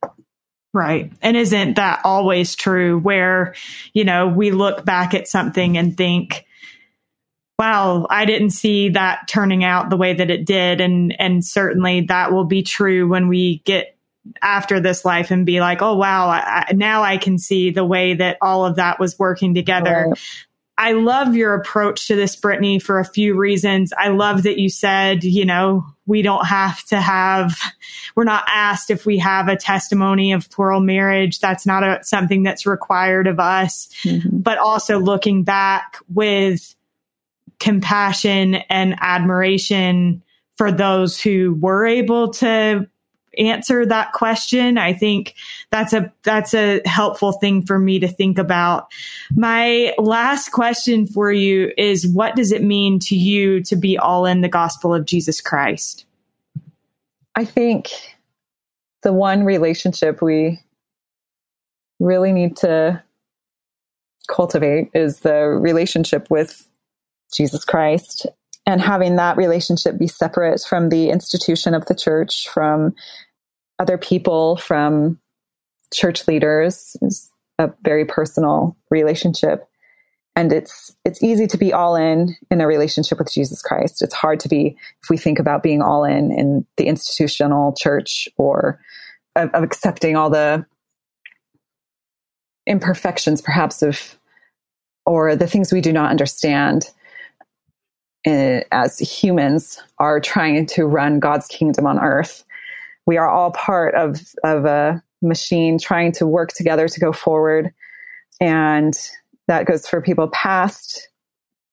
Right. 0.74 1.12
And 1.20 1.36
isn't 1.36 1.76
that 1.76 2.00
always 2.04 2.54
true 2.54 2.98
where, 2.98 3.54
you 3.92 4.04
know, 4.04 4.28
we 4.28 4.52
look 4.52 4.84
back 4.84 5.12
at 5.12 5.28
something 5.28 5.76
and 5.76 5.96
think, 5.96 6.46
wow, 7.58 8.06
I 8.08 8.24
didn't 8.24 8.50
see 8.50 8.88
that 8.90 9.28
turning 9.28 9.64
out 9.64 9.90
the 9.90 9.98
way 9.98 10.14
that 10.14 10.30
it 10.30 10.46
did. 10.46 10.80
And, 10.80 11.14
and 11.20 11.44
certainly 11.44 12.02
that 12.08 12.32
will 12.32 12.46
be 12.46 12.62
true 12.62 13.06
when 13.06 13.28
we 13.28 13.58
get 13.64 13.96
after 14.40 14.80
this 14.80 15.04
life 15.04 15.30
and 15.30 15.44
be 15.44 15.60
like, 15.60 15.82
oh, 15.82 15.96
wow, 15.96 16.28
I, 16.28 16.64
I, 16.68 16.72
now 16.72 17.02
I 17.02 17.18
can 17.18 17.38
see 17.38 17.70
the 17.70 17.84
way 17.84 18.14
that 18.14 18.38
all 18.40 18.64
of 18.64 18.76
that 18.76 18.98
was 18.98 19.18
working 19.18 19.54
together. 19.54 20.06
Right. 20.08 20.18
I 20.78 20.92
love 20.92 21.36
your 21.36 21.54
approach 21.54 22.06
to 22.08 22.16
this, 22.16 22.34
Brittany, 22.34 22.78
for 22.78 22.98
a 22.98 23.04
few 23.04 23.36
reasons. 23.36 23.92
I 23.96 24.08
love 24.08 24.42
that 24.44 24.58
you 24.58 24.68
said, 24.68 25.22
you 25.22 25.44
know, 25.44 25.86
we 26.06 26.22
don't 26.22 26.46
have 26.46 26.82
to 26.86 27.00
have, 27.00 27.56
we're 28.16 28.24
not 28.24 28.44
asked 28.48 28.90
if 28.90 29.06
we 29.06 29.18
have 29.18 29.48
a 29.48 29.56
testimony 29.56 30.32
of 30.32 30.50
plural 30.50 30.80
marriage. 30.80 31.40
That's 31.40 31.66
not 31.66 31.82
a, 31.82 32.00
something 32.02 32.42
that's 32.42 32.66
required 32.66 33.26
of 33.26 33.38
us. 33.38 33.88
Mm-hmm. 34.02 34.38
But 34.38 34.58
also 34.58 34.98
looking 34.98 35.44
back 35.44 35.98
with 36.12 36.74
compassion 37.60 38.56
and 38.68 38.96
admiration 39.00 40.22
for 40.56 40.72
those 40.72 41.20
who 41.20 41.56
were 41.60 41.86
able 41.86 42.30
to 42.32 42.88
answer 43.38 43.86
that 43.86 44.12
question. 44.12 44.78
I 44.78 44.92
think 44.92 45.34
that's 45.70 45.92
a 45.92 46.12
that's 46.22 46.54
a 46.54 46.80
helpful 46.84 47.32
thing 47.32 47.64
for 47.64 47.78
me 47.78 47.98
to 48.00 48.08
think 48.08 48.38
about. 48.38 48.88
My 49.34 49.94
last 49.98 50.50
question 50.50 51.06
for 51.06 51.32
you 51.32 51.72
is 51.76 52.06
what 52.06 52.36
does 52.36 52.52
it 52.52 52.62
mean 52.62 52.98
to 53.00 53.16
you 53.16 53.62
to 53.64 53.76
be 53.76 53.98
all 53.98 54.26
in 54.26 54.40
the 54.40 54.48
gospel 54.48 54.94
of 54.94 55.04
Jesus 55.04 55.40
Christ? 55.40 56.04
I 57.34 57.44
think 57.44 57.90
the 59.02 59.12
one 59.12 59.44
relationship 59.44 60.22
we 60.22 60.60
really 61.98 62.32
need 62.32 62.56
to 62.58 63.02
cultivate 64.28 64.90
is 64.94 65.20
the 65.20 65.46
relationship 65.46 66.30
with 66.30 66.68
Jesus 67.32 67.64
Christ 67.64 68.26
and 68.66 68.80
having 68.80 69.16
that 69.16 69.36
relationship 69.36 69.98
be 69.98 70.06
separate 70.06 70.60
from 70.60 70.88
the 70.88 71.10
institution 71.10 71.74
of 71.74 71.86
the 71.86 71.94
church, 71.94 72.48
from 72.48 72.94
other 73.78 73.98
people, 73.98 74.56
from 74.56 75.18
church 75.92 76.26
leaders 76.28 76.96
is 77.02 77.30
a 77.58 77.70
very 77.82 78.04
personal 78.04 78.76
relationship. 78.90 79.68
And 80.34 80.52
it's, 80.52 80.96
it's 81.04 81.22
easy 81.22 81.46
to 81.48 81.58
be 81.58 81.72
all 81.72 81.94
in 81.94 82.34
in 82.50 82.60
a 82.62 82.66
relationship 82.66 83.18
with 83.18 83.32
Jesus 83.32 83.60
Christ. 83.60 84.00
It's 84.00 84.14
hard 84.14 84.40
to 84.40 84.48
be, 84.48 84.76
if 85.02 85.10
we 85.10 85.18
think 85.18 85.38
about 85.38 85.62
being 85.62 85.82
all 85.82 86.04
in 86.04 86.32
in 86.32 86.66
the 86.78 86.86
institutional 86.86 87.74
church 87.74 88.28
or 88.38 88.80
of, 89.36 89.50
of 89.50 89.62
accepting 89.62 90.16
all 90.16 90.30
the 90.30 90.64
imperfections 92.66 93.42
perhaps 93.42 93.82
of, 93.82 94.16
or 95.04 95.36
the 95.36 95.48
things 95.48 95.72
we 95.72 95.80
do 95.80 95.92
not 95.92 96.10
understand 96.10 96.90
Uh, 98.24 98.60
as 98.70 98.98
humans 99.00 99.82
are 99.98 100.20
trying 100.20 100.64
to 100.64 100.84
run 100.84 101.18
God's 101.18 101.48
kingdom 101.48 101.88
on 101.88 101.98
earth. 101.98 102.44
We 103.04 103.16
are 103.16 103.28
all 103.28 103.50
part 103.50 103.96
of, 103.96 104.20
of 104.44 104.64
a 104.64 105.02
machine 105.20 105.76
trying 105.76 106.12
to 106.12 106.26
work 106.26 106.52
together 106.52 106.86
to 106.86 107.00
go 107.00 107.12
forward. 107.12 107.72
And 108.40 108.94
that 109.48 109.66
goes 109.66 109.88
for 109.88 110.00
people 110.00 110.28
past, 110.28 111.08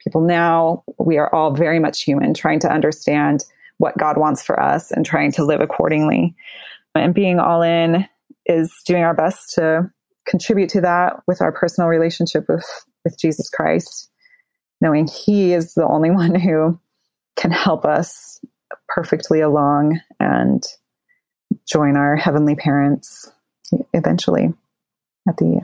people 0.03 0.21
now. 0.21 0.83
We 0.97 1.19
are 1.19 1.31
all 1.33 1.53
very 1.53 1.79
much 1.79 2.01
human, 2.01 2.33
trying 2.33 2.59
to 2.61 2.71
understand 2.71 3.43
what 3.77 3.97
God 3.99 4.17
wants 4.17 4.43
for 4.43 4.59
us 4.59 4.89
and 4.89 5.05
trying 5.05 5.31
to 5.33 5.45
live 5.45 5.61
accordingly. 5.61 6.35
And 6.95 7.13
being 7.13 7.39
all 7.39 7.61
in 7.61 8.07
is 8.47 8.73
doing 8.87 9.03
our 9.03 9.13
best 9.13 9.53
to 9.53 9.91
contribute 10.25 10.69
to 10.71 10.81
that 10.81 11.21
with 11.27 11.41
our 11.41 11.51
personal 11.51 11.89
relationship 11.89 12.45
with, 12.49 12.65
with 13.03 13.19
Jesus 13.19 13.51
Christ 13.51 14.08
knowing 14.81 15.07
He 15.07 15.53
is 15.53 15.73
the 15.73 15.87
only 15.87 16.11
one 16.11 16.35
who 16.35 16.79
can 17.35 17.51
help 17.51 17.85
us 17.85 18.39
perfectly 18.87 19.41
along 19.41 19.99
and 20.19 20.63
join 21.67 21.95
our 21.95 22.15
heavenly 22.15 22.55
parents 22.55 23.31
eventually 23.93 24.53
at 25.27 25.37
the 25.37 25.61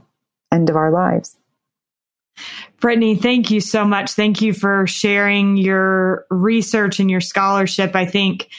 end 0.51 0.69
of 0.69 0.75
our 0.75 0.91
lives. 0.91 1.35
Brittany, 2.79 3.15
thank 3.15 3.49
you 3.49 3.61
so 3.61 3.85
much. 3.85 4.11
Thank 4.11 4.41
you 4.41 4.53
for 4.53 4.85
sharing 4.87 5.57
your 5.57 6.25
research 6.29 6.99
and 6.99 7.09
your 7.09 7.21
scholarship. 7.21 7.95
I 7.95 8.05
think 8.05 8.49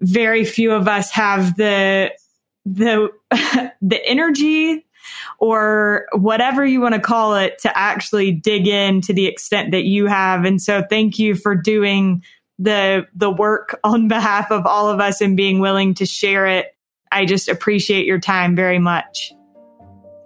very 0.00 0.44
few 0.44 0.72
of 0.72 0.88
us 0.88 1.10
have 1.10 1.56
the 1.56 2.12
the 2.64 3.08
the 3.82 4.00
energy 4.06 4.86
or 5.38 6.06
whatever 6.12 6.64
you 6.64 6.80
want 6.80 6.94
to 6.94 7.00
call 7.00 7.34
it 7.34 7.58
to 7.60 7.76
actually 7.76 8.32
dig 8.32 8.66
in 8.66 9.00
to 9.02 9.12
the 9.12 9.26
extent 9.26 9.70
that 9.72 9.84
you 9.84 10.06
have. 10.06 10.44
And 10.44 10.60
so 10.60 10.82
thank 10.88 11.18
you 11.18 11.34
for 11.34 11.54
doing 11.54 12.22
the 12.58 13.06
the 13.14 13.30
work 13.30 13.78
on 13.84 14.08
behalf 14.08 14.50
of 14.50 14.66
all 14.66 14.88
of 14.88 15.00
us 15.00 15.20
and 15.20 15.36
being 15.36 15.60
willing 15.60 15.94
to 15.94 16.06
share 16.06 16.46
it. 16.46 16.74
I 17.10 17.26
just 17.26 17.48
appreciate 17.48 18.06
your 18.06 18.20
time 18.20 18.56
very 18.56 18.78
much. 18.78 19.32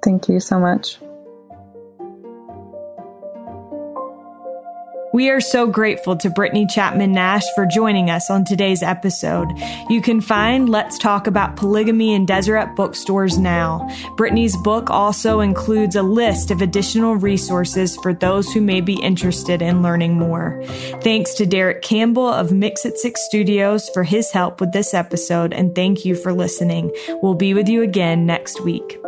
Thank 0.04 0.28
you 0.28 0.38
so 0.38 0.60
much. 0.60 0.98
We 5.12 5.30
are 5.30 5.40
so 5.40 5.66
grateful 5.66 6.16
to 6.16 6.30
Brittany 6.30 6.66
Chapman 6.66 7.12
Nash 7.12 7.44
for 7.54 7.64
joining 7.64 8.10
us 8.10 8.28
on 8.28 8.44
today's 8.44 8.82
episode. 8.82 9.48
You 9.88 10.02
can 10.02 10.20
find 10.20 10.68
Let's 10.68 10.98
Talk 10.98 11.26
About 11.26 11.56
Polygamy 11.56 12.12
in 12.12 12.26
Deseret 12.26 12.74
bookstores 12.76 13.38
now. 13.38 13.88
Brittany's 14.16 14.56
book 14.58 14.90
also 14.90 15.40
includes 15.40 15.96
a 15.96 16.02
list 16.02 16.50
of 16.50 16.60
additional 16.60 17.16
resources 17.16 17.96
for 17.96 18.12
those 18.12 18.52
who 18.52 18.60
may 18.60 18.80
be 18.80 19.00
interested 19.00 19.62
in 19.62 19.82
learning 19.82 20.18
more. 20.18 20.62
Thanks 21.02 21.34
to 21.34 21.46
Derek 21.46 21.82
Campbell 21.82 22.28
of 22.28 22.52
Mix 22.52 22.84
It 22.84 22.98
Six 22.98 23.24
Studios 23.24 23.88
for 23.90 24.02
his 24.02 24.30
help 24.32 24.60
with 24.60 24.72
this 24.72 24.92
episode, 24.92 25.54
and 25.54 25.74
thank 25.74 26.04
you 26.04 26.14
for 26.14 26.32
listening. 26.32 26.92
We'll 27.22 27.34
be 27.34 27.54
with 27.54 27.68
you 27.68 27.82
again 27.82 28.26
next 28.26 28.60
week. 28.62 28.98